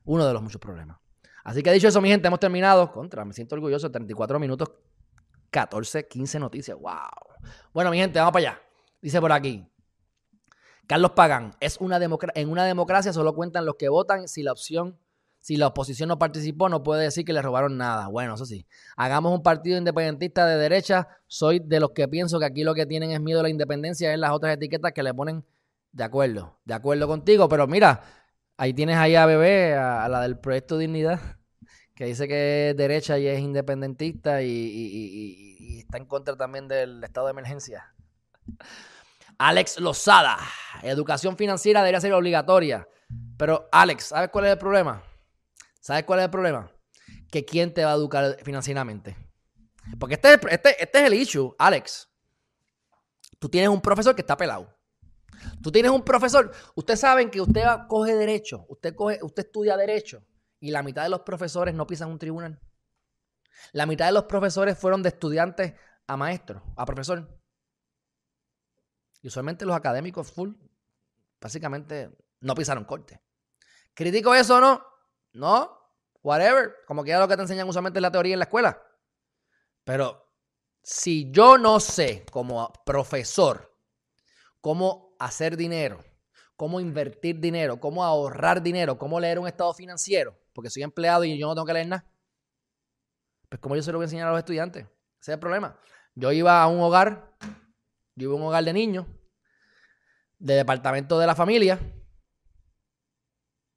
Uno 0.05 0.27
de 0.27 0.33
los 0.33 0.43
muchos 0.43 0.61
problemas. 0.61 0.99
Así 1.45 1.63
que 1.63 1.71
dicho 1.73 1.89
eso, 1.89 2.01
mi 2.01 2.09
gente, 2.09 2.27
hemos 2.29 2.41
terminado. 2.41 2.91
Contra, 2.91 3.25
me 3.25 3.33
siento 3.35 3.55
orgulloso. 3.55 3.91
34 3.91 4.39
minutos, 4.39 4.71
14, 5.51 6.09
15 6.09 6.39
noticias. 6.41 6.79
¡Wow! 6.79 6.93
Bueno, 7.73 7.91
mi 7.91 7.99
gente, 7.99 8.19
vamos 8.19 8.33
para 8.33 8.51
allá. 8.51 8.63
Dice 9.03 9.21
por 9.21 9.33
aquí. 9.33 9.71
Carlos 10.87 11.13
Pagán, 11.13 11.55
es 11.61 11.79
una 11.79 11.99
en 11.99 12.51
una 12.51 12.65
democracia 12.65 13.13
solo 13.13 13.35
cuentan 13.35 13.65
los 13.65 13.77
que 13.77 13.89
votan 13.89 14.29
si 14.29 14.43
la 14.43 14.53
opción, 14.53 14.99
si 15.45 15.57
la 15.57 15.67
oposición 15.67 16.09
no 16.09 16.19
participó, 16.19 16.71
no 16.71 16.83
puede 16.83 17.03
decir 17.03 17.25
que 17.25 17.35
le 17.35 17.43
robaron 17.43 17.77
nada. 17.77 18.09
Bueno, 18.09 18.35
eso 18.35 18.47
sí. 18.47 18.67
Hagamos 18.97 19.35
un 19.35 19.43
partido 19.43 19.77
independentista 19.77 20.47
de 20.47 20.57
derecha. 20.57 21.07
Soy 21.27 21.59
de 21.59 21.81
los 21.81 21.91
que 21.91 22.09
pienso 22.09 22.39
que 22.39 22.47
aquí 22.47 22.65
lo 22.65 22.75
que 22.75 22.87
tienen 22.87 23.11
es 23.11 23.21
miedo 23.21 23.41
a 23.41 23.43
la 23.43 23.51
independencia, 23.51 24.13
es 24.13 24.19
las 24.19 24.31
otras 24.31 24.55
etiquetas 24.55 24.93
que 24.93 25.03
le 25.03 25.13
ponen 25.13 25.45
de 25.93 26.05
acuerdo. 26.05 26.59
De 26.65 26.73
acuerdo 26.73 27.07
contigo, 27.07 27.47
pero 27.49 27.67
mira, 27.67 28.01
Ahí 28.57 28.73
tienes 28.73 28.97
ahí 28.97 29.17
a 29.17 29.27
Bebé, 29.27 29.75
a, 29.75 30.09
la 30.09 30.21
del 30.21 30.39
Proyecto 30.39 30.79
Dignidad, 30.79 31.21
que 31.97 32.05
dice 32.05 32.29
que 32.29 32.71
es 32.71 32.77
derecha 32.77 33.19
y 33.19 33.27
es 33.27 33.41
independentista 33.41 34.43
y, 34.43 35.81
está 35.81 35.99
en 35.99 36.07
contra 36.07 36.37
también 36.37 36.69
del 36.69 37.03
estado 37.03 37.27
de 37.27 37.33
emergencia. 37.33 37.93
Alex 39.39 39.81
Lozada, 39.81 40.39
educación 40.83 41.37
financiera 41.37 41.81
debería 41.81 42.01
ser 42.01 42.13
obligatoria. 42.13 42.87
Pero 43.37 43.69
Alex, 43.73 44.05
¿sabes 44.05 44.31
cuál 44.31 44.45
es 44.45 44.53
el 44.53 44.59
problema? 44.59 45.03
¿Sabes 45.85 46.05
cuál 46.05 46.21
es 46.21 46.25
el 46.25 46.31
problema? 46.31 46.73
Que 47.31 47.45
quién 47.45 47.75
te 47.75 47.85
va 47.85 47.93
a 47.93 47.95
educar 47.95 48.39
financieramente. 48.43 49.19
Porque 50.01 50.15
este, 50.15 50.33
este, 50.49 50.83
este 50.83 50.99
es 50.99 51.05
el 51.05 51.13
issue, 51.13 51.55
Alex. 51.59 52.09
Tú 53.39 53.51
tienes 53.51 53.69
un 53.69 53.83
profesor 53.83 54.15
que 54.15 54.23
está 54.23 54.35
pelado. 54.35 54.75
Tú 55.63 55.71
tienes 55.71 55.93
un 55.93 56.03
profesor, 56.03 56.51
ustedes 56.75 57.01
saben 57.01 57.31
que 57.31 57.39
usted 57.39 57.63
coge 57.87 58.15
derecho, 58.15 58.65
usted, 58.71 58.95
coge, 58.95 59.19
usted 59.21 59.45
estudia 59.45 59.77
derecho 59.77 60.25
y 60.59 60.71
la 60.71 60.83
mitad 60.83 61.03
de 61.03 61.11
los 61.11 61.21
profesores 61.21 61.75
no 61.75 61.87
pisan 61.87 62.11
un 62.11 62.19
tribunal. 62.19 62.59
La 63.73 63.85
mitad 63.85 64.07
de 64.07 64.13
los 64.13 64.25
profesores 64.25 64.79
fueron 64.79 65.03
de 65.03 65.11
estudiantes 65.11 65.75
a 66.07 66.17
maestro, 66.17 66.63
a 66.79 66.87
profesor. 66.87 67.29
Y 69.21 69.27
usualmente 69.27 69.67
los 69.67 69.77
académicos 69.77 70.33
full, 70.33 70.55
básicamente, 71.39 72.11
no 72.41 72.55
pisaron 72.55 72.85
corte. 72.85 73.21
¿Critico 73.93 74.35
eso 74.35 74.57
o 74.57 74.61
no? 74.63 74.95
No, 75.35 75.84
whatever. 76.25 76.75
Como 76.87 77.05
que 77.05 77.11
ya 77.11 77.21
lo 77.21 77.29
que 77.29 77.37
te 77.37 77.43
enseñan 77.43 77.69
usualmente 77.69 77.99
es 77.99 78.03
la 78.03 78.11
teoría 78.11 78.33
en 78.33 78.41
la 78.41 78.47
escuela. 78.47 78.83
Pero 79.85 80.33
si 80.83 81.31
yo 81.31 81.57
no 81.57 81.79
sé 81.79 82.27
como 82.33 82.73
profesor 82.85 83.73
cómo 84.61 85.15
hacer 85.21 85.57
dinero, 85.57 86.03
cómo 86.57 86.81
invertir 86.81 87.39
dinero, 87.39 87.79
cómo 87.79 88.03
ahorrar 88.03 88.63
dinero, 88.63 88.99
cómo 88.99 89.21
leer 89.21 89.39
un 89.39 89.47
estado 89.47 89.73
financiero, 89.75 90.37
porque 90.53 90.71
soy 90.71 90.83
empleado 90.83 91.25
y 91.25 91.39
yo 91.39 91.47
no 91.47 91.55
tengo 91.55 91.67
que 91.67 91.75
leer 91.75 91.89
nada. 91.89 92.11
Pues 93.49 93.61
como 93.61 93.77
yo 93.77 93.83
se 93.83 93.93
lo 93.93 93.99
voy 93.99 94.05
a 94.05 94.07
enseñar 94.07 94.29
a 94.29 94.31
los 94.31 94.39
estudiantes. 94.39 94.85
Ese 95.21 95.31
es 95.31 95.35
el 95.35 95.39
problema. 95.39 95.79
Yo 96.15 96.33
iba 96.33 96.63
a 96.63 96.67
un 96.67 96.81
hogar, 96.81 97.37
yo 98.15 98.29
iba 98.29 98.33
a 98.33 98.37
un 98.37 98.43
hogar 98.43 98.65
de 98.65 98.73
niños, 98.73 99.07
de 100.39 100.55
departamento 100.55 101.19
de 101.19 101.27
la 101.27 101.35
familia, 101.35 101.79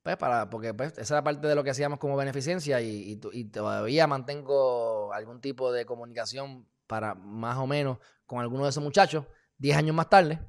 pues 0.08 0.16
para, 0.16 0.50
porque 0.50 0.74
pues, 0.74 0.98
esa 0.98 1.16
era 1.16 1.22
parte 1.22 1.46
de 1.46 1.54
lo 1.54 1.66
que 1.66 1.72
hacíamos 1.72 2.00
como 2.00 2.16
beneficencia 2.16 2.80
y, 2.80 3.20
y 3.34 3.44
todavía 3.50 4.08
mantengo 4.08 5.12
algún 5.12 5.42
tipo 5.42 5.74
de 5.74 5.86
comunicación 5.86 6.66
para 6.88 7.14
más 7.14 7.58
o 7.58 7.68
menos 7.68 7.98
con 8.26 8.40
algunos 8.40 8.68
de 8.68 8.70
esos 8.70 8.82
muchachos, 8.82 9.26
10 9.58 9.76
años 9.76 9.94
más 9.94 10.08
tarde. 10.08 10.40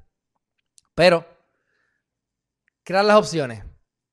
Pero, 0.95 1.27
crear 2.85 3.03
las 3.03 3.17
opciones. 3.17 3.65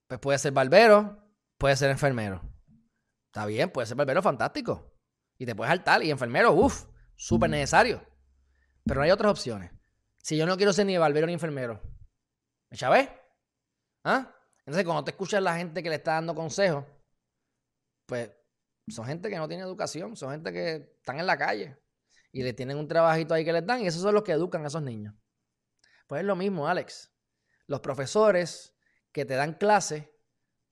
Pues 0.09 0.18
puede 0.18 0.36
ser 0.38 0.51
barbero, 0.51 1.16
puede 1.59 1.76
ser 1.76 1.90
enfermero. 1.90 2.42
Está 3.26 3.47
bien, 3.47 3.70
puede 3.70 3.86
ser 3.86 3.97
barbero 3.97 4.22
fantástico. 4.22 4.99
Y 5.38 5.47
te 5.47 5.55
puedes 5.55 5.70
saltar. 5.70 6.03
Y 6.03 6.11
enfermero, 6.11 6.55
uff, 6.55 6.86
súper 7.14 7.51
necesario. 7.51 8.05
Pero 8.84 8.99
no 8.99 9.05
hay 9.05 9.12
otras 9.12 9.30
opciones. 9.30 9.70
Si 10.24 10.36
yo 10.36 10.44
no 10.44 10.57
quiero 10.57 10.72
ser 10.72 10.86
ni 10.86 10.99
barbero 10.99 11.28
ni 11.28 11.34
enfermero, 11.34 11.80
¿me 12.68 12.76
chavé? 12.76 13.16
¿Ah? 14.03 14.36
Entonces, 14.67 14.85
cuando 14.85 15.05
te 15.05 15.12
escuchas 15.12 15.43
la 15.43 15.57
gente 15.57 15.83
que 15.83 15.89
le 15.89 15.95
está 15.95 16.14
dando 16.14 16.35
consejos, 16.35 16.85
pues 18.05 18.31
son 18.89 19.07
gente 19.07 19.31
que 19.31 19.37
no 19.37 19.49
tiene 19.49 19.62
educación, 19.62 20.17
son 20.17 20.33
gente 20.33 20.53
que 20.53 20.97
están 20.99 21.21
en 21.21 21.27
la 21.27 21.39
calle 21.39 21.79
y 22.33 22.43
le 22.43 22.53
tienen 22.53 22.77
un 22.77 22.89
trabajito 22.89 23.33
ahí 23.33 23.45
que 23.45 23.53
les 23.53 23.64
dan 23.64 23.81
y 23.83 23.87
esos 23.87 24.03
son 24.03 24.14
los 24.14 24.23
que 24.23 24.33
educan 24.33 24.64
a 24.64 24.69
esos 24.69 24.83
niños. 24.83 25.14
Pues 26.07 26.21
es 26.21 26.27
lo 26.27 26.37
mismo, 26.37 26.69
Alex. 26.69 27.12
Los 27.67 27.81
profesores 27.81 28.77
que 29.12 29.25
te 29.25 29.35
dan 29.35 29.55
clase 29.55 30.12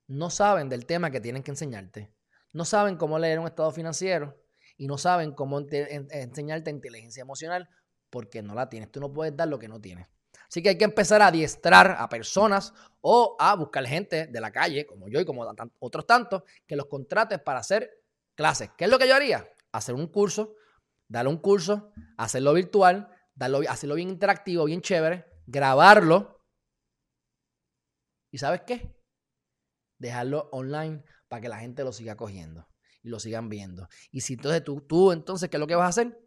no 0.07 0.29
saben 0.31 0.69
del 0.69 0.87
tema 0.87 1.11
que 1.11 1.21
tienen 1.21 1.43
que 1.43 1.53
enseñarte. 1.53 2.15
No 2.53 2.65
saben 2.65 2.97
cómo 2.97 3.19
leer 3.19 3.39
un 3.39 3.47
estado 3.47 3.71
financiero 3.73 4.41
y 4.77 4.87
no 4.87 4.99
saben 4.99 5.33
cómo 5.33 5.61
enseñarte 5.61 6.71
inteligencia 6.71 7.23
emocional 7.23 7.69
porque 8.11 8.43
no 8.43 8.55
la 8.55 8.69
tienes. 8.69 8.93
Tú 8.93 9.01
no 9.01 9.13
puedes 9.13 9.37
dar 9.37 9.49
lo 9.49 9.59
que 9.59 9.69
no 9.69 9.81
tienes. 9.81 10.07
Así 10.49 10.63
que 10.63 10.71
hay 10.71 10.79
que 10.79 10.85
empezar 10.85 11.23
a 11.23 11.29
adiestrar 11.29 11.97
a 11.99 12.09
personas 12.09 12.73
o 13.01 13.37
a 13.39 13.55
buscar 13.55 13.87
gente 13.87 14.27
de 14.27 14.41
la 14.41 14.51
calle, 14.51 14.87
como 14.87 15.09
yo 15.09 15.21
y 15.21 15.25
como 15.25 15.47
otros 15.79 16.07
tantos, 16.07 16.43
que 16.67 16.77
los 16.77 16.87
contrates 16.87 17.41
para 17.41 17.61
hacer 17.61 18.03
clases. 18.35 18.71
¿Qué 18.77 18.85
es 18.85 18.91
lo 18.91 18.99
que 18.99 19.09
yo 19.09 19.15
haría? 19.15 19.49
Hacer 19.73 19.95
un 19.95 20.07
curso, 20.07 20.55
darle 21.09 21.31
un 21.31 21.39
curso, 21.39 21.93
hacerlo 22.17 22.53
virtual, 22.55 23.09
darlo, 23.35 23.61
hacerlo 23.69 23.97
bien 23.97 24.09
interactivo, 24.09 24.65
bien 24.65 24.81
chévere, 24.81 25.27
grabarlo. 25.47 26.41
¿Y 28.31 28.39
sabes 28.39 28.63
qué? 28.67 28.97
Dejarlo 29.99 30.49
online 30.53 31.05
para 31.29 31.43
que 31.43 31.49
la 31.49 31.59
gente 31.59 31.85
lo 31.85 31.93
siga 31.93 32.17
cogiendo 32.17 32.69
y 33.03 33.09
lo 33.09 33.21
sigan 33.21 33.49
viendo. 33.49 33.89
Y 34.11 34.23
si 34.23 34.35
entonces 34.35 34.65
tú, 34.65 34.81
tú 34.81 35.13
entonces, 35.13 35.49
¿qué 35.51 35.57
es 35.57 35.61
lo 35.61 35.67
que 35.67 35.75
vas 35.75 35.87
a 35.87 36.01
hacer? 36.01 36.24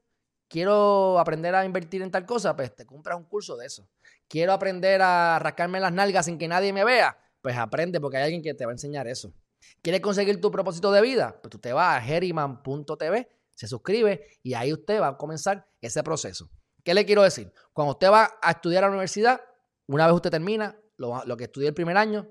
Quiero 0.48 1.20
aprender 1.20 1.54
a 1.56 1.66
invertir 1.66 2.02
en 2.02 2.12
tal 2.12 2.26
cosa, 2.26 2.56
pues 2.56 2.74
te 2.76 2.86
compras 2.86 3.18
un 3.18 3.26
curso 3.26 3.58
de 3.58 3.66
eso. 3.66 3.90
Quiero 4.28 4.54
aprender 4.54 5.02
a 5.02 5.40
rascarme 5.40 5.80
las 5.80 5.92
nalgas 5.92 6.26
sin 6.26 6.38
que 6.38 6.48
nadie 6.48 6.72
me 6.72 6.86
vea, 6.86 7.18
pues 7.42 7.58
aprende 7.58 8.00
porque 8.00 8.18
hay 8.18 8.24
alguien 8.24 8.42
que 8.42 8.54
te 8.54 8.66
va 8.66 8.72
a 8.72 8.76
enseñar 8.76 9.08
eso. 9.08 9.34
¿Quieres 9.82 10.02
conseguir 10.02 10.40
tu 10.40 10.52
propósito 10.52 10.92
de 10.92 11.02
vida? 11.02 11.38
Pues 11.42 11.52
tú 11.52 11.60
te 11.60 11.74
vas 11.74 11.98
a 11.98 12.02
geriman.tv, 12.02 13.30
se 13.56 13.68
suscribe 13.68 14.28
y 14.42 14.54
ahí 14.54 14.72
usted 14.72 15.02
va 15.02 15.10
a 15.10 15.18
comenzar 15.18 15.68
ese 15.82 16.02
proceso. 16.04 16.50
¿Qué 16.84 16.94
le 16.94 17.06
quiero 17.06 17.24
decir? 17.24 17.52
Cuando 17.74 17.94
usted 17.94 18.10
va 18.10 18.38
a 18.42 18.52
estudiar 18.52 18.84
a 18.84 18.88
la 18.88 18.92
universidad, 18.92 19.42
una 19.88 20.06
vez 20.06 20.16
usted 20.16 20.32
termina, 20.32 20.80
lo, 20.96 21.24
lo 21.26 21.36
que 21.36 21.46
estudió 21.46 21.68
el 21.68 21.74
primer 21.74 21.98
año, 21.98 22.30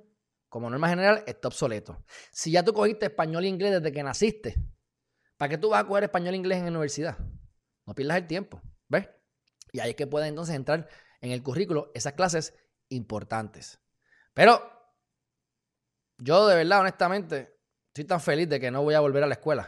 como 0.49 0.71
norma 0.71 0.89
general, 0.89 1.23
está 1.27 1.49
obsoleto. 1.49 2.03
Si 2.33 2.51
ya 2.51 2.65
tú 2.65 2.73
cogiste 2.73 3.07
español 3.07 3.45
e 3.45 3.49
inglés 3.49 3.73
desde 3.73 3.93
que 3.93 4.03
naciste, 4.03 4.55
¿para 5.37 5.51
qué 5.51 5.59
tú 5.59 5.69
vas 5.69 5.83
a 5.83 5.87
coger 5.87 6.05
español 6.05 6.33
e 6.33 6.39
inglés 6.39 6.59
en 6.59 6.65
la 6.65 6.71
universidad? 6.71 7.19
No 7.87 7.95
pierdas 7.95 8.19
el 8.19 8.27
tiempo, 8.27 8.61
¿ves? 8.89 9.09
Y 9.73 9.81
ahí 9.81 9.91
es 9.91 9.97
que 9.97 10.07
puedes 10.07 10.29
entonces 10.29 10.55
entrar 10.55 10.89
en 11.21 11.31
el 11.31 11.43
currículo 11.43 11.91
esas 11.95 12.15
clases 12.15 12.55
importantes. 12.89 13.81
Pero 14.35 14.61
yo 16.19 16.47
de 16.47 16.57
verdad, 16.57 16.81
honestamente, 16.81 17.59
estoy 17.89 18.05
tan 18.05 18.21
feliz 18.21 18.49
de 18.49 18.61
que 18.61 18.71
no 18.71 18.83
voy 18.83 18.95
a 18.95 19.01
volver 19.01 19.23
a 19.23 19.27
la 19.27 19.35
escuela. 19.35 19.67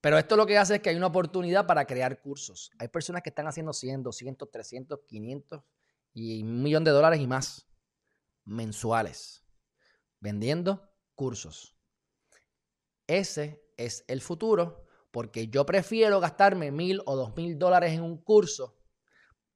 Pero 0.00 0.18
esto 0.18 0.36
lo 0.36 0.46
que 0.46 0.58
hace 0.58 0.76
es 0.76 0.80
que 0.80 0.90
hay 0.90 0.96
una 0.96 1.08
oportunidad 1.08 1.66
para 1.66 1.84
crear 1.84 2.20
cursos. 2.20 2.70
Hay 2.78 2.88
personas 2.88 3.22
que 3.22 3.30
están 3.30 3.46
haciendo 3.48 3.72
100, 3.72 4.02
200, 4.02 4.50
300, 4.50 5.00
500 5.06 5.62
y 6.14 6.42
un 6.42 6.62
millón 6.62 6.84
de 6.84 6.90
dólares 6.92 7.20
y 7.20 7.26
más 7.26 7.66
mensuales 8.44 9.44
vendiendo 10.20 10.90
cursos. 11.14 11.76
Ese 13.06 13.64
es 13.76 14.04
el 14.08 14.20
futuro 14.20 14.87
porque 15.18 15.48
yo 15.48 15.66
prefiero 15.66 16.20
gastarme 16.20 16.70
mil 16.70 17.02
o 17.04 17.16
dos 17.16 17.34
mil 17.36 17.58
dólares 17.58 17.92
en 17.92 18.04
un 18.04 18.22
curso 18.22 18.78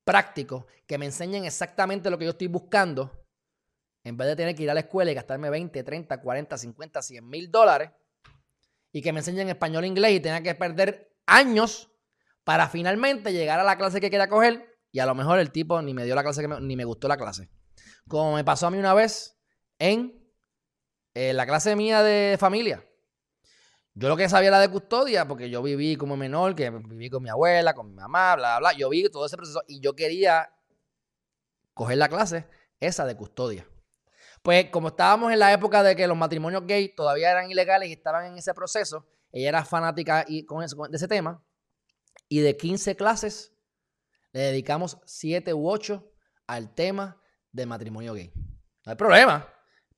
práctico 0.03 0.67
que 0.89 0.99
me 0.99 1.07
enseñen 1.07 1.45
exactamente 1.45 2.11
lo 2.11 2.19
que 2.19 2.25
yo 2.25 2.33
estoy 2.33 2.49
buscando 2.49 3.25
en 4.03 4.17
vez 4.17 4.27
de 4.27 4.35
tener 4.35 4.57
que 4.57 4.65
ir 4.65 4.71
a 4.73 4.75
la 4.75 4.81
escuela 4.81 5.13
y 5.13 5.15
gastarme 5.15 5.51
20, 5.51 5.85
30, 5.85 6.21
40, 6.21 6.59
50, 6.59 7.03
100 7.03 7.29
mil 7.29 7.49
dólares 7.49 7.93
y 8.91 9.03
que 9.03 9.13
me 9.13 9.21
enseñen 9.21 9.51
español 9.51 9.85
e 9.85 9.87
inglés 9.87 10.15
y 10.15 10.19
tenga 10.19 10.43
que 10.43 10.53
perder 10.57 11.15
años 11.27 11.93
para 12.43 12.69
finalmente 12.69 13.33
llegar 13.33 13.61
a 13.61 13.63
la 13.63 13.79
clase 13.79 14.01
que 14.01 14.11
quería 14.11 14.29
coger 14.29 14.67
y 14.91 14.99
a 14.99 15.07
lo 15.07 15.15
mejor 15.15 15.39
el 15.39 15.53
tipo 15.53 15.81
ni 15.81 15.95
me 15.95 16.05
dio 16.05 16.17
la 16.17 16.25
clase 16.25 16.43
que 16.43 16.49
ni 16.61 16.75
me 16.75 16.85
gustó 16.85 17.07
la 17.07 17.17
clase. 17.17 17.51
Como 18.09 18.35
me 18.35 18.43
pasó 18.43 18.67
a 18.67 18.73
mí 18.73 18.79
una 18.79 18.95
vez 18.95 19.39
en 19.79 20.29
eh, 21.15 21.33
la 21.33 21.47
clase 21.47 21.77
mía 21.77 22.03
de 22.03 22.37
familia. 22.37 22.85
Yo 23.95 24.09
lo 24.09 24.17
que 24.17 24.29
sabía 24.29 24.49
era 24.49 24.61
de 24.61 24.71
custodia, 24.71 25.29
porque 25.29 25.51
yo 25.51 25.63
viví 25.63 25.97
como 25.97 26.17
menor, 26.17 26.55
que 26.55 26.71
viví 26.71 27.11
con 27.11 27.23
mi 27.23 27.29
abuela, 27.29 27.75
con 27.75 27.89
mi 27.89 27.95
mamá, 27.95 28.37
bla, 28.37 28.59
bla, 28.59 28.71
bla. 28.71 28.79
Yo 28.79 28.89
vi 28.89 29.09
todo 29.11 29.27
ese 29.27 29.37
proceso 29.37 29.63
y 29.69 29.81
yo 29.81 29.95
quería 29.95 30.51
coger 31.75 31.99
la 31.99 32.09
clase, 32.09 32.47
esa 32.81 33.05
de 33.05 33.17
custodia. 33.17 33.69
Pues 34.43 34.71
como 34.71 34.89
estábamos 34.89 35.33
en 35.33 35.39
la 35.39 35.53
época 35.53 35.83
de 35.83 35.95
que 35.95 36.07
los 36.07 36.17
matrimonios 36.17 36.67
gay 36.67 36.89
todavía 36.95 37.31
eran 37.31 37.51
ilegales 37.51 37.89
y 37.89 37.93
estaban 37.93 38.27
en 38.27 38.39
ese 38.39 38.55
proceso, 38.55 39.07
ella 39.31 39.51
era 39.51 39.65
fanática 39.65 40.25
y 40.27 40.45
con 40.45 40.61
de 40.61 40.97
ese 40.97 41.09
tema, 41.09 41.45
y 42.29 42.41
de 42.41 42.57
15 42.57 42.97
clases 42.97 43.53
le 44.33 44.41
dedicamos 44.41 44.99
7 45.05 45.53
u 45.55 45.71
8 45.71 46.13
al 46.47 46.75
tema 46.75 47.21
de 47.53 47.67
matrimonio 47.67 48.15
gay. 48.15 48.33
No 48.85 48.91
hay 48.91 48.97
problema, 48.97 49.49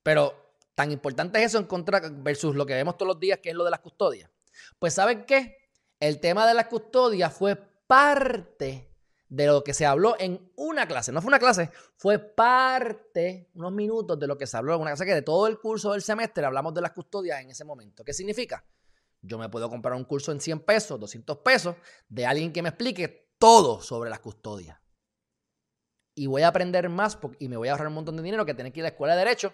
pero 0.03 0.44
Tan 0.75 0.91
importante 0.91 1.39
es 1.39 1.45
eso 1.45 1.57
en 1.57 1.65
contra 1.65 2.01
versus 2.11 2.53
lo 2.53 2.65
que 2.65 2.73
vemos 2.73 2.97
todos 2.97 3.07
los 3.07 3.19
días, 3.19 3.39
que 3.39 3.49
es 3.49 3.55
lo 3.55 3.63
de 3.63 3.71
las 3.71 3.79
custodias. 3.79 4.29
Pues 4.77 4.93
¿saben 4.93 5.25
qué? 5.25 5.57
El 5.99 6.19
tema 6.19 6.45
de 6.45 6.53
las 6.53 6.67
custodias 6.67 7.33
fue 7.33 7.55
parte 7.55 8.91
de 9.29 9.47
lo 9.47 9.63
que 9.63 9.73
se 9.73 9.85
habló 9.85 10.15
en 10.19 10.51
una 10.57 10.85
clase. 10.85 11.13
No 11.13 11.21
fue 11.21 11.29
una 11.29 11.39
clase, 11.39 11.71
fue 11.95 12.19
parte, 12.19 13.49
unos 13.53 13.71
minutos 13.71 14.19
de 14.19 14.27
lo 14.27 14.37
que 14.37 14.45
se 14.45 14.57
habló 14.57 14.75
en 14.75 14.81
una 14.81 14.91
clase, 14.91 15.05
que 15.05 15.13
de 15.13 15.21
todo 15.21 15.47
el 15.47 15.59
curso 15.59 15.93
del 15.93 16.01
semestre 16.01 16.45
hablamos 16.45 16.73
de 16.73 16.81
las 16.81 16.91
custodias 16.91 17.41
en 17.41 17.49
ese 17.49 17.63
momento. 17.63 18.03
¿Qué 18.03 18.13
significa? 18.13 18.65
Yo 19.21 19.37
me 19.37 19.49
puedo 19.49 19.69
comprar 19.69 19.95
un 19.95 20.03
curso 20.03 20.33
en 20.33 20.41
100 20.41 20.59
pesos, 20.59 20.99
200 20.99 21.37
pesos, 21.37 21.75
de 22.09 22.25
alguien 22.25 22.51
que 22.51 22.61
me 22.61 22.69
explique 22.69 23.29
todo 23.39 23.81
sobre 23.81 24.09
las 24.09 24.19
custodias. 24.19 24.77
Y 26.13 26.27
voy 26.27 26.43
a 26.43 26.49
aprender 26.49 26.87
más 26.89 27.17
y 27.39 27.47
me 27.47 27.57
voy 27.57 27.69
a 27.69 27.71
ahorrar 27.71 27.87
un 27.87 27.95
montón 27.95 28.17
de 28.17 28.23
dinero 28.23 28.45
que 28.45 28.53
tener 28.53 28.71
que 28.71 28.81
ir 28.81 28.83
a 28.83 28.87
la 28.87 28.89
escuela 28.89 29.15
de 29.15 29.19
Derecho 29.19 29.53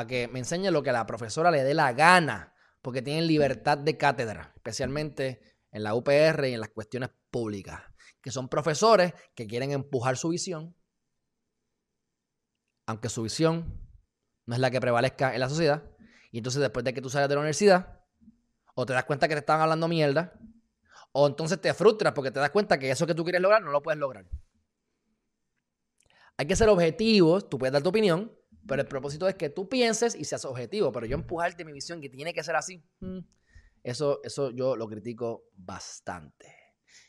a 0.00 0.06
que 0.06 0.28
me 0.28 0.40
enseñe 0.40 0.70
lo 0.70 0.82
que 0.82 0.92
la 0.92 1.06
profesora 1.06 1.50
le 1.50 1.62
dé 1.62 1.74
la 1.74 1.92
gana, 1.92 2.54
porque 2.82 3.02
tienen 3.02 3.26
libertad 3.26 3.78
de 3.78 3.96
cátedra, 3.96 4.52
especialmente 4.56 5.40
en 5.70 5.82
la 5.82 5.94
UPR 5.94 6.48
y 6.48 6.54
en 6.54 6.60
las 6.60 6.70
cuestiones 6.70 7.10
públicas, 7.30 7.82
que 8.20 8.30
son 8.30 8.48
profesores 8.48 9.14
que 9.34 9.46
quieren 9.46 9.72
empujar 9.72 10.16
su 10.16 10.30
visión, 10.30 10.76
aunque 12.86 13.08
su 13.08 13.22
visión 13.22 13.80
no 14.46 14.54
es 14.54 14.60
la 14.60 14.70
que 14.70 14.80
prevalezca 14.80 15.34
en 15.34 15.40
la 15.40 15.48
sociedad, 15.48 15.84
y 16.32 16.38
entonces 16.38 16.60
después 16.60 16.84
de 16.84 16.94
que 16.94 17.02
tú 17.02 17.10
sales 17.10 17.28
de 17.28 17.34
la 17.34 17.40
universidad, 17.40 18.00
o 18.74 18.86
te 18.86 18.92
das 18.92 19.04
cuenta 19.04 19.28
que 19.28 19.34
te 19.34 19.40
estaban 19.40 19.62
hablando 19.62 19.86
mierda, 19.88 20.32
o 21.12 21.26
entonces 21.26 21.60
te 21.60 21.74
frustras 21.74 22.12
porque 22.14 22.30
te 22.30 22.40
das 22.40 22.50
cuenta 22.50 22.78
que 22.78 22.90
eso 22.90 23.06
que 23.06 23.14
tú 23.14 23.24
quieres 23.24 23.42
lograr 23.42 23.62
no 23.62 23.70
lo 23.70 23.82
puedes 23.82 23.98
lograr. 23.98 24.26
Hay 26.36 26.46
que 26.46 26.56
ser 26.56 26.68
objetivos, 26.68 27.48
tú 27.50 27.58
puedes 27.58 27.72
dar 27.72 27.82
tu 27.82 27.90
opinión, 27.90 28.32
pero 28.70 28.82
el 28.82 28.88
propósito 28.88 29.26
es 29.26 29.34
que 29.34 29.50
tú 29.50 29.68
pienses 29.68 30.14
y 30.14 30.24
seas 30.24 30.44
objetivo. 30.44 30.92
Pero 30.92 31.04
yo 31.04 31.16
empujarte 31.16 31.64
mi 31.64 31.72
visión 31.72 32.00
que 32.00 32.08
tiene 32.08 32.32
que 32.32 32.44
ser 32.44 32.54
así, 32.54 32.80
mm, 33.00 33.18
eso, 33.82 34.20
eso 34.22 34.52
yo 34.52 34.76
lo 34.76 34.88
critico 34.88 35.48
bastante. 35.54 36.54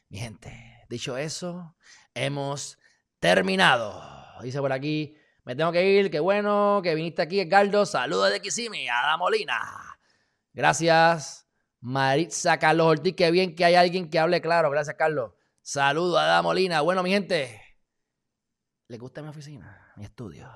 Mi 0.09 0.17
gente, 0.17 0.51
dicho 0.89 1.17
eso, 1.17 1.77
hemos 2.15 2.79
terminado. 3.19 4.01
Dice 4.41 4.59
por 4.59 4.73
aquí, 4.73 5.15
me 5.43 5.55
tengo 5.55 5.71
que 5.71 5.85
ir, 5.85 6.09
qué 6.09 6.19
bueno 6.19 6.79
que 6.81 6.95
viniste 6.95 7.21
aquí, 7.21 7.39
Edgardo. 7.39 7.85
Saludos 7.85 8.31
de 8.31 8.41
Kisimi, 8.41 8.89
Ada 8.89 9.17
Molina. 9.17 9.61
Gracias, 10.53 11.47
Maritza 11.79 12.57
Carlos 12.57 12.87
Ortiz. 12.87 13.13
Qué 13.15 13.29
bien 13.29 13.55
que 13.55 13.65
hay 13.65 13.75
alguien 13.75 14.09
que 14.09 14.17
hable 14.17 14.41
claro. 14.41 14.71
Gracias, 14.71 14.95
Carlos. 14.95 15.33
Saludos 15.61 16.17
a 16.17 16.23
Ada 16.23 16.41
Molina. 16.41 16.81
Bueno, 16.81 17.03
mi 17.03 17.11
gente, 17.11 17.61
¿les 18.87 18.99
gusta 18.99 19.21
mi 19.21 19.29
oficina, 19.29 19.93
mi 19.95 20.05
estudio? 20.05 20.49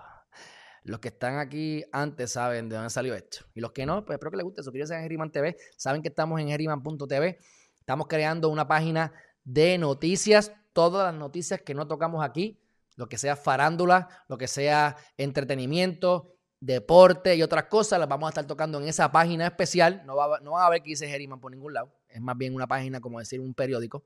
Los 0.86 1.00
que 1.00 1.08
están 1.08 1.40
aquí 1.40 1.84
antes 1.92 2.34
saben 2.34 2.70
de 2.70 2.76
dónde 2.76 2.92
salió 2.92 3.16
esto. 3.16 3.40
Y 3.56 3.60
los 3.60 3.72
que 3.72 3.88
no, 3.88 4.06
pues 4.06 4.18
espero 4.18 4.30
que 4.30 4.38
les 4.38 4.44
guste. 4.44 4.62
Suscríbanse 4.62 4.96
a 4.96 5.02
Geriman 5.02 5.32
TV. 5.32 5.58
Saben 5.76 6.04
que 6.04 6.10
estamos 6.10 6.40
en 6.40 6.48
geriman.tv. 6.48 7.40
Estamos 7.80 8.06
creando 8.08 8.50
una 8.50 8.68
página 8.68 9.12
de 9.44 9.80
noticias. 9.80 10.52
Todas 10.74 11.12
las 11.12 11.20
noticias 11.20 11.60
que 11.62 11.74
no 11.74 11.88
tocamos 11.88 12.24
aquí. 12.24 12.60
Lo 12.98 13.10
que 13.10 13.18
sea 13.18 13.36
farándula, 13.36 14.08
lo 14.28 14.38
que 14.38 14.48
sea 14.48 14.96
entretenimiento, 15.18 16.36
deporte 16.60 17.36
y 17.36 17.42
otras 17.42 17.64
cosas, 17.64 17.98
las 17.98 18.08
vamos 18.08 18.28
a 18.28 18.30
estar 18.30 18.46
tocando 18.46 18.80
en 18.80 18.88
esa 18.88 19.12
página 19.12 19.48
especial. 19.48 20.04
No, 20.06 20.16
va, 20.16 20.40
no 20.42 20.60
a 20.60 20.70
ver 20.70 20.84
que 20.84 20.90
dice 20.90 21.08
Geriman 21.08 21.40
por 21.40 21.50
ningún 21.50 21.74
lado. 21.74 21.92
Es 22.08 22.22
más 22.22 22.38
bien 22.38 22.54
una 22.54 22.68
página, 22.68 23.02
como 23.02 23.18
decir, 23.18 23.40
un 23.40 23.56
periódico 23.56 24.04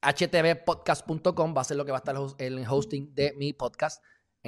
htvpodcast.com 0.00 1.54
va 1.56 1.60
a 1.62 1.64
ser 1.64 1.76
lo 1.76 1.84
que 1.84 1.90
va 1.90 1.98
a 1.98 2.04
estar 2.04 2.16
el 2.38 2.64
hosting 2.68 3.14
de 3.14 3.34
mi 3.36 3.52
podcast 3.52 4.02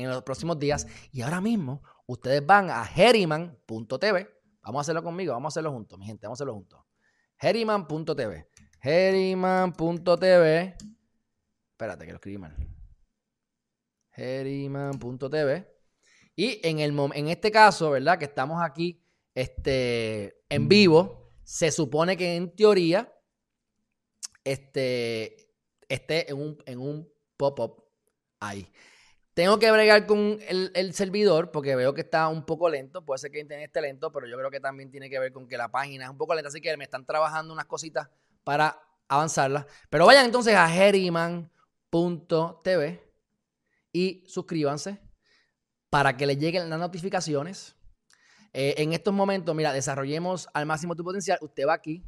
en 0.05 0.11
los 0.11 0.22
próximos 0.22 0.59
días. 0.59 0.86
Y 1.12 1.22
ahora 1.22 1.40
mismo 1.40 1.82
ustedes 2.07 2.44
van 2.44 2.70
a 2.70 2.84
heriman.tv. 2.84 4.28
Vamos 4.62 4.80
a 4.80 4.82
hacerlo 4.82 5.03
conmigo, 5.03 5.32
vamos 5.32 5.51
a 5.51 5.55
hacerlo 5.55 5.72
juntos, 5.72 5.99
mi 5.99 6.07
gente, 6.07 6.26
vamos 6.26 6.36
a 6.36 6.38
hacerlo 6.38 6.55
juntos. 6.55 6.80
Heriman.tv. 7.40 8.49
Heriman.tv. 8.82 10.76
Espérate 11.72 12.05
que 12.05 12.12
lo 12.12 12.16
escribí 12.16 12.38
mal. 12.38 12.57
Heriman.tv. 14.12 15.78
Y 16.34 16.61
en, 16.66 16.80
el, 16.80 16.96
en 17.14 17.28
este 17.28 17.51
caso, 17.51 17.90
¿verdad? 17.90 18.18
Que 18.18 18.26
estamos 18.26 18.62
aquí 18.62 19.03
este, 19.34 20.44
en 20.49 20.68
vivo, 20.68 21.32
se 21.44 21.70
supone 21.70 22.16
que 22.16 22.36
en 22.36 22.55
teoría 22.55 23.12
este, 24.44 25.53
esté 25.88 26.30
en 26.30 26.40
un, 26.40 26.59
en 26.66 26.78
un 26.78 27.09
pop-up 27.36 27.84
ahí. 28.40 28.70
Tengo 29.39 29.61
que 29.61 29.70
bregar 29.70 30.05
con 30.05 30.41
el, 30.49 30.93
servidor 30.95 31.53
porque 31.53 31.76
veo 31.76 31.95
que 31.95 32.01
está 32.01 32.26
un 32.26 32.45
poco 32.45 32.68
lento. 32.68 33.05
Puede 33.05 33.18
ser 33.18 33.30
que 33.30 33.39
internet 33.39 33.68
esté 33.68 33.80
lento, 33.80 34.11
pero 34.11 34.26
yo 34.26 34.36
creo 34.36 34.51
que 34.51 34.59
también 34.59 34.91
tiene 34.91 35.09
que 35.09 35.16
ver 35.20 35.30
con 35.30 35.47
que 35.47 35.57
la 35.57 35.68
página 35.70 36.07
es 36.07 36.11
un 36.11 36.18
poco 36.18 36.34
lenta. 36.34 36.49
Así 36.49 36.61
que 36.61 36.76
me 36.76 36.82
están 36.82 37.07
trabajando 37.07 37.55
unas 37.55 37.66
cositas 37.66 38.09
para 38.43 38.82
avanzarlas. 39.07 39.66
Pero 39.91 40.07
vayan 40.07 40.24
entonces 40.24 40.57
a 40.57 40.74
heriman.tv 40.74 41.53
y 43.93 44.24
suscríbanse 44.26 45.01
para 45.89 46.16
que 46.16 46.26
les 46.26 46.36
lleguen 46.39 46.68
las 46.68 46.80
notificaciones. 46.80 47.76
Eh, 48.53 48.74
en 48.78 48.93
estos 48.93 49.14
momentos, 49.14 49.55
mira, 49.55 49.72
desarrollemos 49.72 50.49
al 50.53 50.66
máximo 50.66 50.97
tu 50.97 51.05
potencial. 51.05 51.39
Usted 51.43 51.64
va 51.64 51.74
aquí, 51.74 52.05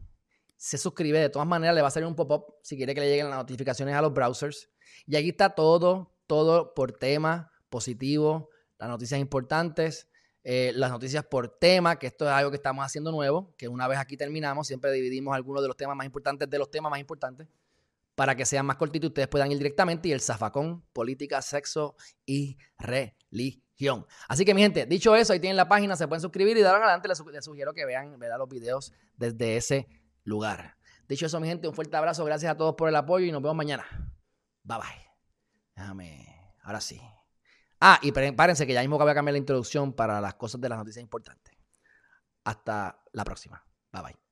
se 0.56 0.78
suscribe. 0.78 1.20
De 1.20 1.28
todas 1.28 1.46
maneras, 1.46 1.76
le 1.76 1.82
va 1.82 1.86
a 1.86 1.92
salir 1.92 2.08
un 2.08 2.16
pop-up 2.16 2.56
si 2.64 2.76
quiere 2.76 2.92
que 2.92 3.02
le 3.02 3.08
lleguen 3.08 3.30
las 3.30 3.38
notificaciones 3.38 3.94
a 3.94 4.02
los 4.02 4.12
browsers. 4.12 4.68
Y 5.06 5.14
aquí 5.14 5.28
está 5.28 5.50
todo, 5.50 6.12
todo 6.30 6.74
por 6.74 6.92
tema 6.92 7.50
positivo, 7.70 8.50
las 8.78 8.88
noticias 8.88 9.18
importantes, 9.18 10.06
eh, 10.44 10.70
las 10.76 10.92
noticias 10.92 11.24
por 11.24 11.58
tema, 11.58 11.98
que 11.98 12.06
esto 12.06 12.24
es 12.24 12.30
algo 12.30 12.52
que 12.52 12.56
estamos 12.56 12.86
haciendo 12.86 13.10
nuevo, 13.10 13.52
que 13.58 13.66
una 13.66 13.88
vez 13.88 13.98
aquí 13.98 14.16
terminamos, 14.16 14.68
siempre 14.68 14.92
dividimos 14.92 15.34
algunos 15.34 15.60
de 15.60 15.66
los 15.66 15.76
temas 15.76 15.96
más 15.96 16.06
importantes 16.06 16.48
de 16.48 16.56
los 16.56 16.70
temas 16.70 16.88
más 16.88 17.00
importantes 17.00 17.48
para 18.14 18.36
que 18.36 18.46
sean 18.46 18.64
más 18.64 18.76
cortitos 18.76 19.06
y 19.06 19.08
ustedes 19.08 19.26
puedan 19.26 19.50
ir 19.50 19.58
directamente. 19.58 20.08
Y 20.08 20.12
el 20.12 20.20
zafacón, 20.20 20.84
política, 20.92 21.42
sexo 21.42 21.96
y 22.24 22.58
religión. 22.78 24.06
Así 24.28 24.44
que, 24.44 24.54
mi 24.54 24.60
gente, 24.60 24.86
dicho 24.86 25.16
eso, 25.16 25.32
ahí 25.32 25.40
tienen 25.40 25.56
la 25.56 25.68
página, 25.68 25.96
se 25.96 26.06
pueden 26.06 26.20
suscribir 26.20 26.56
y 26.56 26.60
dar 26.60 26.76
adelante. 26.76 27.08
Les, 27.08 27.44
sugiero 27.44 27.74
que 27.74 27.84
vean 27.86 28.16
los 28.38 28.48
videos 28.48 28.92
desde 29.16 29.56
ese 29.56 29.88
lugar. 30.22 30.76
Dicho 31.08 31.26
eso, 31.26 31.40
mi 31.40 31.48
gente, 31.48 31.66
un 31.66 31.74
fuerte 31.74 31.96
abrazo. 31.96 32.24
Gracias 32.24 32.52
a 32.52 32.56
todos 32.56 32.76
por 32.76 32.88
el 32.88 32.94
apoyo 32.94 33.26
y 33.26 33.32
nos 33.32 33.42
vemos 33.42 33.56
mañana. 33.56 33.84
Bye 34.62 34.78
bye. 34.78 35.09
Déjame. 35.80 36.26
Ahora 36.62 36.80
sí. 36.80 37.00
Ah, 37.80 37.98
y 38.02 38.12
prepárense 38.12 38.66
que 38.66 38.74
ya 38.74 38.80
mismo 38.82 38.98
voy 38.98 39.10
a 39.10 39.14
cambiar 39.14 39.32
la 39.32 39.38
introducción 39.38 39.94
para 39.94 40.20
las 40.20 40.34
cosas 40.34 40.60
de 40.60 40.68
las 40.68 40.78
noticias 40.78 41.02
importantes. 41.02 41.56
Hasta 42.44 43.02
la 43.12 43.24
próxima. 43.24 43.64
Bye 43.90 44.02
bye. 44.02 44.29